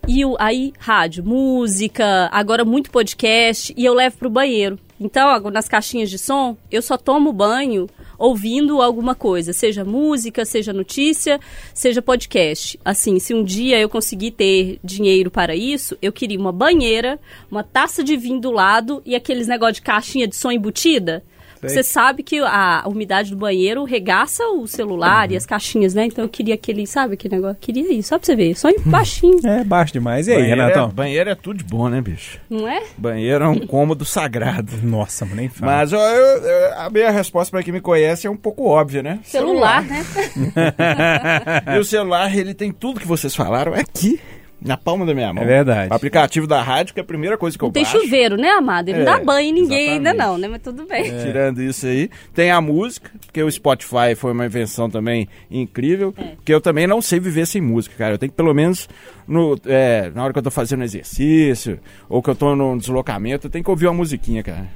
E 0.07 0.25
o, 0.25 0.37
aí, 0.39 0.73
rádio, 0.79 1.25
música, 1.25 2.29
agora 2.31 2.65
muito 2.65 2.91
podcast, 2.91 3.73
e 3.77 3.85
eu 3.85 3.95
levo 3.95 4.19
pro 4.19 4.29
banheiro. 4.29 4.79
Então, 5.01 5.51
nas 5.51 5.67
caixinhas 5.67 6.11
de 6.11 6.19
som, 6.19 6.57
eu 6.71 6.83
só 6.83 6.97
tomo 6.97 7.33
banho 7.33 7.89
ouvindo 8.19 8.81
alguma 8.81 9.15
coisa, 9.15 9.53
seja 9.53 9.85
música, 9.85 10.45
seja 10.45 10.73
notícia, 10.73 11.41
seja 11.73 12.01
podcast. 12.03 12.79
Assim, 12.85 13.19
se 13.19 13.35
um 13.35 13.43
dia 13.43 13.81
eu 13.81 13.89
conseguir 13.89 14.33
ter 14.33 14.79
dinheiro 14.85 15.31
para 15.31 15.57
isso, 15.57 15.97
eu 16.01 16.13
queria 16.13 16.39
uma 16.39 16.53
banheira, 16.53 17.19
uma 17.51 17.65
taça 17.65 18.05
de 18.05 18.17
vinho 18.17 18.41
do 18.41 18.51
lado 18.51 19.03
e 19.05 19.15
aqueles 19.15 19.49
negócio 19.49 19.75
de 19.75 19.83
caixinha 19.83 20.29
de 20.29 20.37
som 20.37 20.53
embutida. 20.53 21.25
Você 21.69 21.83
sabe 21.83 22.23
que 22.23 22.39
a 22.41 22.83
umidade 22.87 23.31
do 23.31 23.37
banheiro 23.37 23.85
regaça 23.85 24.45
o 24.49 24.67
celular 24.67 25.31
e 25.31 25.37
as 25.37 25.47
caixinhas, 25.47 25.95
né? 25.95 26.07
Então 26.07 26.25
eu 26.25 26.29
queria 26.29 26.55
aquele, 26.55 26.87
sabe, 26.87 27.15
aquele 27.15 27.37
negócio. 27.37 27.57
Queria 27.61 27.93
isso, 27.93 28.09
só 28.11 28.19
pra 28.19 28.27
você 28.27 28.37
ver. 28.37 28.55
Só 28.57 28.69
em 28.71 28.79
baixinho, 28.85 29.39
É 29.47 29.65
baixo 29.65 29.93
demais. 29.93 30.27
E 30.29 30.33
aí, 30.33 30.39
banheiro, 30.39 30.61
Renatão? 30.61 30.89
é, 30.89 30.93
banheiro 30.93 31.31
é 31.31 31.35
tudo 31.35 31.59
de 31.59 31.65
bom, 31.65 31.89
né, 31.89 32.01
bicho? 32.01 32.39
não 32.51 32.69
é? 32.69 32.83
Banheiro 32.97 33.45
é 33.45 33.49
um 33.49 33.67
cômodo 33.67 34.05
sagrado. 34.05 34.73
Nossa, 34.83 35.25
nem 35.27 35.49
fala. 35.49 35.73
Mas 35.73 35.93
ó, 35.93 35.99
eu- 36.11 36.43
eu- 36.43 36.79
a 36.79 36.91
minha 36.91 37.11
resposta 37.11 37.51
pra 37.51 37.63
quem 37.63 37.73
me 37.73 37.81
conhece 37.81 38.27
é 38.27 38.31
um 38.31 38.37
pouco 38.37 38.65
óbvia, 38.67 39.03
né? 39.03 39.19
Celular, 39.25 39.83
né? 39.85 40.05
E 41.75 41.79
o 41.79 41.85
celular, 41.85 42.35
ele 42.37 42.55
tem 42.55 42.73
tudo 42.73 43.01
que 43.01 43.07
vocês 43.07 43.35
falaram 43.35 43.75
aqui, 43.75 44.21
na 44.65 44.77
palma 44.79 45.05
da 45.05 45.13
minha 45.15 45.33
mão. 45.33 45.43
É 45.43 45.47
verdade. 45.47 45.91
O 45.93 45.95
aplicativo 45.95 46.47
da 46.47 46.63
rádio, 46.63 46.95
que 46.95 47.01
é 47.01 47.03
a 47.03 47.07
primeira 47.07 47.37
coisa 47.37 47.57
que 47.57 47.63
eu 47.63 47.67
Não 47.69 47.73
tem 47.73 47.83
baixo. 47.85 48.01
chuveiro, 48.01 48.37
né, 48.37 48.49
amado? 48.49 48.89
Ele 48.89 49.05
não 49.05 49.13
É, 49.15 49.19
dá 49.19 49.25
banho 49.25 49.51
em 49.51 49.53
ninguém 49.53 49.91
ainda 49.91 50.11
exatamente. 50.11 50.27
não, 50.33 50.39
né? 50.39 50.49
Mas 50.49 50.63
tudo 50.63 50.87
bem. 50.87 51.03
Tirando 51.19 51.63
isso 51.63 51.87
aí. 51.87 52.11
Tem 52.35 52.51
a 52.51 52.61
música, 52.61 53.11
porque 53.27 53.43
o 53.43 53.51
Spotify 53.51 54.15
foi 54.17 54.33
uma 54.33 54.47
invenção 54.47 54.89
também 54.89 55.29
incrível. 55.51 56.15
É. 56.17 56.33
Que 56.45 56.53
eu 56.55 56.61
também 56.61 56.87
não 56.87 57.03
sei 57.03 57.21
viver 57.21 57.47
sem 57.47 57.61
música, 57.61 57.95
cara. 57.99 58.15
Eu 58.15 58.19
tenho 58.19 58.33
que, 58.33 58.37
pelo 58.37 58.55
menos, 58.55 58.89
no, 59.29 59.59
é, 59.67 60.11
na 60.15 60.25
hora 60.25 60.33
que 60.33 60.39
eu 60.39 60.43
tô 60.43 60.51
fazendo 60.51 60.83
exercício, 60.83 61.79
ou 62.09 62.23
que 62.23 62.31
eu 62.31 62.35
tô 62.35 62.57
num 62.57 62.79
deslocamento, 62.79 63.47
eu 63.47 63.51
tenho 63.51 63.63
que 63.63 63.71
ouvir 63.71 63.87
uma 63.87 63.95
musiquinha, 63.95 64.43
cara. 64.43 64.67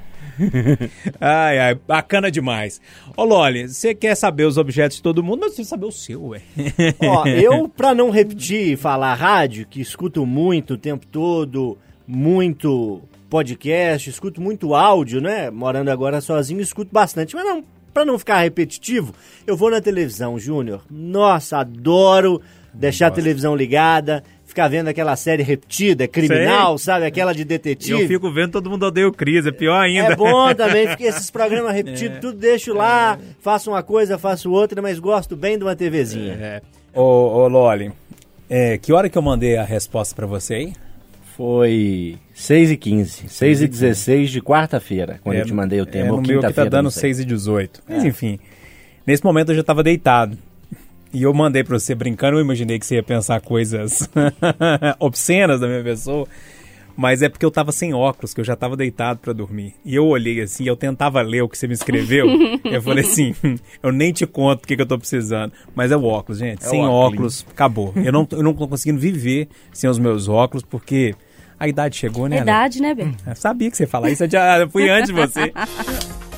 Ai, 1.19 1.59
ai, 1.59 1.75
bacana 1.75 2.31
demais. 2.31 2.81
Ô, 3.15 3.23
Loli, 3.23 3.67
você 3.67 3.93
quer 3.93 4.15
saber 4.15 4.45
os 4.45 4.57
objetos 4.57 4.97
de 4.97 5.03
todo 5.03 5.23
mundo, 5.23 5.41
mas 5.41 5.55
você 5.55 5.63
saber 5.63 5.85
o 5.85 5.91
seu, 5.91 6.27
ué. 6.27 6.41
Ó, 7.01 7.25
eu, 7.27 7.67
pra 7.67 7.93
não 7.93 8.09
repetir 8.09 8.73
e 8.73 8.77
falar 8.77 9.13
rádio, 9.13 9.67
que 9.67 9.81
escuto 9.81 10.25
muito 10.25 10.75
o 10.75 10.77
tempo 10.77 11.05
todo, 11.07 11.77
muito 12.07 13.01
podcast, 13.29 14.09
escuto 14.09 14.41
muito 14.41 14.73
áudio, 14.73 15.21
né? 15.21 15.49
Morando 15.49 15.89
agora 15.89 16.21
sozinho, 16.21 16.61
escuto 16.61 16.91
bastante. 16.91 17.35
Mas 17.35 17.45
não, 17.45 17.63
pra 17.93 18.03
não 18.03 18.17
ficar 18.17 18.39
repetitivo, 18.39 19.13
eu 19.45 19.55
vou 19.55 19.69
na 19.69 19.81
televisão, 19.81 20.39
Júnior. 20.39 20.83
Nossa, 20.89 21.59
adoro 21.59 22.41
deixar 22.73 23.07
a 23.07 23.11
televisão 23.11 23.55
ligada, 23.55 24.23
ficar 24.59 24.67
vendo 24.67 24.89
aquela 24.89 25.15
série 25.15 25.41
repetida, 25.41 26.07
criminal, 26.07 26.77
sabe? 26.77 27.05
Aquela 27.05 27.33
de 27.33 27.45
detetive. 27.45 28.01
eu 28.01 28.07
fico 28.07 28.31
vendo 28.31 28.51
todo 28.51 28.69
mundo 28.69 28.85
odeia 28.85 29.07
o 29.07 29.11
Cris, 29.13 29.45
é 29.45 29.51
pior 29.51 29.79
ainda. 29.79 30.13
É 30.13 30.15
bom 30.15 30.53
também, 30.53 30.87
porque 30.87 31.05
esses 31.05 31.31
programas 31.31 31.73
repetidos, 31.73 32.19
tudo 32.19 32.37
deixo 32.37 32.73
lá, 32.73 33.17
faço 33.39 33.71
uma 33.71 33.81
coisa, 33.81 34.17
faço 34.17 34.51
outra, 34.51 34.81
mas 34.81 34.99
gosto 34.99 35.35
bem 35.37 35.57
de 35.57 35.63
uma 35.63 35.75
TVzinha. 35.75 36.33
É. 36.33 36.61
Ô, 36.93 37.01
ô 37.01 37.47
Loli, 37.47 37.91
é, 38.49 38.77
que 38.77 38.91
hora 38.91 39.07
que 39.07 39.17
eu 39.17 39.21
mandei 39.21 39.55
a 39.55 39.63
resposta 39.63 40.13
pra 40.13 40.25
você 40.25 40.55
aí? 40.55 40.73
Foi 41.37 42.17
6 42.33 42.71
e 42.71 42.77
15 42.77 43.29
6 43.29 43.61
e 43.61 43.67
16 43.67 44.29
de 44.29 44.41
quarta-feira, 44.41 45.19
quando 45.23 45.37
É, 45.37 45.41
eu 45.41 45.45
te 45.45 45.53
mandei 45.53 45.79
o 45.79 45.85
tema. 45.85 46.07
É, 46.07 46.11
no 46.11 46.21
meu 46.21 46.41
que 46.41 46.53
tá 46.53 46.65
dando 46.65 46.85
não 46.85 46.91
sei. 46.91 47.13
6 47.13 47.21
e 47.21 47.25
18. 47.25 47.81
Mas 47.87 48.03
enfim, 48.03 48.37
nesse 49.07 49.23
momento 49.23 49.53
eu 49.53 49.55
já 49.55 49.63
tava 49.63 49.81
deitado. 49.81 50.37
E 51.11 51.23
eu 51.23 51.33
mandei 51.33 51.63
pra 51.63 51.79
você 51.79 51.95
brincando, 51.95 52.37
eu 52.37 52.41
imaginei 52.41 52.77
que 52.77 52.85
você 52.85 52.95
ia 52.95 53.03
pensar 53.03 53.41
coisas 53.41 54.07
obscenas 54.99 55.59
da 55.59 55.67
minha 55.67 55.83
pessoa. 55.83 56.27
Mas 56.95 57.21
é 57.21 57.29
porque 57.29 57.45
eu 57.45 57.51
tava 57.51 57.71
sem 57.71 57.93
óculos, 57.93 58.33
que 58.33 58.41
eu 58.41 58.45
já 58.45 58.57
tava 58.57 58.75
deitado 58.75 59.19
pra 59.19 59.31
dormir. 59.31 59.73
E 59.85 59.95
eu 59.95 60.05
olhei 60.05 60.41
assim, 60.41 60.65
eu 60.65 60.75
tentava 60.75 61.21
ler 61.21 61.41
o 61.41 61.47
que 61.47 61.57
você 61.57 61.65
me 61.65 61.73
escreveu. 61.73 62.27
eu 62.65 62.81
falei 62.81 63.05
assim, 63.05 63.33
eu 63.81 63.89
nem 63.89 64.11
te 64.11 64.27
conto 64.27 64.65
o 64.65 64.67
que, 64.67 64.75
que 64.75 64.81
eu 64.81 64.85
tô 64.85 64.99
precisando. 64.99 65.53
Mas 65.73 65.93
é 65.93 65.97
o 65.97 66.03
óculos, 66.03 66.39
gente. 66.39 66.65
sem 66.65 66.85
o 66.85 66.91
óculos, 66.91 67.45
acabou. 67.49 67.93
Eu 67.95 68.11
não, 68.11 68.27
eu 68.31 68.43
não 68.43 68.53
tô 68.53 68.67
conseguindo 68.67 68.99
viver 68.99 69.47
sem 69.71 69.89
os 69.89 69.97
meus 69.97 70.27
óculos, 70.27 70.61
porque 70.61 71.15
a 71.57 71.69
idade 71.69 71.95
chegou, 71.95 72.27
né? 72.27 72.39
Ale? 72.39 72.45
Verdade, 72.45 72.81
né, 72.81 72.93
Bê? 72.93 73.07
Eu 73.25 73.35
sabia 73.35 73.71
que 73.71 73.77
você 73.77 73.83
ia 73.83 73.87
falar 73.87 74.09
isso, 74.09 74.25
eu 74.25 74.29
já 74.29 74.59
eu 74.59 74.69
fui 74.69 74.89
antes 74.89 75.07
de 75.07 75.13
você. 75.13 75.53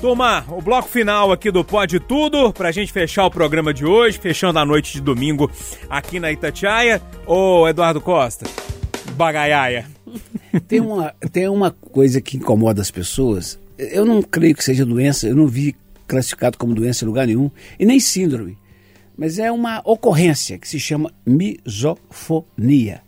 Turma, 0.01 0.43
o 0.49 0.59
bloco 0.59 0.89
final 0.89 1.31
aqui 1.31 1.51
do 1.51 1.63
Pode 1.63 1.99
Tudo, 1.99 2.51
pra 2.51 2.71
gente 2.71 2.91
fechar 2.91 3.23
o 3.27 3.29
programa 3.29 3.71
de 3.71 3.85
hoje, 3.85 4.17
fechando 4.17 4.57
a 4.57 4.65
noite 4.65 4.93
de 4.93 4.99
domingo 4.99 5.49
aqui 5.87 6.19
na 6.19 6.31
Itatiaia. 6.31 6.99
Ô, 7.23 7.67
Eduardo 7.67 8.01
Costa, 8.01 8.49
bagaiaia. 9.15 9.85
Tem 10.67 10.81
uma, 10.81 11.13
tem 11.31 11.47
uma 11.47 11.69
coisa 11.69 12.19
que 12.19 12.35
incomoda 12.35 12.81
as 12.81 12.89
pessoas. 12.89 13.59
Eu 13.77 14.03
não 14.03 14.23
creio 14.23 14.55
que 14.55 14.63
seja 14.63 14.85
doença, 14.85 15.27
eu 15.27 15.35
não 15.35 15.47
vi 15.47 15.75
classificado 16.07 16.57
como 16.57 16.73
doença 16.73 17.05
em 17.05 17.07
lugar 17.07 17.27
nenhum, 17.27 17.49
e 17.79 17.85
nem 17.85 17.99
síndrome. 17.99 18.57
Mas 19.15 19.37
é 19.37 19.51
uma 19.51 19.81
ocorrência 19.85 20.57
que 20.57 20.67
se 20.67 20.79
chama 20.79 21.13
misofonia, 21.25 23.01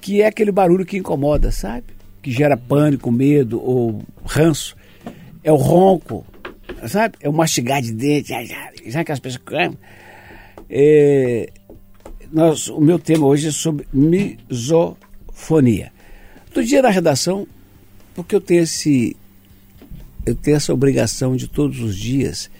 que 0.00 0.22
é 0.22 0.28
aquele 0.28 0.52
barulho 0.52 0.86
que 0.86 0.96
incomoda, 0.96 1.50
sabe? 1.50 1.84
Que 2.22 2.30
gera 2.30 2.56
pânico, 2.56 3.10
medo 3.10 3.60
ou 3.60 4.02
ranço. 4.24 4.76
É 5.46 5.52
o 5.52 5.54
ronco, 5.54 6.26
sabe? 6.88 7.14
É 7.20 7.28
o 7.28 7.32
mastigar 7.32 7.80
de 7.80 7.92
dente, 7.92 8.32
já 8.84 9.04
que 9.04 9.12
as 9.12 9.20
pessoas. 9.20 9.44
É, 10.68 11.52
nós, 12.32 12.66
o 12.66 12.80
meu 12.80 12.98
tema 12.98 13.28
hoje 13.28 13.46
é 13.46 13.52
sobre 13.52 13.86
misofonia. 13.92 15.92
Do 16.52 16.64
dia 16.64 16.82
da 16.82 16.90
redação, 16.90 17.46
porque 18.12 18.34
eu 18.34 18.40
tenho 18.40 18.64
esse 18.64 19.16
eu 20.26 20.34
tenho 20.34 20.56
essa 20.56 20.74
obrigação 20.74 21.36
de 21.36 21.46
todos 21.46 21.80
os 21.80 21.96
dias 21.96 22.50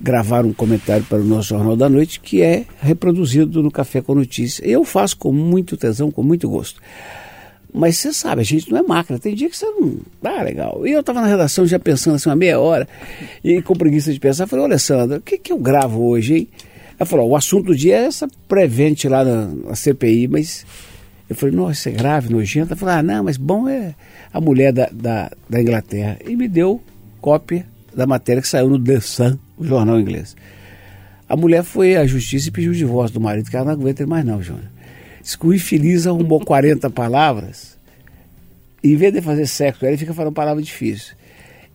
gravar 0.00 0.44
um 0.44 0.52
comentário 0.52 1.04
para 1.04 1.20
o 1.20 1.24
nosso 1.24 1.50
Jornal 1.50 1.76
da 1.76 1.88
Noite 1.88 2.18
que 2.18 2.42
é 2.42 2.66
reproduzido 2.80 3.62
no 3.62 3.70
Café 3.70 4.02
com 4.02 4.12
Notícia. 4.12 4.66
Eu 4.66 4.84
faço 4.84 5.16
com 5.16 5.32
muito 5.32 5.76
tesão, 5.76 6.10
com 6.10 6.24
muito 6.24 6.48
gosto. 6.48 6.80
Mas 7.76 7.96
você 7.98 8.12
sabe, 8.12 8.40
a 8.40 8.44
gente 8.44 8.70
não 8.70 8.78
é 8.78 8.82
máquina. 8.84 9.18
Tem 9.18 9.34
dia 9.34 9.50
que 9.50 9.56
você 9.56 9.66
não. 9.66 9.96
Ah, 10.22 10.44
legal. 10.44 10.86
E 10.86 10.92
eu 10.92 11.00
estava 11.00 11.20
na 11.20 11.26
redação 11.26 11.66
já 11.66 11.76
pensando 11.76 12.14
assim, 12.14 12.28
uma 12.28 12.36
meia 12.36 12.60
hora, 12.60 12.86
e 13.42 13.60
com 13.60 13.74
preguiça 13.74 14.12
de 14.12 14.20
pensar, 14.20 14.46
falei, 14.46 14.64
olha, 14.64 14.78
Sandra, 14.78 15.18
o 15.18 15.20
que, 15.20 15.36
que 15.36 15.52
eu 15.52 15.58
gravo 15.58 16.00
hoje, 16.04 16.34
hein? 16.34 16.48
Ela 16.96 17.04
falou, 17.04 17.30
o 17.30 17.36
assunto 17.36 17.66
do 17.66 17.76
dia 17.76 17.96
é 17.96 18.04
essa 18.04 18.28
prevente 18.46 19.08
lá 19.08 19.24
na, 19.24 19.46
na 19.46 19.74
CPI, 19.74 20.28
mas 20.28 20.64
eu 21.28 21.34
falei, 21.34 21.56
nossa, 21.56 21.72
isso 21.72 21.88
é 21.88 21.92
grave, 21.92 22.32
nojento. 22.32 22.72
Ela 22.72 22.76
falou, 22.76 22.94
ah, 22.94 23.02
não, 23.02 23.24
mas 23.24 23.36
bom 23.36 23.68
é 23.68 23.96
a 24.32 24.40
mulher 24.40 24.72
da, 24.72 24.88
da, 24.92 25.32
da 25.50 25.60
Inglaterra. 25.60 26.16
E 26.24 26.36
me 26.36 26.46
deu 26.46 26.80
cópia 27.20 27.66
da 27.92 28.06
matéria 28.06 28.40
que 28.40 28.46
saiu 28.46 28.68
no 28.68 28.78
The 28.78 29.00
Sun, 29.00 29.36
o 29.58 29.64
jornal 29.64 29.98
inglês. 29.98 30.36
A 31.28 31.36
mulher 31.36 31.64
foi 31.64 31.96
à 31.96 32.06
justiça 32.06 32.48
e 32.48 32.52
pediu 32.52 32.70
o 32.70 32.74
divórcio 32.74 33.14
do 33.14 33.20
marido, 33.20 33.50
que 33.50 33.56
ela 33.56 33.64
não 33.64 33.72
aguenta 33.72 34.06
mais 34.06 34.24
não, 34.24 34.40
Júnior. 34.40 34.73
Diz 35.24 35.36
que 35.36 35.46
o 35.46 35.54
infeliz 35.54 36.06
arrumou 36.06 36.38
40 36.38 36.90
palavras, 36.90 37.78
e 38.82 38.92
em 38.92 38.96
vez 38.96 39.10
de 39.10 39.22
fazer 39.22 39.46
sexo, 39.46 39.86
ele 39.86 39.96
fica 39.96 40.12
falando 40.12 40.34
palavra 40.34 40.62
difícil. 40.62 41.14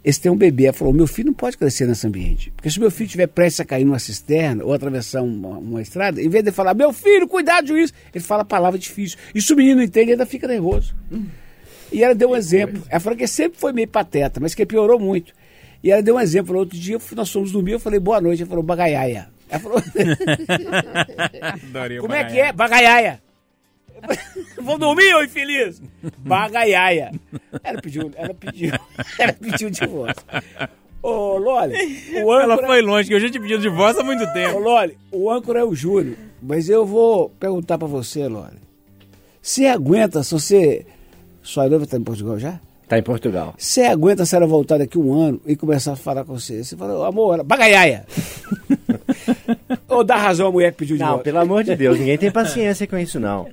Esse 0.06 0.22
tem 0.22 0.32
um 0.32 0.38
bebê, 0.38 0.66
ela 0.66 0.74
falou, 0.74 0.94
meu 0.94 1.08
filho 1.08 1.30
não 1.30 1.34
pode 1.34 1.58
crescer 1.58 1.88
nesse 1.88 2.06
ambiente. 2.06 2.52
Porque 2.52 2.70
se 2.70 2.80
meu 2.80 2.92
filho 2.92 3.08
estiver 3.08 3.26
prestes 3.26 3.62
a 3.62 3.66
cair 3.66 3.84
numa 3.84 3.98
cisterna 3.98 4.64
ou 4.64 4.72
atravessar 4.72 5.24
uma, 5.24 5.58
uma 5.58 5.82
estrada, 5.82 6.22
em 6.22 6.30
vez 6.30 6.44
de 6.44 6.52
falar, 6.52 6.76
meu 6.76 6.94
filho, 6.94 7.28
cuidado 7.28 7.70
juiz, 7.70 7.92
ele 8.14 8.24
fala 8.24 8.46
palavra 8.46 8.78
difícil. 8.78 9.18
Isso 9.34 9.56
o 9.56 9.58
menino 9.58 9.82
entende, 9.82 10.12
ainda 10.12 10.28
fica 10.28 10.48
nervoso. 10.48 10.94
E 11.92 12.04
ela 12.04 12.14
deu 12.14 12.30
um 12.30 12.36
exemplo. 12.36 12.84
Ela 12.88 13.00
falou 13.00 13.18
que 13.18 13.26
sempre 13.26 13.60
foi 13.60 13.74
meio 13.74 13.88
pateta, 13.88 14.40
mas 14.40 14.54
que 14.54 14.64
piorou 14.64 15.00
muito. 15.00 15.34
E 15.84 15.92
ela 15.92 16.04
deu 16.04 16.18
um 16.18 16.20
exemplo. 16.20 16.56
Outro 16.56 16.78
dia, 16.78 17.00
nós 17.16 17.32
fomos 17.32 17.52
dormir, 17.52 17.72
eu 17.72 17.80
falei, 17.80 18.00
boa 18.00 18.22
noite. 18.22 18.44
Ela 18.44 18.50
falou, 18.50 18.64
bagaiaia. 18.64 19.28
Ela 19.50 19.60
falou, 19.60 19.82
como 22.00 22.14
é 22.14 22.24
que 22.26 22.40
é? 22.40 22.54
Bagaiaia. 22.54 23.20
Vou 24.62 24.78
dormir, 24.78 25.14
ô 25.16 25.24
infeliz? 25.24 25.82
Bagaiaia. 26.20 27.12
Ela 27.64 27.82
pediu, 27.82 28.12
ela 28.16 28.34
pediu, 28.34 28.72
ela 29.18 29.34
pediu 29.34 29.70
divórcio. 29.70 30.24
Ô, 31.02 31.38
Loli, 31.38 31.76
o 32.24 32.34
Ela 32.34 32.54
âncora... 32.56 32.68
foi 32.68 32.82
longe, 32.82 33.08
que 33.08 33.14
eu 33.16 33.20
já 33.20 33.30
te 33.30 33.40
pedi 33.40 33.58
divórcio 33.58 34.02
há 34.02 34.04
muito 34.06 34.24
Ô, 34.24 34.34
tempo. 34.34 34.60
Loli, 34.60 34.98
o 35.12 35.32
âncora 35.32 35.60
é 35.62 35.64
o 35.64 35.74
Júlio, 35.74 36.18
mas 36.42 36.70
eu 36.70 36.86
vou 36.86 37.30
perguntar 37.30 37.78
pra 37.78 37.88
você, 37.88 38.28
Loli. 38.28 38.60
Você 39.42 39.66
aguenta, 39.66 40.22
se 40.24 40.32
você... 40.34 40.86
Sua 41.42 41.68
noiva 41.70 41.88
tá 41.88 41.96
em 41.98 42.04
Portugal 42.04 42.38
já? 42.38 42.60
Tá 42.88 42.98
em 42.98 43.04
Portugal. 43.04 43.54
Você 43.58 43.84
aguenta 43.84 44.26
se 44.26 44.36
ela 44.36 44.46
voltar 44.46 44.78
daqui 44.78 44.98
um 44.98 45.14
ano 45.14 45.40
e 45.46 45.56
começar 45.56 45.94
a 45.94 45.96
falar 45.96 46.26
com 46.26 46.38
você? 46.38 46.64
Você 46.64 46.76
fala, 46.76 47.08
amor, 47.08 47.36
ela, 47.36 47.44
bagaiaia. 47.44 48.06
Ou 49.88 50.04
dá 50.04 50.16
razão 50.18 50.48
à 50.48 50.52
mulher 50.52 50.72
que 50.72 50.80
pediu 50.80 50.98
de 50.98 51.02
Não, 51.04 51.10
volta? 51.10 51.24
pelo 51.24 51.40
amor 51.40 51.64
de 51.64 51.76
Deus, 51.76 51.98
ninguém 51.98 52.18
tem 52.18 52.32
paciência 52.32 52.86
com 52.88 52.98
isso, 52.98 53.20
não. 53.20 53.48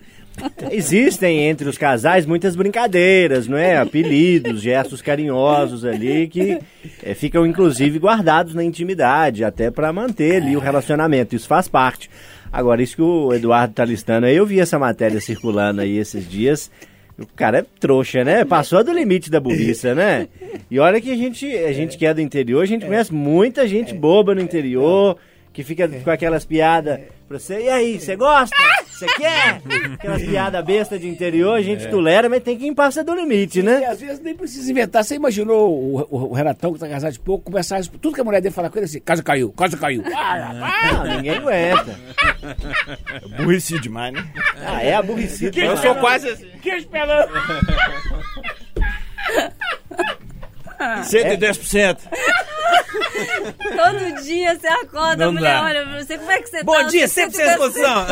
Existem 0.70 1.49
entre 1.49 1.68
os 1.68 1.79
casais 1.79 2.27
muitas 2.27 2.57
brincadeiras, 2.57 3.46
não 3.46 3.57
é? 3.57 3.77
Apelidos, 3.79 4.61
gestos 4.61 5.01
carinhosos 5.01 5.85
ali 5.85 6.29
que 6.29 6.59
eh, 7.03 7.14
ficam 7.14 7.46
inclusive 7.46 7.99
guardados 7.99 8.55
na 8.55 8.64
intimidade, 8.64 9.45
até 9.45 9.70
para 9.70 9.93
manter 9.93 10.43
ali 10.43 10.57
o 10.57 10.61
relacionamento. 10.61 11.34
Isso 11.34 11.49
faz 11.49 11.68
parte. 11.68 12.11
Agora, 12.53 12.82
isso 12.82 12.97
que 12.97 13.03
o 13.03 13.32
Eduardo 13.32 13.74
tá 13.74 13.84
listando 13.84 14.26
aí, 14.26 14.37
eu 14.37 14.47
vi 14.47 14.61
essa 14.61 14.78
matéria 14.78 15.20
circulando 15.20 15.80
aí 15.80 15.97
esses 15.99 16.28
dias. 16.28 16.70
O 17.18 17.26
cara 17.26 17.59
é 17.59 17.64
trouxa, 17.80 18.22
né? 18.24 18.45
Passou 18.45 18.84
do 18.84 18.93
limite 18.93 19.30
da 19.30 19.41
burrice, 19.41 19.95
né? 19.95 20.28
E 20.70 20.78
olha 20.78 21.01
que 21.01 21.11
a 21.11 21.16
gente, 21.16 21.47
a 21.47 21.72
gente 21.72 21.97
que 21.97 22.05
é 22.05 22.12
do 22.12 22.20
interior, 22.20 22.62
a 22.62 22.66
gente 22.66 22.84
conhece 22.84 23.12
muita 23.12 23.66
gente 23.66 23.95
boba 23.95 24.34
no 24.34 24.41
interior, 24.41 25.16
que 25.53 25.62
fica 25.62 25.89
com 25.89 26.11
aquelas 26.11 26.45
piadas 26.45 27.01
pra 27.27 27.39
você. 27.39 27.61
E 27.62 27.68
aí, 27.68 28.01
você 28.01 28.16
gosta? 28.16 28.57
Você 28.91 29.07
quer? 29.07 29.61
Aquelas 29.95 30.22
piadas 30.22 30.64
bestas 30.64 31.01
de 31.01 31.09
interior, 31.09 31.55
a 31.55 31.62
gente 31.62 31.87
tolera, 31.89 32.29
mas 32.29 32.43
tem 32.43 32.57
quem 32.57 32.74
passa 32.74 33.05
do 33.05 33.14
limite, 33.14 33.61
E 33.61 33.62
né? 33.62 33.85
às 33.85 34.01
vezes 34.01 34.20
nem 34.20 34.35
precisa 34.35 34.70
inventar. 34.70 35.05
Você 35.05 35.16
imaginou 35.16 35.70
o, 35.70 36.01
o, 36.11 36.31
o 36.31 36.33
Renatão, 36.33 36.72
que 36.72 36.79
tá 36.81 36.89
casado 36.89 37.12
de 37.12 37.20
pouco, 37.20 37.51
começar 37.51 37.79
a... 37.79 37.83
Tudo 37.83 38.14
que 38.14 38.20
a 38.20 38.24
mulher 38.24 38.41
dele 38.41 38.55
falar 38.55 38.70
com 38.70 38.79
ele 38.79 38.87
assim, 38.87 39.01
casa 39.01 39.22
caiu, 39.22 39.53
casa 39.53 39.77
caiu. 39.77 40.03
Ah, 40.14 40.53
Não, 40.93 41.05
ninguém 41.16 41.33
aguenta. 41.37 41.99
Burrice 43.37 43.79
demais, 43.81 44.14
né? 44.14 44.27
Ah, 44.64 44.83
é 44.83 44.95
aborrecido. 44.95 45.59
Eu 45.59 45.77
sou 45.77 45.95
quase 45.97 46.29
assim. 46.31 46.47
queijo 46.62 46.89
pelando. 46.89 47.33
110%. 50.79 51.99
Todo 53.77 54.22
dia 54.22 54.59
você 54.59 54.66
acorda, 54.66 55.24
Não 55.24 55.29
a 55.31 55.33
mulher 55.33 55.55
dá. 55.55 55.62
olha 55.64 55.87
pra 55.87 56.03
você, 56.03 56.18
como 56.18 56.31
é 56.31 56.39
que 56.43 56.49
você 56.49 56.59
tá? 56.59 56.64
Bom 56.64 56.87
dia, 56.87 57.09
Você 57.09 57.27
100% 57.27 57.31
de 57.31 57.39
disposição. 57.45 58.07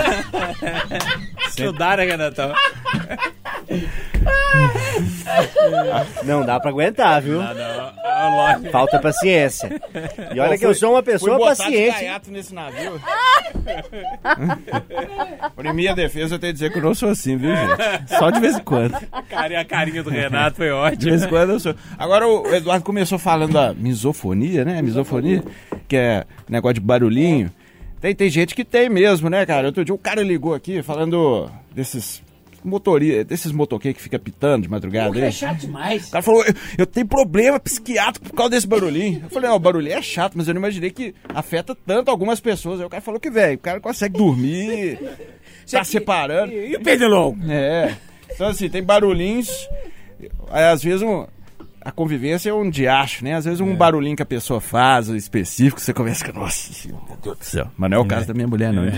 Estudar, 1.48 1.98
né, 1.98 2.04
Renatão? 2.04 2.54
Não 6.24 6.44
dá 6.44 6.58
pra 6.60 6.70
aguentar, 6.70 7.20
viu? 7.22 7.40
Ah, 7.42 7.54
não. 7.54 8.03
Falta 8.70 8.98
paciência. 8.98 9.80
E 10.34 10.40
olha 10.40 10.58
que 10.58 10.66
eu 10.66 10.74
sou 10.74 10.92
uma 10.92 11.02
pessoa 11.02 11.36
Fui 11.36 11.38
botar 11.38 11.54
de 11.54 11.62
paciente. 11.72 11.94
gaiato 11.94 12.30
nesse 12.30 12.54
navio. 12.54 13.00
Por 15.54 15.74
minha 15.74 15.94
defesa, 15.94 16.34
eu 16.34 16.38
tenho 16.38 16.52
que 16.52 16.58
dizer 16.60 16.72
que 16.72 16.78
eu 16.78 16.82
não 16.82 16.94
sou 16.94 17.10
assim, 17.10 17.36
viu, 17.36 17.54
gente? 17.54 18.08
Só 18.18 18.30
de 18.30 18.40
vez 18.40 18.56
em 18.56 18.62
quando. 18.62 18.96
A 19.12 19.22
carinha, 19.22 19.60
a 19.60 19.64
carinha 19.64 20.02
do 20.02 20.10
Renato 20.10 20.56
foi 20.56 20.66
De 20.66 20.72
ótima. 20.72 21.10
vez 21.10 21.22
em 21.24 21.28
quando 21.28 21.50
eu 21.50 21.60
sou. 21.60 21.74
Agora 21.98 22.26
o 22.26 22.54
Eduardo 22.54 22.84
começou 22.84 23.18
falando 23.18 23.52
da 23.52 23.72
misofonia, 23.74 24.64
né? 24.64 24.80
Misofonia, 24.82 25.42
que 25.88 25.96
é 25.96 26.24
negócio 26.48 26.74
de 26.74 26.80
barulhinho. 26.80 27.50
Tem, 28.00 28.14
tem 28.14 28.28
gente 28.28 28.54
que 28.54 28.64
tem 28.64 28.88
mesmo, 28.90 29.30
né, 29.30 29.46
cara? 29.46 29.66
Outro 29.68 29.84
dia 29.84 29.94
o 29.94 29.98
cara 29.98 30.22
ligou 30.22 30.54
aqui 30.54 30.82
falando 30.82 31.50
desses 31.74 32.22
motoria, 32.64 33.24
desses 33.24 33.52
motoqueiros 33.52 33.96
que 33.98 34.02
fica 34.02 34.18
pitando 34.18 34.62
de 34.62 34.68
madrugada. 34.68 35.18
É 35.18 35.26
aí. 35.26 35.32
chato 35.32 35.58
demais. 35.60 36.08
O 36.08 36.10
cara 36.10 36.22
falou, 36.22 36.44
eu, 36.44 36.54
eu 36.78 36.86
tenho 36.86 37.06
problema 37.06 37.60
psiquiátrico 37.60 38.26
por 38.30 38.34
causa 38.34 38.50
desse 38.50 38.66
barulhinho. 38.66 39.20
Eu 39.24 39.30
falei, 39.30 39.48
não, 39.50 39.56
o 39.56 39.60
barulhinho 39.60 39.96
é 39.96 40.02
chato, 40.02 40.32
mas 40.36 40.48
eu 40.48 40.54
não 40.54 40.60
imaginei 40.60 40.90
que 40.90 41.14
afeta 41.28 41.74
tanto 41.74 42.10
algumas 42.10 42.40
pessoas. 42.40 42.80
Aí 42.80 42.86
o 42.86 42.90
cara 42.90 43.02
falou 43.02 43.20
que, 43.20 43.30
velho, 43.30 43.56
o 43.56 43.60
cara 43.60 43.80
consegue 43.80 44.16
dormir, 44.18 44.98
tá 45.70 45.84
separando. 45.84 46.52
E, 46.52 46.74
o 46.76 46.80
pernilongo? 46.82 47.38
É. 47.50 47.96
Então, 48.30 48.48
assim, 48.48 48.68
tem 48.68 48.82
barulhinhos. 48.82 49.68
aí, 50.50 50.64
Às 50.64 50.82
vezes 50.82 51.02
um- 51.02 51.26
a 51.84 51.92
convivência 51.92 52.50
é 52.50 52.54
um 52.54 52.68
diacho, 52.70 53.24
né? 53.24 53.34
Às 53.34 53.44
vezes 53.44 53.60
um 53.60 53.74
barulhinho 53.76 54.16
que 54.16 54.22
a 54.22 54.26
pessoa 54.26 54.60
faz 54.60 55.08
específico, 55.08 55.80
você 55.80 55.92
começa 55.92 56.24
com, 56.30 56.38
nossa, 56.38 56.70
meu 56.88 57.00
Deus 57.22 57.38
do 57.38 57.44
céu. 57.44 57.66
Mas 57.76 57.90
não 57.90 57.98
é 57.98 58.00
o 58.00 58.04
caso 58.06 58.26
da 58.26 58.34
minha 58.34 58.46
mulher, 58.46 58.72
não, 58.72 58.84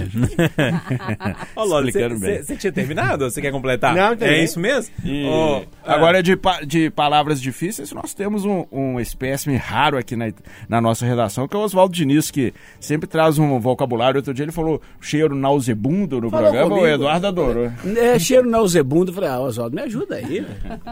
bem. 2.20 2.42
você 2.42 2.56
tinha 2.56 2.72
terminado? 2.72 3.28
Você 3.30 3.40
quer 3.40 3.50
completar? 3.50 3.94
Não, 3.94 4.16
É 4.20 4.42
isso 4.42 4.58
mesmo? 4.60 4.94
E 5.04 5.26
Ô, 5.26 5.64
agora, 5.84 6.22
de, 6.22 6.36
pa- 6.36 6.60
de 6.62 6.90
palavras 6.90 7.40
difíceis, 7.40 7.92
nós 7.92 8.14
temos 8.14 8.44
um, 8.44 8.64
um 8.70 9.00
espécime 9.00 9.56
raro 9.56 9.98
aqui 9.98 10.16
na, 10.16 10.32
na 10.68 10.80
nossa 10.80 11.04
redação, 11.06 11.48
que 11.48 11.56
é 11.56 11.58
o 11.58 11.62
Oswaldo 11.62 11.94
Diniz, 11.94 12.30
que 12.30 12.52
sempre 12.80 13.06
traz 13.08 13.38
um 13.38 13.58
vocabulário. 13.58 14.18
Outro 14.18 14.32
dia 14.34 14.44
ele 14.44 14.52
falou 14.52 14.80
cheiro 15.00 15.34
nausebundo 15.34 16.20
no 16.20 16.30
Falou 16.30 16.44
programa, 16.50 16.66
o 16.66 16.78
comigo. 16.78 16.86
Eduardo 16.94 17.26
adorou. 17.26 17.72
É, 17.96 18.18
cheiro 18.18 18.48
nausebundo. 18.48 19.10
Eu 19.10 19.14
falei, 19.14 19.30
ah, 19.30 19.40
Oswaldo, 19.40 19.74
me 19.74 19.82
ajuda 19.82 20.16
aí. 20.16 20.46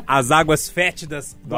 As 0.06 0.30
águas 0.30 0.68
fétidas 0.68 1.36
do 1.44 1.56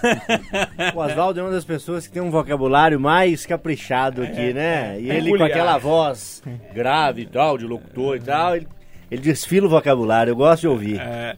O 0.94 0.98
Oswaldo 1.00 1.40
é 1.40 1.42
uma 1.42 1.52
das 1.52 1.64
pessoas 1.64 2.06
que 2.06 2.12
tem 2.12 2.22
um 2.22 2.30
vocabulário 2.30 2.98
mais 3.00 3.46
caprichado 3.46 4.22
aqui, 4.22 4.52
né? 4.52 5.00
E 5.00 5.10
ele 5.10 5.36
com 5.36 5.44
aquela 5.44 5.78
voz 5.78 6.42
grave 6.72 7.22
e 7.22 7.26
tal, 7.26 7.58
de 7.58 7.66
locutor 7.66 8.16
e 8.16 8.20
tal, 8.20 8.56
ele, 8.56 8.68
ele 9.10 9.22
desfila 9.22 9.66
o 9.66 9.70
vocabulário, 9.70 10.30
eu 10.32 10.36
gosto 10.36 10.62
de 10.62 10.68
ouvir. 10.68 11.00
É. 11.00 11.36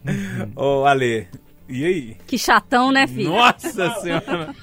Ô, 0.55 0.85
Ale, 0.85 1.29
e 1.69 1.85
aí? 1.85 2.17
Que 2.27 2.37
chatão, 2.37 2.91
né, 2.91 3.07
filho? 3.07 3.31
Nossa 3.31 3.91
senhora. 4.01 4.55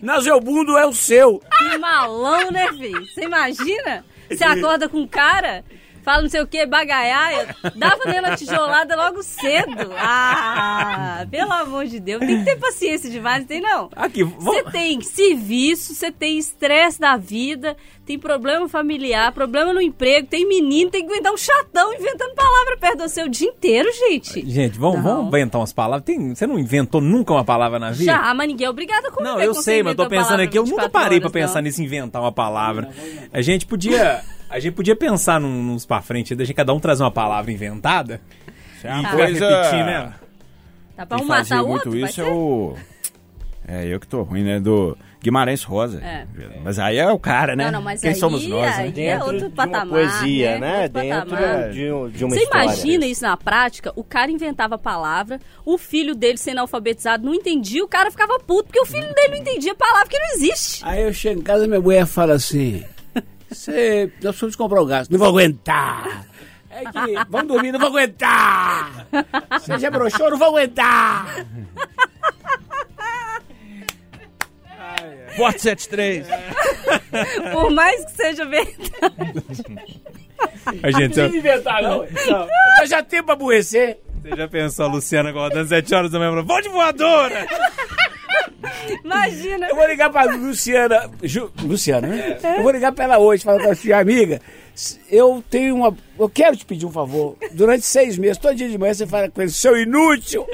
Nausebundo 0.00 0.76
é 0.76 0.86
o 0.86 0.92
seu. 0.92 1.42
Que 1.58 1.78
malão, 1.78 2.50
né, 2.50 2.68
filho? 2.68 3.04
Você 3.06 3.24
imagina? 3.24 4.04
Você 4.30 4.44
acorda 4.44 4.88
com 4.88 4.98
um 4.98 5.06
cara, 5.06 5.64
fala 6.08 6.22
não 6.22 6.30
sei 6.30 6.40
o 6.40 6.46
que, 6.46 6.64
bagaiaia, 6.64 7.54
dava 7.76 8.06
nele 8.06 8.28
a 8.28 8.36
tijolada 8.36 8.96
logo 8.96 9.22
cedo. 9.22 9.92
Ah, 9.98 11.26
pelo 11.30 11.52
amor 11.52 11.84
de 11.84 12.00
Deus, 12.00 12.20
tem 12.20 12.38
que 12.38 12.44
ter 12.46 12.56
paciência 12.56 13.10
demais, 13.10 13.40
não 13.40 13.46
tem 13.46 13.60
não? 13.60 13.90
Aqui, 13.94 14.24
Você 14.24 14.62
vamos... 14.62 14.72
tem 14.72 14.98
serviço, 15.02 15.94
você 15.94 16.10
tem 16.10 16.38
estresse 16.38 16.98
da 16.98 17.18
vida, 17.18 17.76
tem 18.08 18.18
problema 18.18 18.66
familiar, 18.70 19.30
problema 19.32 19.72
no 19.74 19.82
emprego, 19.82 20.26
tem 20.26 20.48
menino, 20.48 20.90
tem 20.90 21.04
que 21.06 21.12
aguentar 21.12 21.30
um 21.30 21.36
chatão 21.36 21.92
inventando 21.92 22.34
palavra 22.34 22.76
perto 22.80 22.98
do 23.02 23.08
seu 23.08 23.26
o 23.26 23.28
dia 23.28 23.46
inteiro, 23.46 23.86
gente. 23.92 24.48
Gente, 24.50 24.78
vamos, 24.78 25.02
vamos 25.02 25.28
inventar 25.28 25.60
umas 25.60 25.74
palavras. 25.74 26.04
Tem- 26.06 26.34
você 26.34 26.46
não 26.46 26.58
inventou 26.58 27.02
nunca 27.02 27.34
uma 27.34 27.44
palavra 27.44 27.78
na 27.78 27.90
vida? 27.90 28.04
Já, 28.10 28.32
mas 28.34 28.48
ninguém 28.48 28.66
é 28.66 28.70
obrigado 28.70 29.04
a 29.04 29.10
conviver 29.10 29.28
Não, 29.28 29.38
eu 29.40 29.54
com 29.54 29.60
sei, 29.60 29.82
mas 29.82 29.90
eu 29.92 29.96
tô 29.96 30.08
pensando 30.08 30.40
aqui, 30.40 30.56
eu 30.58 30.62
nunca 30.62 30.84
24 30.84 30.90
parei 30.90 31.20
pra 31.20 31.26
horas, 31.28 31.32
pensar 31.42 31.54
não. 31.56 31.62
nisso, 31.62 31.82
inventar 31.82 32.22
uma 32.22 32.32
palavra. 32.32 32.88
A 33.30 33.42
gente 33.42 33.66
podia, 33.66 34.22
a 34.48 34.58
gente 34.58 34.72
podia 34.72 34.96
pensar 34.96 35.38
num- 35.38 35.62
nos 35.62 35.84
pra 35.84 36.00
frente, 36.00 36.34
deixa 36.34 36.54
cada 36.54 36.72
um 36.72 36.80
trazer 36.80 37.02
uma 37.04 37.10
palavra 37.12 37.52
inventada. 37.52 38.22
É 38.82 38.90
uma 38.90 39.02
E 39.12 39.16
coisa... 39.16 39.48
repetindo, 39.50 39.84
né? 39.86 40.14
Dá 40.96 41.04
pra 41.06 41.18
um 41.18 41.24
matar 41.26 41.62
o 41.62 41.68
outro? 41.68 41.90
vai 41.90 42.08
isso 42.08 42.20
é 42.22 42.24
o... 42.24 42.74
É, 43.66 43.84
eu 43.86 44.00
que 44.00 44.06
tô 44.06 44.22
ruim, 44.22 44.42
né? 44.44 44.58
Do 44.58 44.96
Guimarães 45.22 45.64
Rosa. 45.64 46.00
É. 46.00 46.26
Mas 46.62 46.78
aí 46.78 46.96
é 46.96 47.10
o 47.10 47.18
cara, 47.18 47.56
né? 47.56 47.64
Não, 47.66 47.72
não, 47.72 47.82
mas 47.82 48.00
Quem 48.00 48.10
aí, 48.10 48.16
somos 48.16 48.46
nós, 48.46 48.76
né? 48.78 48.92
é 49.04 49.18
outro 49.18 49.38
de 49.38 49.44
uma 49.44 49.50
patamar, 49.50 49.88
poesia, 49.88 50.58
né? 50.58 50.60
né? 50.60 50.82
Outro 50.84 51.00
Dentro 51.00 51.30
patamar. 51.30 51.70
de, 51.70 51.92
um- 51.92 52.08
de 52.08 52.24
uma 52.24 52.30
Você 52.36 52.42
história. 52.44 52.64
imagina 52.64 53.06
isso 53.06 53.22
na 53.24 53.36
prática? 53.36 53.92
O 53.96 54.04
cara 54.04 54.30
inventava 54.30 54.76
a 54.76 54.78
palavra, 54.78 55.40
o 55.64 55.76
filho 55.76 56.14
dele 56.14 56.38
sendo 56.38 56.58
alfabetizado 56.60 57.26
não 57.26 57.34
entendia, 57.34 57.84
o 57.84 57.88
cara 57.88 58.10
ficava 58.10 58.38
puto 58.38 58.64
porque 58.64 58.80
o 58.80 58.86
filho 58.86 59.12
dele 59.14 59.28
não 59.30 59.36
entendia 59.38 59.72
a 59.72 59.74
palavra 59.74 60.08
que 60.08 60.18
não 60.18 60.26
existe. 60.36 60.84
Aí 60.84 61.02
eu 61.02 61.12
chego 61.12 61.40
em 61.40 61.42
casa 61.42 61.66
minha 61.66 61.80
mulher 61.80 62.06
fala 62.06 62.34
assim: 62.34 62.84
Você. 63.50 64.04
Nós 64.22 64.30
precisamos 64.36 64.54
comprar 64.56 64.80
o 64.80 64.86
gás. 64.86 65.08
Não 65.08 65.18
vou 65.18 65.28
aguentar. 65.28 66.26
É 66.70 66.84
que. 66.84 67.14
Vamos 67.28 67.48
dormir, 67.48 67.72
não 67.72 67.80
vou 67.80 67.88
aguentar. 67.88 69.06
Você 69.58 69.78
já 69.78 69.90
broxou, 69.90 70.30
não 70.30 70.38
vou 70.38 70.48
aguentar. 70.48 71.44
Forte 75.36 75.60
73. 75.62 76.26
Por 77.52 77.70
mais 77.70 78.04
que 78.06 78.10
seja 78.12 78.44
verdade. 78.44 78.92
A 80.82 80.90
gente, 80.90 81.16
Não 81.18 81.28
você, 81.30 81.36
inventar, 81.38 81.82
não. 81.82 81.98
não. 82.26 82.48
Eu 82.80 82.86
já 82.86 83.02
tenho 83.02 83.24
pra 83.24 83.34
aborrecer. 83.34 83.98
você 84.22 84.36
já 84.36 84.48
pensou 84.48 84.84
a 84.86 84.88
Luciana 84.88 85.30
acordando 85.30 85.68
7 85.68 85.94
horas 85.94 86.10
da 86.10 86.18
manhã 86.18 86.42
vou 86.42 86.60
de 86.62 86.68
voadora! 86.68 87.46
Imagina. 89.04 89.68
Eu 89.68 89.76
vou 89.76 89.86
ligar 89.86 90.10
pra 90.10 90.24
Luciana. 90.24 91.10
Ju- 91.22 91.50
Luciana, 91.62 92.08
né? 92.08 92.38
Eu 92.56 92.62
vou 92.62 92.70
ligar 92.72 92.92
pra 92.92 93.04
ela 93.04 93.18
hoje, 93.18 93.44
falar 93.44 93.58
pra 93.58 93.74
ela, 93.74 94.00
amiga. 94.00 94.40
Eu 95.10 95.42
tenho 95.50 95.74
uma. 95.76 95.96
Eu 96.18 96.28
quero 96.28 96.56
te 96.56 96.64
pedir 96.64 96.84
um 96.86 96.90
favor. 96.90 97.36
Durante 97.52 97.84
seis 97.86 98.18
meses, 98.18 98.38
todo 98.38 98.54
dia 98.54 98.68
de 98.68 98.76
manhã, 98.78 98.92
você 98.94 99.06
fala 99.06 99.28
com 99.30 99.40
ele, 99.40 99.50
seu 99.50 99.76
inútil. 99.80 100.44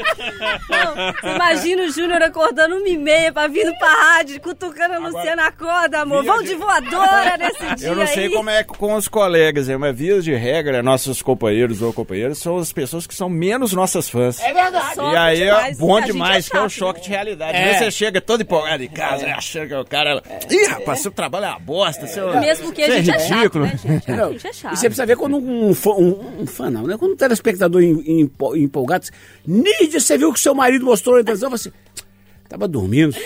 Você 1.20 1.28
imagina 1.34 1.82
o 1.84 1.90
Júnior 1.90 2.22
acordando 2.22 2.76
uma 2.76 2.88
e 2.88 2.96
meia 2.98 3.32
pra 3.32 3.46
vir 3.48 3.72
pra 3.78 3.88
rádio, 3.88 4.40
cutucando 4.40 4.94
a 4.94 4.98
Luciana, 4.98 5.46
acorda, 5.46 6.00
amor. 6.00 6.24
Vamos 6.24 6.44
de- 6.44 6.54
de 6.54 6.54
voadora 6.56 7.36
nesse 7.36 7.74
dia 7.76 7.88
Eu 7.88 7.96
não 7.96 8.06
sei 8.06 8.26
aí. 8.26 8.30
como 8.32 8.48
é 8.50 8.62
com 8.62 8.94
os 8.94 9.08
colegas, 9.08 9.68
é, 9.68 9.76
mas 9.76 9.96
via 9.96 10.20
de 10.20 10.34
regra, 10.34 10.82
nossos 10.82 11.20
companheiros 11.22 11.82
ou 11.82 11.92
companheiras 11.92 12.38
são 12.38 12.58
as 12.58 12.72
pessoas 12.72 13.06
que 13.06 13.14
são 13.14 13.28
menos 13.28 13.72
nossas 13.72 14.08
fãs. 14.08 14.38
É 14.40 14.52
verdade. 14.52 15.00
E 15.00 15.16
aí 15.16 15.42
é 15.42 15.46
demais, 15.46 15.78
bom 15.78 15.96
a 15.96 16.00
gente 16.00 16.12
demais, 16.12 16.46
é 16.46 16.50
que 16.50 16.56
é 16.56 16.60
o 16.60 16.68
chato, 16.68 16.78
choque 16.78 16.98
né? 17.00 17.04
de 17.04 17.10
realidade. 17.10 17.56
É. 17.58 17.64
Aí 17.70 17.78
Você 17.78 17.90
chega 17.90 18.20
todo 18.20 18.42
empolgado 18.42 18.82
em 18.82 18.88
casa, 18.88 19.26
achando 19.34 19.68
que 19.68 19.74
o 19.74 19.84
cara. 19.84 20.22
Ih, 20.50 20.66
rapaz, 20.66 21.00
seu 21.00 21.10
trabalho 21.10 21.46
é 21.46 21.48
uma 21.50 21.58
bosta. 21.58 22.06
Seu... 22.06 22.38
Mesmo 22.38 22.72
que 22.72 22.82
a 22.82 22.86
Você 22.86 23.02
gente 23.02 23.10
é, 23.10 23.14
é 23.16 23.18
chato, 23.20 23.36
ridículo. 23.38 23.64
né, 23.66 23.78
gente? 23.82 24.10
A 24.12 24.16
Não, 24.16 24.32
gente 24.32 24.46
é 24.46 24.52
chato. 24.52 24.72
E 24.74 24.76
você 24.76 24.86
precisa 24.86 25.06
ver 25.06 25.16
quando 25.16 25.36
um 25.38 25.53
fã, 25.74 25.90
um, 25.90 26.40
um 26.42 26.46
fã 26.46 26.70
não, 26.70 26.86
né? 26.86 26.96
Quando 26.98 27.12
um 27.12 27.16
telespectador 27.16 27.82
em- 27.82 28.20
empo- 28.22 28.56
empolgado, 28.56 29.06
Nídia, 29.46 30.00
você 30.00 30.16
viu 30.18 30.32
que 30.32 30.40
seu 30.40 30.54
marido 30.54 30.84
mostrou 30.84 31.16
na 31.16 31.22
televisão? 31.24 31.50
Eu 31.50 31.58
falei 31.58 31.72
assim, 31.72 32.00
tava 32.48 32.66
dormindo. 32.68 33.14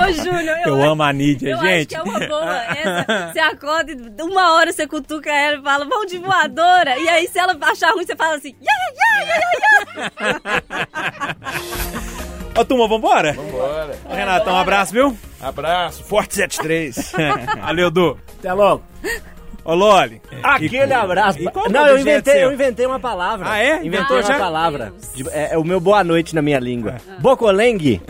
Ô, 0.00 0.12
Júnior, 0.12 0.56
eu, 0.66 0.76
Eu 0.76 0.82
amo 0.90 1.02
a 1.02 1.12
Nídia, 1.12 1.50
eu 1.50 1.58
gente. 1.58 1.94
acho 1.96 2.04
que 2.04 2.10
é 2.10 2.16
uma 2.18 2.26
boa. 2.26 2.56
Essa, 2.76 3.32
você 3.32 3.38
acorda 3.40 3.92
e 3.92 4.22
uma 4.22 4.52
hora 4.54 4.72
você 4.72 4.86
cutuca 4.86 5.30
ela 5.30 5.58
e 5.58 5.62
fala, 5.62 5.84
vamos 5.84 6.10
de 6.10 6.18
voadora. 6.18 6.98
E 6.98 7.08
aí, 7.08 7.26
se 7.28 7.38
ela 7.38 7.56
achar 7.62 7.92
ruim, 7.92 8.04
você 8.06 8.14
fala 8.16 8.36
assim, 8.36 8.54
ia, 8.60 8.70
ia, 8.70 9.24
ia, 9.24 9.34
ia, 9.34 9.40
ia. 12.54 12.60
Ô, 12.60 12.64
turma, 12.66 12.86
vambora? 12.86 13.32
Bora. 13.32 13.98
Ô, 14.04 14.12
Renatão, 14.14 14.52
um 14.52 14.58
abraço, 14.58 14.92
viu? 14.92 15.16
Abraço. 15.40 16.04
Forte 16.04 16.34
73. 16.34 17.12
Valeu, 17.62 17.90
Du. 17.90 18.18
Até 18.38 18.52
logo. 18.52 18.82
Ô, 19.64 19.74
Loli. 19.74 20.20
Aquele 20.42 20.92
abraço. 20.92 21.38
e 21.40 21.44
Não, 21.70 21.86
eu 21.86 21.98
inventei, 21.98 22.42
eu 22.44 22.52
inventei 22.52 22.84
uma 22.86 22.98
palavra. 22.98 23.48
Ah, 23.48 23.58
é? 23.58 23.76
Inventei 23.76 23.88
Inventou 23.88 24.16
uma 24.16 24.22
já? 24.22 24.38
palavra. 24.38 24.92
De- 25.14 25.28
É, 25.30 25.54
é 25.54 25.58
o 25.58 25.64
meu 25.64 25.78
boa 25.80 26.02
noite 26.02 26.34
na 26.34 26.42
minha 26.42 26.58
língua. 26.58 26.96
Bocolengue. 27.20 28.00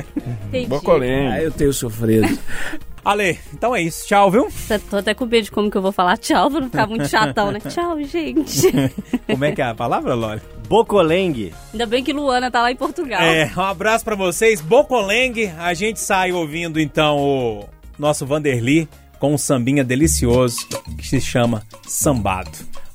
Entendi. 0.49 0.67
Bocolinho. 0.67 1.31
Ah, 1.31 1.43
eu 1.43 1.51
tenho 1.51 1.73
sofrido. 1.73 2.27
Ale, 3.05 3.37
então 3.53 3.75
é 3.75 3.83
isso. 3.83 4.07
Tchau, 4.07 4.31
viu? 4.31 4.49
Tô- 4.69 4.79
Tô 4.79 4.97
até 4.99 5.13
com 5.13 5.27
medo 5.27 5.43
de 5.45 5.51
como 5.51 5.69
que 5.69 5.77
eu 5.77 5.83
vou 5.83 5.91
falar 5.91 6.17
tchau, 6.17 6.49
pra 6.49 6.61
não 6.61 6.71
ficar 6.71 6.87
muito 6.87 7.09
chatão, 7.09 7.51
né? 7.51 7.59
Tchau, 7.69 8.01
gente. 8.05 8.71
Como 9.27 9.45
é 9.45 9.51
que 9.51 9.61
é 9.61 9.65
a 9.65 9.75
palavra, 9.75 10.15
Loli? 10.15 10.41
Bocolengue. 10.69 11.53
Ainda 11.73 11.85
bem 11.85 12.05
que 12.05 12.13
Luana 12.13 12.49
tá 12.49 12.63
lá 12.63 12.71
em 12.71 12.77
Portugal. 12.77 13.21
É, 13.21 13.51
um 13.57 13.61
abraço 13.61 14.05
pra 14.05 14.15
vocês. 14.15 14.61
Bocolengue. 14.61 15.53
A 15.59 15.75
gente 15.75 15.99
sai 15.99 16.31
ouvindo 16.33 16.79
então 16.81 17.19
o 17.19 17.69
nosso 17.99 18.25
Vanderly 18.25 18.89
com 19.23 19.33
um 19.33 19.39
sambinha 19.39 19.85
delicioso 19.85 20.67
que 20.99 21.07
se 21.07 21.21
chama 21.21 21.63
Sambado. 21.87 22.51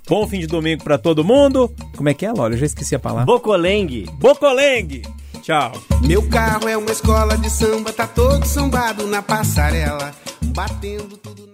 Bom 0.09 0.27
fim 0.27 0.39
de 0.39 0.47
domingo 0.47 0.83
pra 0.83 0.97
todo 0.97 1.23
mundo. 1.23 1.73
Como 1.95 2.09
é 2.09 2.13
que 2.13 2.25
é, 2.25 2.33
Loli? 2.33 2.55
Eu 2.55 2.59
já 2.59 2.65
esqueci 2.65 2.93
a 2.95 2.99
palavra. 2.99 3.25
Bocolengue. 3.25 4.09
Bocolengue. 4.19 5.03
Tchau. 5.41 5.71
Meu 6.01 6.27
carro 6.27 6.67
é 6.67 6.75
uma 6.75 6.91
escola 6.91 7.37
de 7.37 7.49
samba, 7.49 7.93
tá 7.93 8.05
todo 8.05 8.45
sambado 8.45 9.07
na 9.07 9.21
passarela, 9.21 10.13
batendo 10.53 11.15
tudo. 11.15 11.47